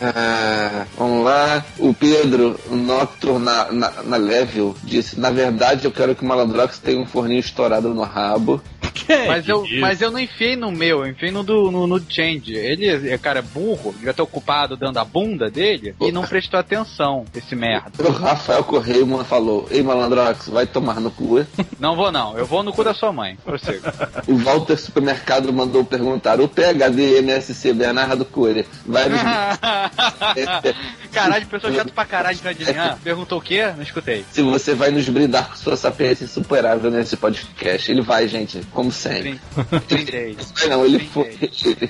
[0.00, 1.64] Ah, vamos lá.
[1.78, 6.78] O Pedro Noctur na, na, na Level disse: Na verdade, eu quero que o Malandrox
[6.78, 8.60] tenha um forninho estourado no rabo.
[8.92, 9.80] Que Mas eu, isso?
[9.80, 12.54] mas eu não enfiei no meu, eu enfiei no do no, no Change.
[12.54, 17.24] Ele é cara burro, devia estar ocupado dando a bunda dele e não prestou atenção,
[17.34, 17.90] esse merda.
[17.98, 21.46] O Rafael Correia falou: Ei, Malandrox, vai tomar no cu.
[21.78, 23.36] Não vou não, eu vou no cu da sua mãe.
[23.44, 23.92] Prossiga.
[24.26, 29.20] o Walter Supermercado mandou perguntar: O PHD MSC Bernardo Cury vai nos.
[31.12, 32.98] caralho, pessoa chato pra caralho pra adivinhar.
[33.02, 33.72] Perguntou o quê?
[33.74, 34.24] Não escutei.
[34.30, 38.92] Se você vai nos brindar com sua sapiência insuperável nesse podcast, ele vai, gente, como
[38.92, 39.40] sempre.
[39.88, 40.36] Brindei.
[40.70, 41.36] Não, ele foi.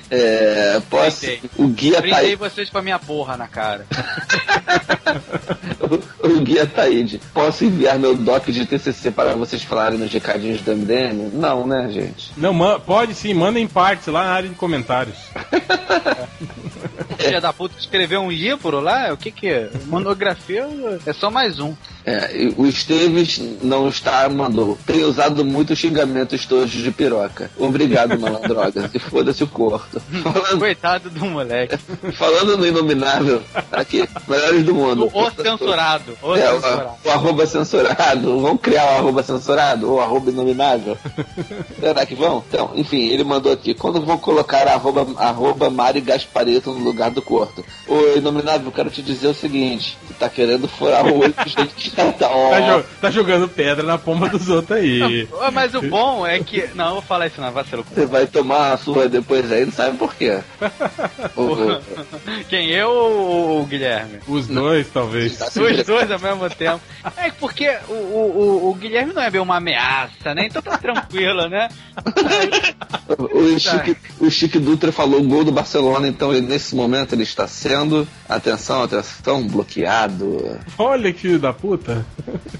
[0.09, 1.21] É, posso.
[1.21, 1.41] Brindei.
[1.59, 2.35] O guia tá aí.
[2.35, 3.85] vocês com a minha porra na cara.
[5.81, 10.61] o, o guia Taíde, posso enviar meu doc de TCC para vocês falarem nos recadinhos
[10.61, 11.29] do MDM?
[11.33, 12.31] Não, né, gente?
[12.37, 15.17] Não, pode sim, manda em partes lá na área de comentários.
[17.19, 19.11] Filha da puta escreveu um livro lá?
[19.11, 19.69] O que que é?
[19.85, 20.65] Monografia
[21.05, 21.75] é só mais um.
[22.05, 24.77] É, o Esteves não está, mandou.
[24.85, 27.49] Tem usado muito xingamentos todos de piroca.
[27.57, 28.89] Obrigado, malandroga.
[28.93, 30.01] e foda-se o corto.
[30.23, 31.77] Falando, Coitado do moleque.
[32.17, 33.41] falando no Inominável,
[33.71, 35.09] aqui, melhores do mundo.
[35.13, 36.17] O, o censurado.
[36.21, 36.89] O É, censurado.
[37.03, 38.39] o, o arroba censurado.
[38.41, 39.91] Vamos criar o arroba censurado?
[39.91, 40.97] Ou arroba inominável?
[41.79, 42.43] Será que vão?
[42.47, 43.73] Então, enfim, ele mandou aqui.
[43.73, 47.63] Quando vão colocar arroba, arroba Mari Gaspareto no lugar do corto?
[47.87, 49.97] Ô, inominável, eu quero te dizer o seguinte.
[50.07, 52.11] Você tá querendo furar o olho do jeito que tá.
[52.11, 55.27] Tá, tá jogando pedra na pomba dos outros aí.
[55.53, 56.68] Mas o bom é que.
[56.75, 57.83] Não, eu vou falar isso não, vacilo.
[57.83, 60.39] Você vai tomar a sua depois aí, não sabe por quê.
[62.49, 64.19] Quem eu ou o Guilherme?
[64.27, 65.37] Os dois, talvez.
[65.37, 66.81] tá Os dois ao mesmo tempo.
[67.17, 70.47] É porque o, o, o, Guilherme não é bem uma ameaça, né?
[70.47, 71.69] Então tá tranquilo, né?
[73.17, 77.47] O Chique, o Chique Dutra falou gol do Barcelona, então ele, nesse momento ele está
[77.47, 80.59] sendo, atenção, atenção, bloqueado.
[80.77, 82.05] Olha que filho da puta.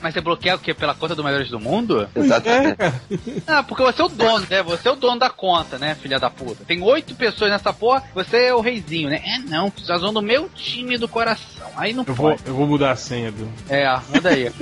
[0.02, 0.74] Mas você bloqueia o quê?
[0.74, 2.08] Pela conta do Melhores do Mundo?
[2.16, 2.76] É, Exatamente.
[2.76, 3.02] cara.
[3.48, 4.64] Ah, porque você é o dono, né?
[4.64, 6.64] Você é o dono da conta, né, filha da puta?
[6.66, 9.22] Tem oito pessoas nessa porra, você é o reizinho, né?
[9.26, 11.68] É não, vocês vão do meu time do coração.
[11.76, 12.42] Aí não Eu vou, pode.
[12.46, 13.48] eu vou mudar a senha do.
[13.70, 14.52] É, manda aí.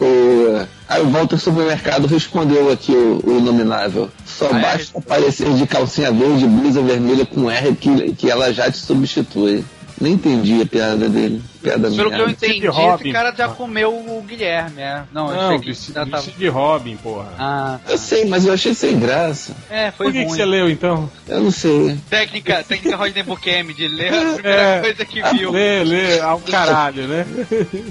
[0.00, 4.10] O, aí o Walter Supermercado respondeu aqui o, o nominável.
[4.26, 4.60] Só Ah, é?
[4.62, 8.78] basta aparecer de calcinha verde e blusa vermelha com R que, que ela já te
[8.78, 9.64] substitui.
[10.00, 11.42] Nem entendi a piada dele.
[11.62, 13.04] Piada Pelo que eu entendi, Robin.
[13.04, 15.02] esse cara já comeu o Guilherme, é.
[15.12, 16.20] Não, eu Não, sei que tava...
[16.22, 17.28] de Robin, porra.
[17.38, 19.54] Ah, Eu sei, mas eu achei sem graça.
[19.70, 21.08] é, foi Por que, que você leu então?
[21.28, 21.96] Eu não sei.
[22.10, 24.80] Técnica, técnica Rodney Bukemi de ler a primeira É.
[24.80, 25.52] coisa que viu.
[25.52, 27.24] Lê, lê, ao caralho, né?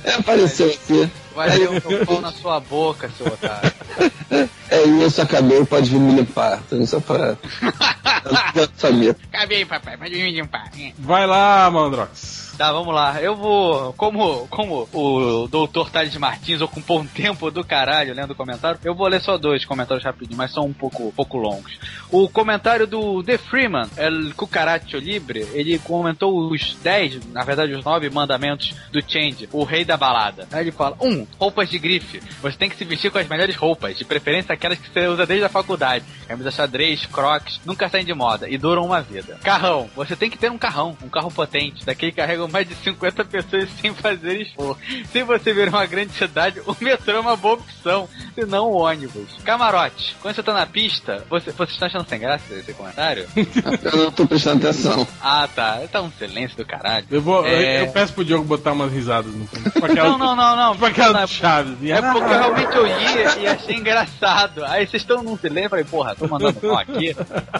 [0.03, 1.10] É, apareceu aqui.
[1.35, 3.71] Vai ler o meu pau na sua boca, seu otário.
[4.69, 6.61] É isso, acabei, pode vir me limpar.
[6.65, 7.37] Então, só pra.
[8.55, 9.15] Eu não sabia.
[9.31, 10.71] Acabei, papai, pode me limpar.
[10.97, 12.40] Vai lá, Mandrox.
[12.61, 13.19] Tá, vamos lá.
[13.19, 18.35] Eu vou, como, como o doutor Thales Martins ocupou um tempo do caralho lendo o
[18.35, 21.79] comentário, eu vou ler só dois comentários rapidinho, mas são um pouco, pouco longos.
[22.11, 27.83] O comentário do The Freeman, El Cucaracho Libre, ele comentou os 10, na verdade os
[27.83, 30.47] 9 mandamentos do Change, o rei da balada.
[30.51, 32.21] Aí ele fala, um, roupas de grife.
[32.43, 35.25] Você tem que se vestir com as melhores roupas, de preferência aquelas que você usa
[35.25, 36.05] desde a faculdade.
[36.27, 39.39] Camisa xadrez, crocs, nunca saem de moda e duram uma vida.
[39.41, 42.76] Carrão, você tem que ter um carrão, um carro potente, daquele que carrega mais de
[42.76, 44.80] 50 pessoas sem fazer esforço.
[45.11, 48.78] Se você vir uma grande cidade, o metrô é uma boa opção, se não o
[48.82, 49.28] ônibus.
[49.44, 53.28] Camarote, quando você tá na pista, você, você está achando sem graça esse comentário?
[53.84, 55.07] Eu não tô prestando atenção.
[55.22, 55.82] ah, tá.
[55.91, 57.06] Tá um silêncio do caralho.
[57.10, 57.82] Eu, vou, É.
[57.82, 59.69] eu, eu peço pro Diogo botar umas risadas no fundo.
[59.72, 60.73] Tipo aquela, Não, não, não, não.
[60.73, 64.64] Tipo aquela Não, é É porque realmente eu li e achei engraçado.
[64.65, 67.15] Aí vocês estão num silêncio, eu falei, porra, tô mandando mal aqui,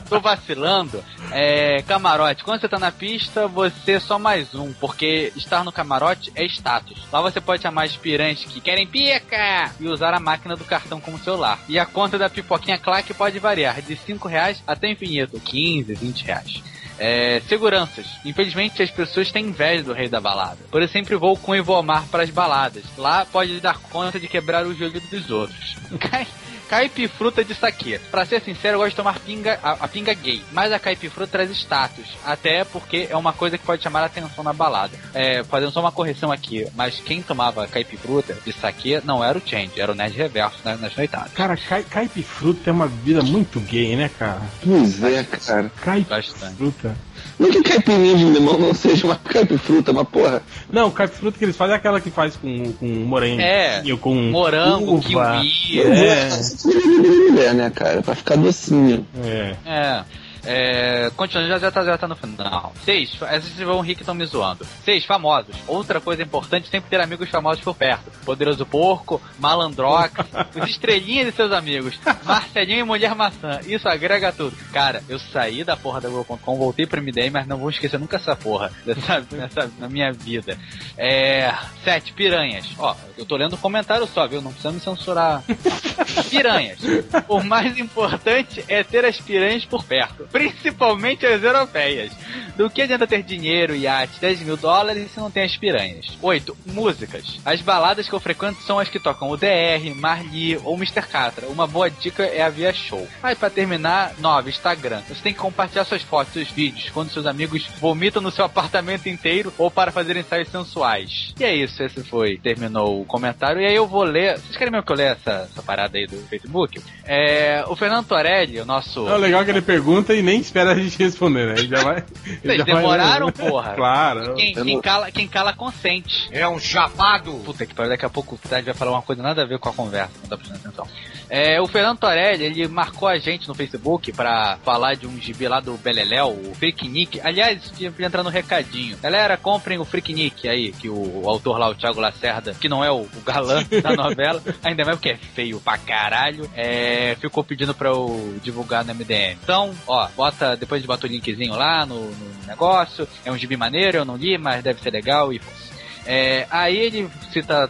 [0.10, 1.04] tô vacilando.
[1.32, 5.72] É, camarote, quando você tá na pista, você é só mais um, porque estar no
[5.72, 6.98] camarote é status.
[7.12, 11.20] Lá você pode chamar aspirantes que querem pica e usar a máquina do cartão como
[11.20, 11.60] celular.
[11.70, 16.24] E a conta da pipoquinha claque pode variar de 5 reais até infinito, 15, 20
[16.24, 16.64] reais.
[16.98, 18.08] É, seguranças.
[18.26, 20.60] Infelizmente as pessoas têm inveja do rei da balada.
[20.70, 22.84] Por eu sempre vou com o Ivomar para as baladas.
[22.98, 25.76] Lá pode dar conta de quebrar o joelho dos outros.
[26.72, 28.00] Cai- Caipifruta de saque.
[28.10, 30.42] Pra ser sincero, eu gosto de tomar pinga, a, a pinga gay.
[30.52, 32.06] Mas a caipifruta traz status.
[32.26, 34.98] Até porque é uma coisa que pode chamar a atenção na balada.
[35.14, 36.66] É, fazendo só uma correção aqui.
[36.76, 40.78] Mas quem tomava caipifruta de saque não era o Change, era o Nerd Reverso né,
[40.80, 41.32] nas noitadas.
[41.34, 44.42] Cara, cai, caipifruta é uma vida muito gay, né, cara?
[44.64, 45.72] Pois é, cara.
[45.84, 46.96] Caipifruta.
[47.42, 50.44] Não que caipirinha de limão não seja uma caipifruta, mas porra.
[50.72, 53.42] Não, caipifruta que eles fazem é aquela que faz com, com morango.
[53.42, 55.42] É, com Morango, uva.
[55.42, 55.82] kiwi.
[55.82, 56.30] É.
[56.30, 58.04] É mulher, né, cara?
[58.04, 59.08] Pra ficar docinho.
[59.24, 59.56] É.
[59.66, 60.04] É.
[60.44, 62.74] É, continuando, já, já, tá, já tá no final.
[62.84, 64.66] Seis, essas vão rir que estão me zoando.
[64.84, 65.56] Seis, famosos.
[65.68, 68.12] Outra coisa importante, sempre ter amigos famosos por perto.
[68.26, 70.14] Poderoso Porco, Malandrox,
[70.56, 73.60] os estrelinhas de seus amigos, Marcelinho e Mulher Maçã.
[73.66, 74.56] Isso agrega tudo.
[74.72, 78.18] Cara, eu saí da porra da Google.com, voltei pro MDM, mas não vou esquecer nunca
[78.18, 80.58] essa porra dessa, dessa, na minha vida.
[80.98, 81.54] É,
[81.84, 82.68] sete, piranhas.
[82.78, 84.42] Ó, eu tô lendo um comentário só, viu?
[84.42, 85.44] Não precisa me censurar.
[86.30, 86.80] Piranhas.
[87.28, 92.12] O mais importante é ter as piranhas por perto, principalmente as europeias.
[92.56, 96.18] Do que adianta ter dinheiro, iate, 10 mil dólares se não tem as piranhas?
[96.22, 96.58] 8.
[96.68, 97.40] Músicas.
[97.46, 101.02] As baladas que eu frequento são as que tocam o DR, Marli ou Mr.
[101.02, 101.48] Catra.
[101.48, 103.08] Uma boa dica é a Via Show.
[103.24, 104.50] Aí pra terminar, 9.
[104.50, 105.02] Instagram.
[105.08, 109.08] Você tem que compartilhar suas fotos, seus vídeos, quando seus amigos vomitam no seu apartamento
[109.08, 111.34] inteiro ou para fazer ensaios sensuais.
[111.40, 112.38] E é isso, esse foi.
[112.38, 113.62] Terminou o comentário.
[113.62, 114.38] E aí eu vou ler.
[114.38, 116.82] Vocês querem mesmo que eu leia essa, essa parada aí do Facebook.
[117.06, 119.08] É, o Fernando Torelli, o nosso.
[119.08, 121.56] É legal que ele pergunta e nem espera a gente responder, né?
[121.58, 122.04] Ele já vai.
[122.42, 123.50] Vocês já demoraram, vai...
[123.50, 123.74] porra.
[123.74, 124.36] claro.
[124.36, 124.82] Quem, quem não...
[124.82, 126.30] cala, quem cala consente.
[126.32, 127.34] É um chapado.
[127.46, 129.60] Puta que pariu, daqui a pouco o Ted vai falar uma coisa nada a ver
[129.60, 130.88] com a conversa, não tá prestando atenção.
[131.34, 135.48] É, o Fernando Torelli, ele marcou a gente no Facebook pra falar de um gibi
[135.48, 137.22] lá do Beleléu, o Freak Nick.
[137.22, 138.98] Aliás, devia entrar no recadinho.
[138.98, 142.68] Galera, comprem o Freak Nick aí, que o, o autor lá, o Thiago Lacerda, que
[142.68, 147.16] não é o, o galã da novela, ainda mais porque é feio pra caralho, é,
[147.16, 149.38] ficou pedindo pra eu divulgar no MDM.
[149.42, 153.08] Então, ó, bota, depois de bota o linkzinho lá no, no negócio.
[153.24, 155.71] É um gibi maneiro, eu não li, mas deve ser legal e fosse.
[156.06, 157.70] É, aí ele cita,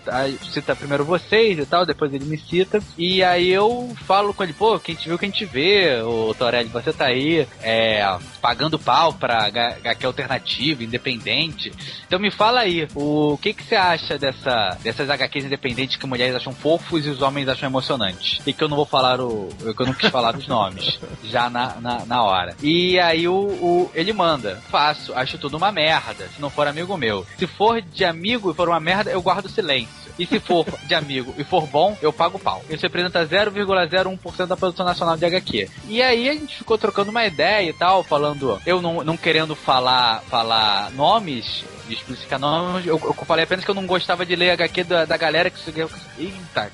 [0.52, 2.82] cita primeiro vocês e tal, depois ele me cita.
[2.98, 6.70] E aí eu falo com ele, pô, quem te viu, quem te vê, o Torelli,
[6.70, 11.72] você tá aí é, pagando pau pra HQ alternativa, independente.
[12.06, 16.36] Então me fala aí, o que que você acha dessa, dessas HQs independentes que mulheres
[16.36, 18.42] acham fofos e os homens acham emocionantes?
[18.46, 19.50] E que eu não vou falar o.
[19.76, 22.56] que eu não quis falar dos nomes, já na, na, na hora.
[22.62, 26.98] E aí o, o, ele manda, faço, acho tudo uma merda, se não for amigo
[26.98, 27.26] meu.
[27.38, 29.90] Se for de amigo amigo e for uma merda, eu guardo silêncio.
[30.20, 32.64] E se for de amigo e for bom, eu pago pau.
[32.70, 35.68] Isso representa 0,01% da produção nacional de HQ.
[35.88, 39.56] E aí a gente ficou trocando uma ideia e tal, falando, eu não, não querendo
[39.56, 44.52] falar, falar nomes, explicitar nomes, eu, eu falei apenas que eu não gostava de ler
[44.52, 45.60] HQ da, da galera que.
[46.20, 46.72] Eita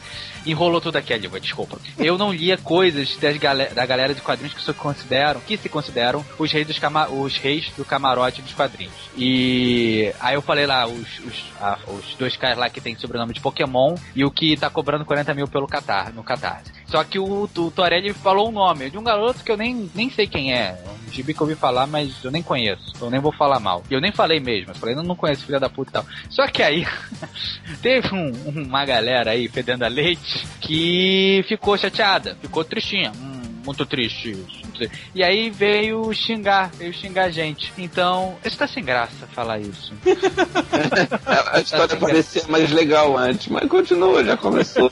[0.51, 1.77] enrolou tudo aqui, Aliva, desculpa.
[1.97, 5.69] Eu não lia coisas das gal da galera de quadrinhos que se consideram, que se
[5.69, 6.79] consideram os reis, dos
[7.11, 8.93] os reis do camarote dos quadrinhos.
[9.15, 13.33] E aí eu falei lá, os, os, a, os dois caras lá que tem sobrenome
[13.33, 16.71] de Pokémon e o que tá cobrando 40 mil pelo Catar, no Catarse.
[16.87, 20.09] Só que o, o Torelli falou o nome de um garoto que eu nem, nem
[20.09, 20.77] sei quem é.
[21.07, 22.93] Um gibi que eu ouvi falar, mas eu nem conheço.
[22.99, 23.83] Eu nem vou falar mal.
[23.89, 24.71] E eu nem falei mesmo.
[24.71, 26.05] Eu falei, não, não conheço filha da puta e tal.
[26.29, 26.85] Só que aí,
[27.81, 28.31] teve um,
[28.65, 33.11] uma galera aí fedendo a leite que ficou chateada, ficou tristinha.
[33.11, 34.66] Hum, muito triste isso.
[35.13, 37.71] E aí veio xingar, veio xingar a gente.
[37.77, 39.93] Então, isso tá sem graça falar isso.
[41.51, 42.51] a história tá parecia graça.
[42.51, 44.89] mais legal antes, mas continua, já começou.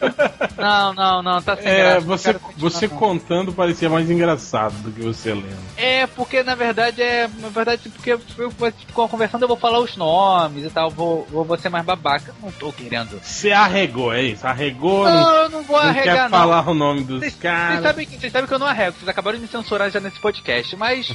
[0.57, 2.01] Não, não, não, tá sem é, graça.
[2.01, 5.65] Você, você contando parecia mais engraçado do que você lendo.
[5.77, 7.29] É, porque na verdade é.
[7.39, 11.43] Na verdade, porque eu ficou conversando, eu vou falar os nomes e tal, vou, vou,
[11.43, 12.33] vou ser mais babaca.
[12.41, 13.19] Não tô querendo.
[13.21, 14.45] Você arregou, é isso?
[14.45, 15.05] Arregou?
[15.05, 16.29] Não, não eu não vou não arregar, quer não.
[16.29, 17.81] falar o nome dos caras.
[17.81, 20.19] Vocês sabem, sabem que eu não arrego, vocês acabaram de me censurar censurar já nesse
[20.19, 21.09] podcast, mas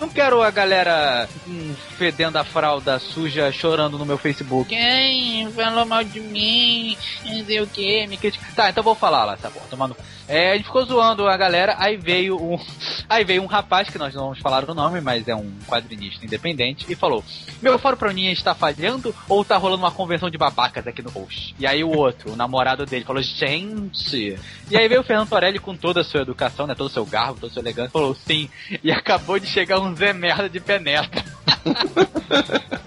[0.00, 4.68] não quero a galera hum, fedendo a fralda suja chorando no meu Facebook.
[4.68, 6.96] Quem falou mal de mim?
[7.24, 8.46] Não sei o que, me critica.
[8.54, 9.96] Tá, então vou falar lá, tá bom, tomando.
[10.28, 12.58] É, gente ficou zoando a galera, aí veio um.
[13.08, 16.26] Aí veio um rapaz, que nós não vamos falar o nome, mas é um quadrinista
[16.26, 17.24] independente, e falou:
[17.62, 21.54] Meu fórum Proninha está falhando ou tá rolando uma convenção de babacas aqui no host?
[21.58, 24.38] E aí o outro, o namorado dele, falou: Gente.
[24.70, 26.74] E aí veio o Fernando Torelli com toda a sua educação, né?
[26.74, 28.50] Todo o seu garbo, toda a sua elegância, falou sim.
[28.84, 31.24] E acabou de chegar um Zé Merda de penetra.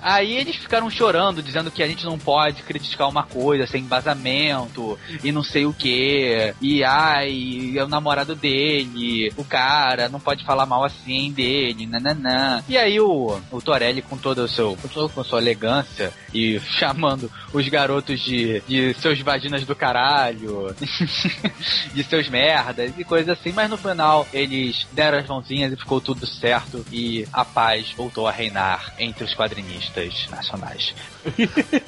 [0.00, 4.98] Aí eles ficaram chorando, dizendo que a gente não pode criticar uma coisa sem embasamento
[5.22, 6.54] e não sei o que.
[6.60, 12.62] E ai, é o namorado dele, o cara não pode falar mal assim dele, nananã.
[12.68, 14.76] E aí o, o Torelli, com todo o seu,
[15.14, 20.74] com sua elegância e chamando os garotos de, de seus vaginas do caralho,
[21.94, 26.00] de seus merdas e coisas assim, mas no final eles deram as mãozinhas e ficou
[26.00, 30.94] tudo certo e a paz voltou a reinar entre os quadrinistas nacionais.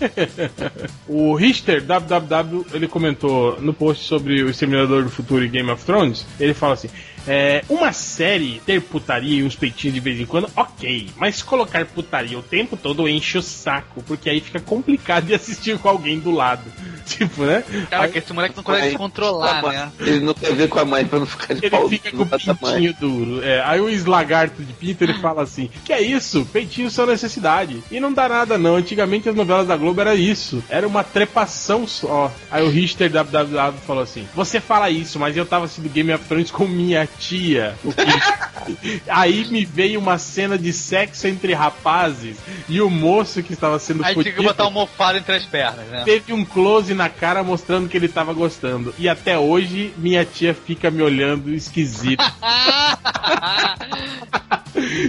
[1.08, 5.84] o Richter, www, ele comentou no post sobre o Exterminador do Futuro e Game of
[5.84, 6.90] Thrones, ele fala assim:
[7.26, 11.10] é, uma série ter putaria e uns peitinhos de vez em quando, ok.
[11.16, 15.78] Mas colocar putaria o tempo todo enche o saco, porque aí fica complicado de assistir
[15.78, 16.64] com alguém do lado.
[17.04, 17.62] Tipo, né?
[17.90, 19.92] Cara, que esse moleque não consegue se controlar, né?
[20.00, 22.26] Ele não quer ver com a mãe pra não ficar de Ele fica com o
[22.26, 23.44] pintinho duro.
[23.44, 26.46] É, aí o eslagarto de pinto ele fala assim: Que é isso?
[26.46, 27.82] Peitinhos são necessidade.
[27.90, 28.76] E não dá nada, não.
[28.76, 30.64] Antigamente as novelas da Globo era isso.
[30.68, 32.32] Era uma trepação só.
[32.50, 36.12] Aí o Richter da WW falou assim: Você fala isso, mas eu tava assistindo Game
[36.12, 37.74] of Thrones com minha tia.
[39.08, 42.36] Aí me veio uma cena de sexo entre rapazes
[42.68, 45.86] e o moço que estava sendo Aí tinha que botar um mofado entre as pernas,
[45.88, 46.02] né?
[46.04, 48.94] Teve um close na cara mostrando que ele tava gostando.
[48.98, 52.24] E até hoje minha tia fica me olhando esquisito.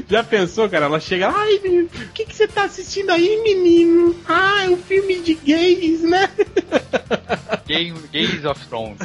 [0.07, 0.85] Já pensou, cara?
[0.85, 4.15] Ela chega, ai, o que, que você tá assistindo aí, menino?
[4.27, 6.29] Ah, é um filme de gays, né?
[7.77, 8.99] Game, Games of Thrones.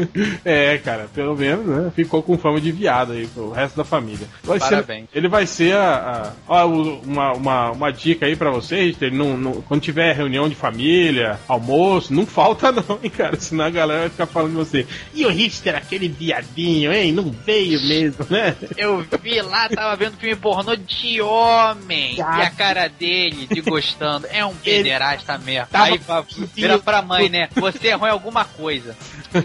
[0.44, 1.92] é, cara, pelo menos, né?
[1.94, 4.26] Ficou com fama de viado aí pro resto da família.
[4.42, 5.08] Vai Parabéns.
[5.10, 6.32] Ser, ele vai ser a.
[6.48, 10.48] a ó, uma, uma, uma dica aí pra vocês, Richter, não, não, quando tiver reunião
[10.48, 13.38] de família, almoço, não falta não, hein, cara?
[13.38, 14.86] Senão a galera vai ficar falando de você.
[15.12, 17.12] E o Richter, aquele viadinho, hein?
[17.12, 18.54] Não veio mesmo, né?
[18.76, 22.16] Eu vi lá, tava vendo filme pornô de homem.
[22.22, 22.38] Ah.
[22.38, 24.26] E a cara dele, de gostando.
[24.30, 25.66] É um pederasta mesmo.
[25.70, 26.00] Tava- Aí
[26.54, 27.48] vira pra mãe, né?
[27.54, 28.96] Você é ruim alguma coisa.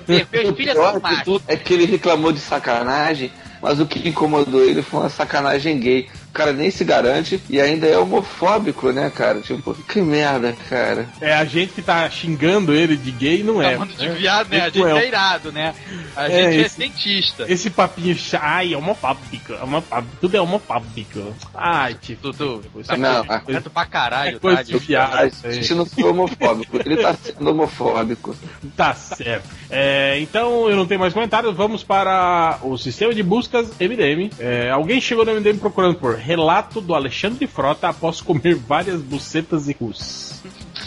[0.07, 1.41] Meus O filhos pior são de machos.
[1.47, 3.31] é que ele reclamou de sacanagem,
[3.61, 6.07] mas o que incomodou ele foi uma sacanagem gay.
[6.29, 9.41] O cara nem se garante e ainda é homofóbico, né, cara?
[9.41, 11.07] Tipo, que merda, cara.
[11.19, 13.73] É a gente que tá xingando ele de gay, não é.
[13.73, 14.13] Chamando de né?
[14.15, 14.61] viado, né?
[14.61, 15.73] A gente é é irado, né?
[16.15, 17.45] A É, gente é esse- cientista.
[17.51, 21.35] Esse papinho, ai, homofóbico, homofóbico, tudo é homofóbico.
[21.53, 22.63] Ai, tipo, Tudo.
[22.79, 24.63] isso é Não, coisa- pra caralho, É coisa tá?
[24.63, 25.31] de viado.
[25.43, 28.35] A gente não foi homofóbico, ele tá sendo homofóbico.
[28.77, 29.47] Tá certo.
[29.69, 31.55] É, então eu não tenho mais comentários.
[31.55, 34.29] Vamos para o sistema de buscas MDM.
[34.39, 39.67] É, alguém chegou no MDM procurando por relato do Alexandre Frota após comer várias bucetas
[39.69, 40.41] e cus.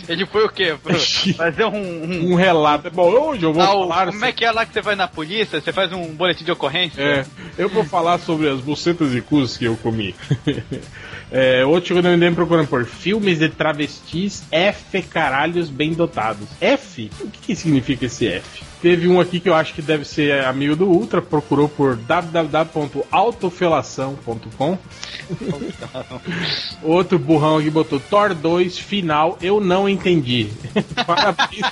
[0.09, 0.75] Ele foi o quê?
[1.37, 1.77] Fazer um.
[1.77, 2.33] um...
[2.33, 2.91] Um relato.
[2.91, 4.07] Bom, hoje eu vou Ah, falar.
[4.07, 5.61] como é que é lá que você vai na polícia?
[5.61, 7.01] Você faz um boletim de ocorrência?
[7.01, 7.27] É,
[7.59, 10.15] eu vou falar sobre as bucetas e cus que eu comi.
[11.35, 16.47] É, outro chegou no MDM procurando por filmes de travestis F caralhos bem dotados.
[16.61, 17.11] F?
[17.21, 18.63] O que, que significa esse F?
[18.83, 24.77] Teve um aqui que eu acho que deve ser amigo do Ultra, procurou por www.autofelação.com.
[26.83, 30.49] Outro burrão aqui botou Thor 2 final, eu não entendi.
[31.07, 31.63] Parabéns.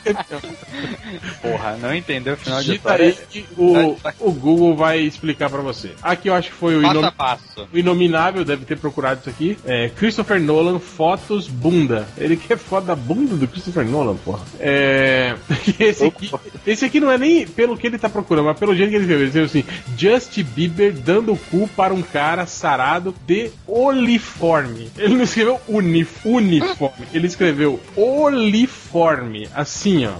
[1.42, 3.06] Porra, não entendeu o final de história.
[3.06, 5.90] aí que o, o Google vai explicar pra você.
[6.00, 7.68] Aqui eu acho que foi o, Passo inom- passo.
[7.72, 9.49] o Inominável, deve ter procurado isso aqui.
[9.64, 12.06] É, Christopher Nolan, fotos bunda.
[12.16, 14.40] Ele quer foto da bunda do Christopher Nolan, porra.
[14.58, 15.34] É,
[15.78, 16.30] esse, aqui,
[16.66, 19.04] esse aqui não é nem pelo que ele tá procurando, mas pelo jeito que ele
[19.04, 19.26] escreveu.
[19.26, 24.90] Ele escreveu assim: Just Bieber dando o cu para um cara sarado de oliforme.
[24.96, 29.48] Ele não escreveu unif, uniforme, ele escreveu oliforme.
[29.54, 30.12] Assim, ó.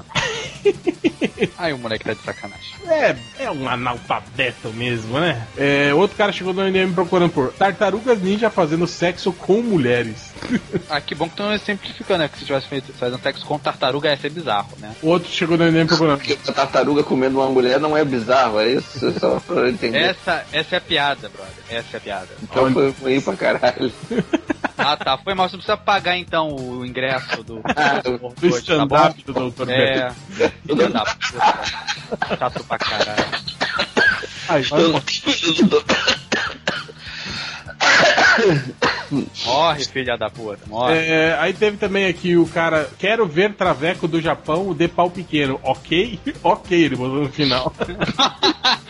[1.59, 2.75] Aí o moleque tá de sacanagem.
[2.89, 5.47] É, é um analfabeto mesmo, né?
[5.57, 10.33] É, outro cara chegou no NM procurando por tartarugas ninja fazendo sexo com mulheres.
[10.89, 12.29] Ah, que bom que não simplificou, né?
[12.29, 14.95] Que se tivesse feito fazendo sexo com tartaruga ia ser bizarro, né?
[15.03, 16.19] O outro chegou no NM procurando.
[16.19, 19.13] Porque a tartaruga comendo uma mulher não é bizarro, é isso?
[19.19, 19.99] Só pra eu entender.
[19.99, 21.55] Essa, essa é a piada, brother.
[21.69, 22.29] Essa é a piada.
[22.43, 23.93] Então foi ruim pra caralho.
[24.83, 25.19] Ah, tá.
[25.19, 25.49] Foi mal.
[25.49, 27.61] Você precisa pagar então o ingresso do.
[27.77, 28.33] Ah, Do tá bom?
[28.49, 29.69] stand-up do Dr.
[29.71, 30.13] É.
[30.67, 31.05] Puta.
[32.39, 33.25] Chato pra caralho.
[34.49, 34.81] Ai, vai,
[39.45, 40.61] Morre, filha da puta.
[40.67, 40.97] Morre.
[40.97, 45.59] É, aí teve também aqui o cara, quero ver Traveco do Japão de pau pequeno,
[45.63, 46.19] ok?
[46.43, 47.73] ok, ele botou no final.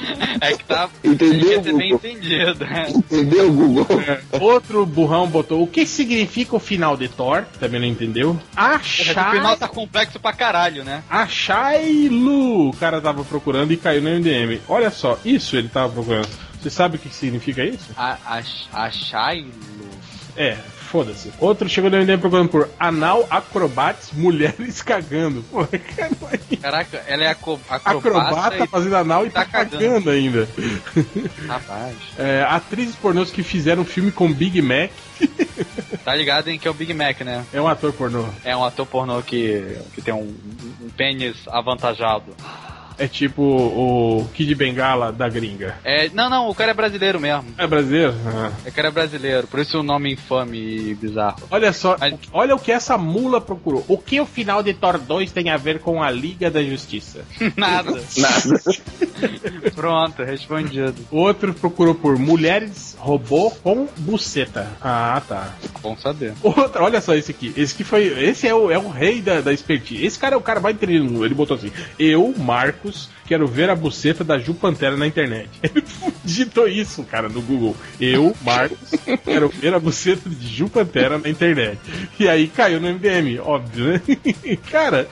[0.40, 0.88] É que tá.
[1.05, 2.86] Entendeu, ser bem entendido, né?
[2.88, 3.86] Entendeu, Google?
[4.40, 7.44] Outro burrão botou, o que significa o final de Thor?
[7.59, 8.38] Também não entendeu.
[8.56, 9.28] Achar...
[9.28, 11.02] O final tá complexo pra caralho, né?
[11.10, 14.60] A Shailu, o cara tava procurando e caiu no MDM.
[14.68, 16.28] Olha só, isso ele tava procurando.
[16.60, 17.90] Você sabe o que significa isso?
[17.97, 18.42] A, a,
[18.72, 19.99] a Shiloh.
[20.41, 21.31] É, foda-se.
[21.39, 25.43] Outro chegou no MDM procurando por anal acrobates mulheres cagando.
[25.43, 26.11] Pô, cara,
[26.62, 29.85] Caraca, ela é aco, acrobata, acrobata fazendo anal e tá, tá cagando.
[29.85, 30.49] cagando ainda.
[31.47, 31.97] Rapaz.
[32.19, 34.91] É, atrizes pornôs que fizeram filme com Big Mac.
[36.05, 37.45] Tá ligado em que é o Big Mac, né?
[37.53, 38.27] É um ator pornô.
[38.43, 40.35] É um ator pornô que, que tem um,
[40.81, 42.35] um pênis avantajado.
[43.01, 45.74] É tipo o Kid Bengala da gringa.
[45.82, 47.47] É, não, não, o cara é brasileiro mesmo.
[47.56, 48.14] É brasileiro?
[48.27, 48.51] Ah.
[48.66, 50.59] O cara é brasileiro, por isso o nome infame
[50.90, 51.43] e bizarro.
[51.51, 53.85] Olha só, Mas- olha o que essa mula procurou.
[53.89, 57.24] O que o final de Thor 2 tem a ver com a Liga da Justiça?
[57.56, 57.90] Nada.
[58.16, 58.60] Nada.
[59.74, 60.94] Pronto, respondido.
[61.10, 64.68] Outro procurou por mulheres robô com buceta.
[64.81, 65.55] Ah, tá.
[65.82, 66.35] Bom saber.
[66.43, 67.52] Outra, olha só esse aqui.
[67.56, 68.06] Esse que foi.
[68.24, 70.05] Esse é o, é o rei da, da expertise.
[70.05, 71.14] Esse cara é o cara mais inteligente.
[71.22, 75.48] Ele botou assim: Eu, Marcos, Marcos quero ver a buceta da Ju Pantera na internet.
[75.62, 75.85] Ele
[76.24, 77.77] digitou isso, cara, no Google.
[78.01, 78.90] Eu, Marcos,
[79.24, 81.78] quero ver a buceta de Ju Pantera na internet.
[82.19, 84.01] E aí caiu no MDM, óbvio, né?
[84.69, 85.09] Cara,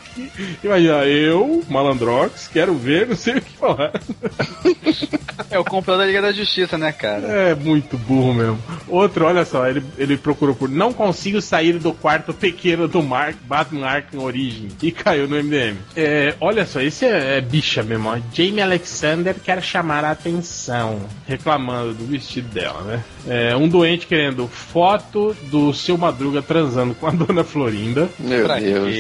[0.64, 3.92] imagina, eu, Malandrox, quero ver, não sei o que falar.
[5.50, 7.26] É o complô da Liga da Justiça, né, cara?
[7.26, 8.58] É muito burro mesmo.
[8.88, 13.36] Outro, olha só, ele, ele procurou por Não consigo sair do quarto pequeno do Mark,
[13.44, 15.76] Batman Arkham Origin e caiu no MDM.
[15.96, 18.07] É, olha só, esse é, é bicha mesmo.
[18.32, 23.04] Jamie Alexander quer chamar a atenção, reclamando do vestido dela, né?
[23.26, 28.08] É, um doente querendo foto do seu Madruga transando com a dona Florinda.
[28.18, 28.94] Meu Pra Deus.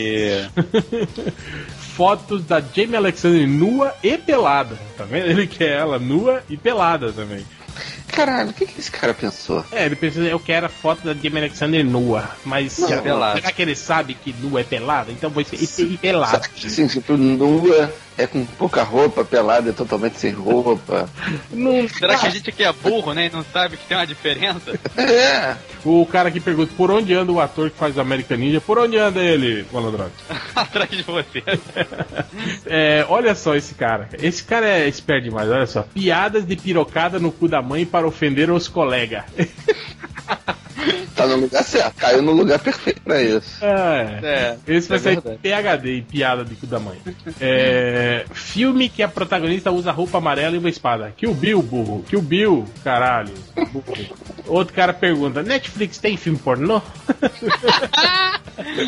[1.98, 4.78] fotos da Jamie Alexander nua e pelada.
[4.96, 5.26] Tá vendo?
[5.26, 7.44] Ele quer ela nua e pelada também.
[8.08, 9.64] Caralho, o que, que esse cara pensou?
[9.70, 12.28] É, ele pensou, eu quero a foto da Jamie Alexander nua.
[12.44, 13.40] Mas Não, será pelada.
[13.52, 15.12] que ele sabe que nua é pelada?
[15.12, 16.48] Então vou ser pelada.
[16.64, 21.08] Assim, tipo, nua é com pouca roupa, pelada é totalmente sem roupa.
[21.52, 23.26] Não, Será que a gente aqui é burro, né?
[23.26, 24.78] E não sabe que tem uma diferença?
[24.96, 25.56] É.
[25.84, 28.76] O cara que pergunta por onde anda o ator que faz o American Ninja, por
[28.76, 30.10] onde anda ele, Malandrox?
[30.54, 31.42] Atrás de você.
[32.66, 34.08] É, olha só esse cara.
[34.20, 35.82] Esse cara é esperto demais, olha só.
[35.82, 39.24] Piadas de pirocada no cu da mãe para ofender os colegas.
[41.14, 41.96] Tá no lugar certo.
[41.96, 43.64] Caiu no lugar perfeito pra isso.
[43.64, 44.18] É.
[44.22, 44.56] É.
[44.66, 45.38] Esse vai é sair verdade.
[45.42, 46.98] PHD em piada de cu da mãe.
[47.40, 51.12] É, filme que a protagonista usa roupa amarela e uma espada.
[51.16, 52.04] Que o Bill, burro.
[52.08, 53.32] Que o Bill, caralho.
[53.72, 53.84] Burro.
[54.46, 56.80] Outro cara pergunta: Netflix tem filme pornô?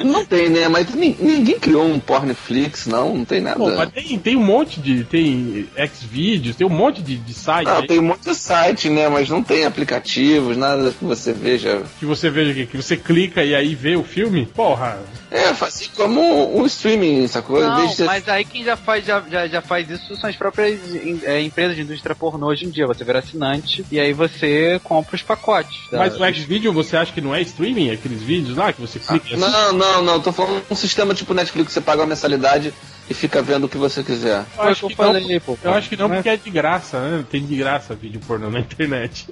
[0.04, 0.68] Não tem, né?
[0.68, 3.14] Mas ni- ninguém criou um Pornflix, não.
[3.18, 3.56] Não tem nada.
[3.56, 5.04] Pô, mas tem, tem um monte de.
[5.04, 8.88] Tem Xvideos, tem um monte de, de site Não, aí tem um monte de site,
[8.90, 9.08] né?
[9.08, 11.82] Mas não tem aplicativos, nada que você veja.
[11.98, 14.46] que você veja aqui, que você clica e aí vê o filme.
[14.46, 14.98] Porra,
[15.30, 16.20] É, assim como
[16.60, 17.60] um streaming, sacou?
[17.60, 20.36] Não, de ser- mas aí quem já faz, já, já, já faz isso são as
[20.36, 20.80] próprias
[21.24, 22.86] é, empresas de indústria pornô hoje em dia.
[22.86, 25.88] Você vira assinante e aí você compra os pacotes.
[25.90, 25.98] tá?
[25.98, 27.90] mas o Xvideo você acha que não é streaming?
[27.90, 29.36] Aqueles vídeos lá que você clica assim?
[29.36, 30.20] Não, não, não.
[30.20, 32.74] Tô falando um sistema tipo Netflix, você paga uma mensalidade
[33.10, 34.44] e fica vendo o que você quiser.
[34.56, 35.58] Eu acho que não, pô.
[35.64, 37.24] Eu acho que não, Não é- porque é de graça, né?
[37.28, 39.26] Tem de graça vídeo pornô na internet.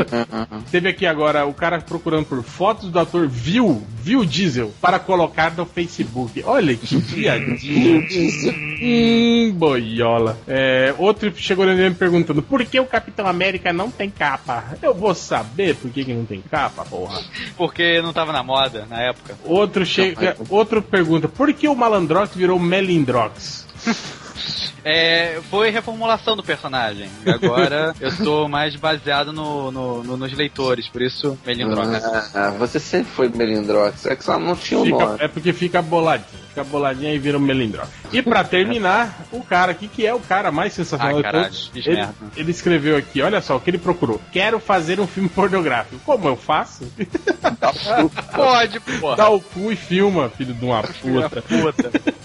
[0.70, 5.54] Teve aqui agora o cara procurando por fotos do ator Viu, Viu Diesel, para colocar
[5.56, 6.42] no Facebook.
[6.44, 8.06] Olha que piadinha.
[8.82, 10.38] hum, boiola.
[10.46, 14.76] É, outro chegou na me perguntando por que o Capitão América não tem capa.
[14.82, 17.20] Eu vou saber por que, que não tem capa, porra.
[17.56, 19.34] Porque não tava na moda na época.
[19.44, 22.58] Outro chega, outro pergunta por que o Malandrox virou
[23.06, 24.25] Melindrox?
[24.84, 27.08] É, foi reformulação do personagem.
[27.24, 32.04] E agora eu tô mais baseado no, no- no- nos leitores, por isso Melindrox.
[32.34, 34.06] Ah, você sempre foi Melindrox.
[34.06, 35.16] É que só não tinha um nome.
[35.20, 36.46] é porque fica boladinho.
[36.48, 37.86] Fica boladinho e vira um melindrox.
[38.10, 41.44] E pra terminar, o cara aqui, que é o cara mais sensacional Ah, de caralho,
[41.44, 44.18] todos, fiz ele, ele escreveu aqui, olha só o que ele procurou.
[44.32, 46.00] Quero fazer um filme pornográfico.
[46.02, 46.90] Como eu faço?
[48.34, 49.16] Pode, porra.
[49.16, 51.42] Dá o cu e filma, filho de uma puta.
[51.42, 51.90] Puta.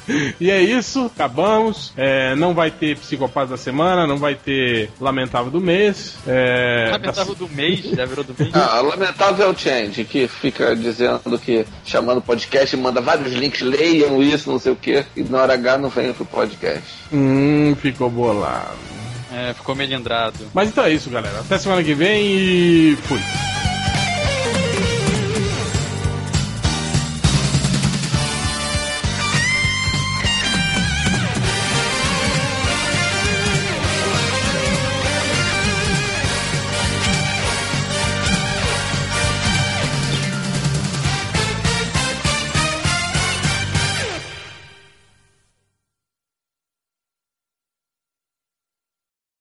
[0.41, 1.93] E é isso, acabamos.
[2.03, 6.15] É, não vai ter Psicopata da Semana, não vai ter Lamentável do Mês.
[6.25, 8.51] É, Lamentável do mês, já virou do mês.
[8.71, 13.61] Ah, lamentável é o Change, que fica dizendo que, chamando o podcast, manda vários links,
[13.61, 16.83] leiam isso, não sei o que, e na hora H não vem pro podcast.
[17.13, 18.77] Hum, ficou bolado.
[19.31, 20.39] É, ficou melindrado.
[20.53, 21.39] Mas então é isso, galera.
[21.39, 23.19] Até semana que vem e fui.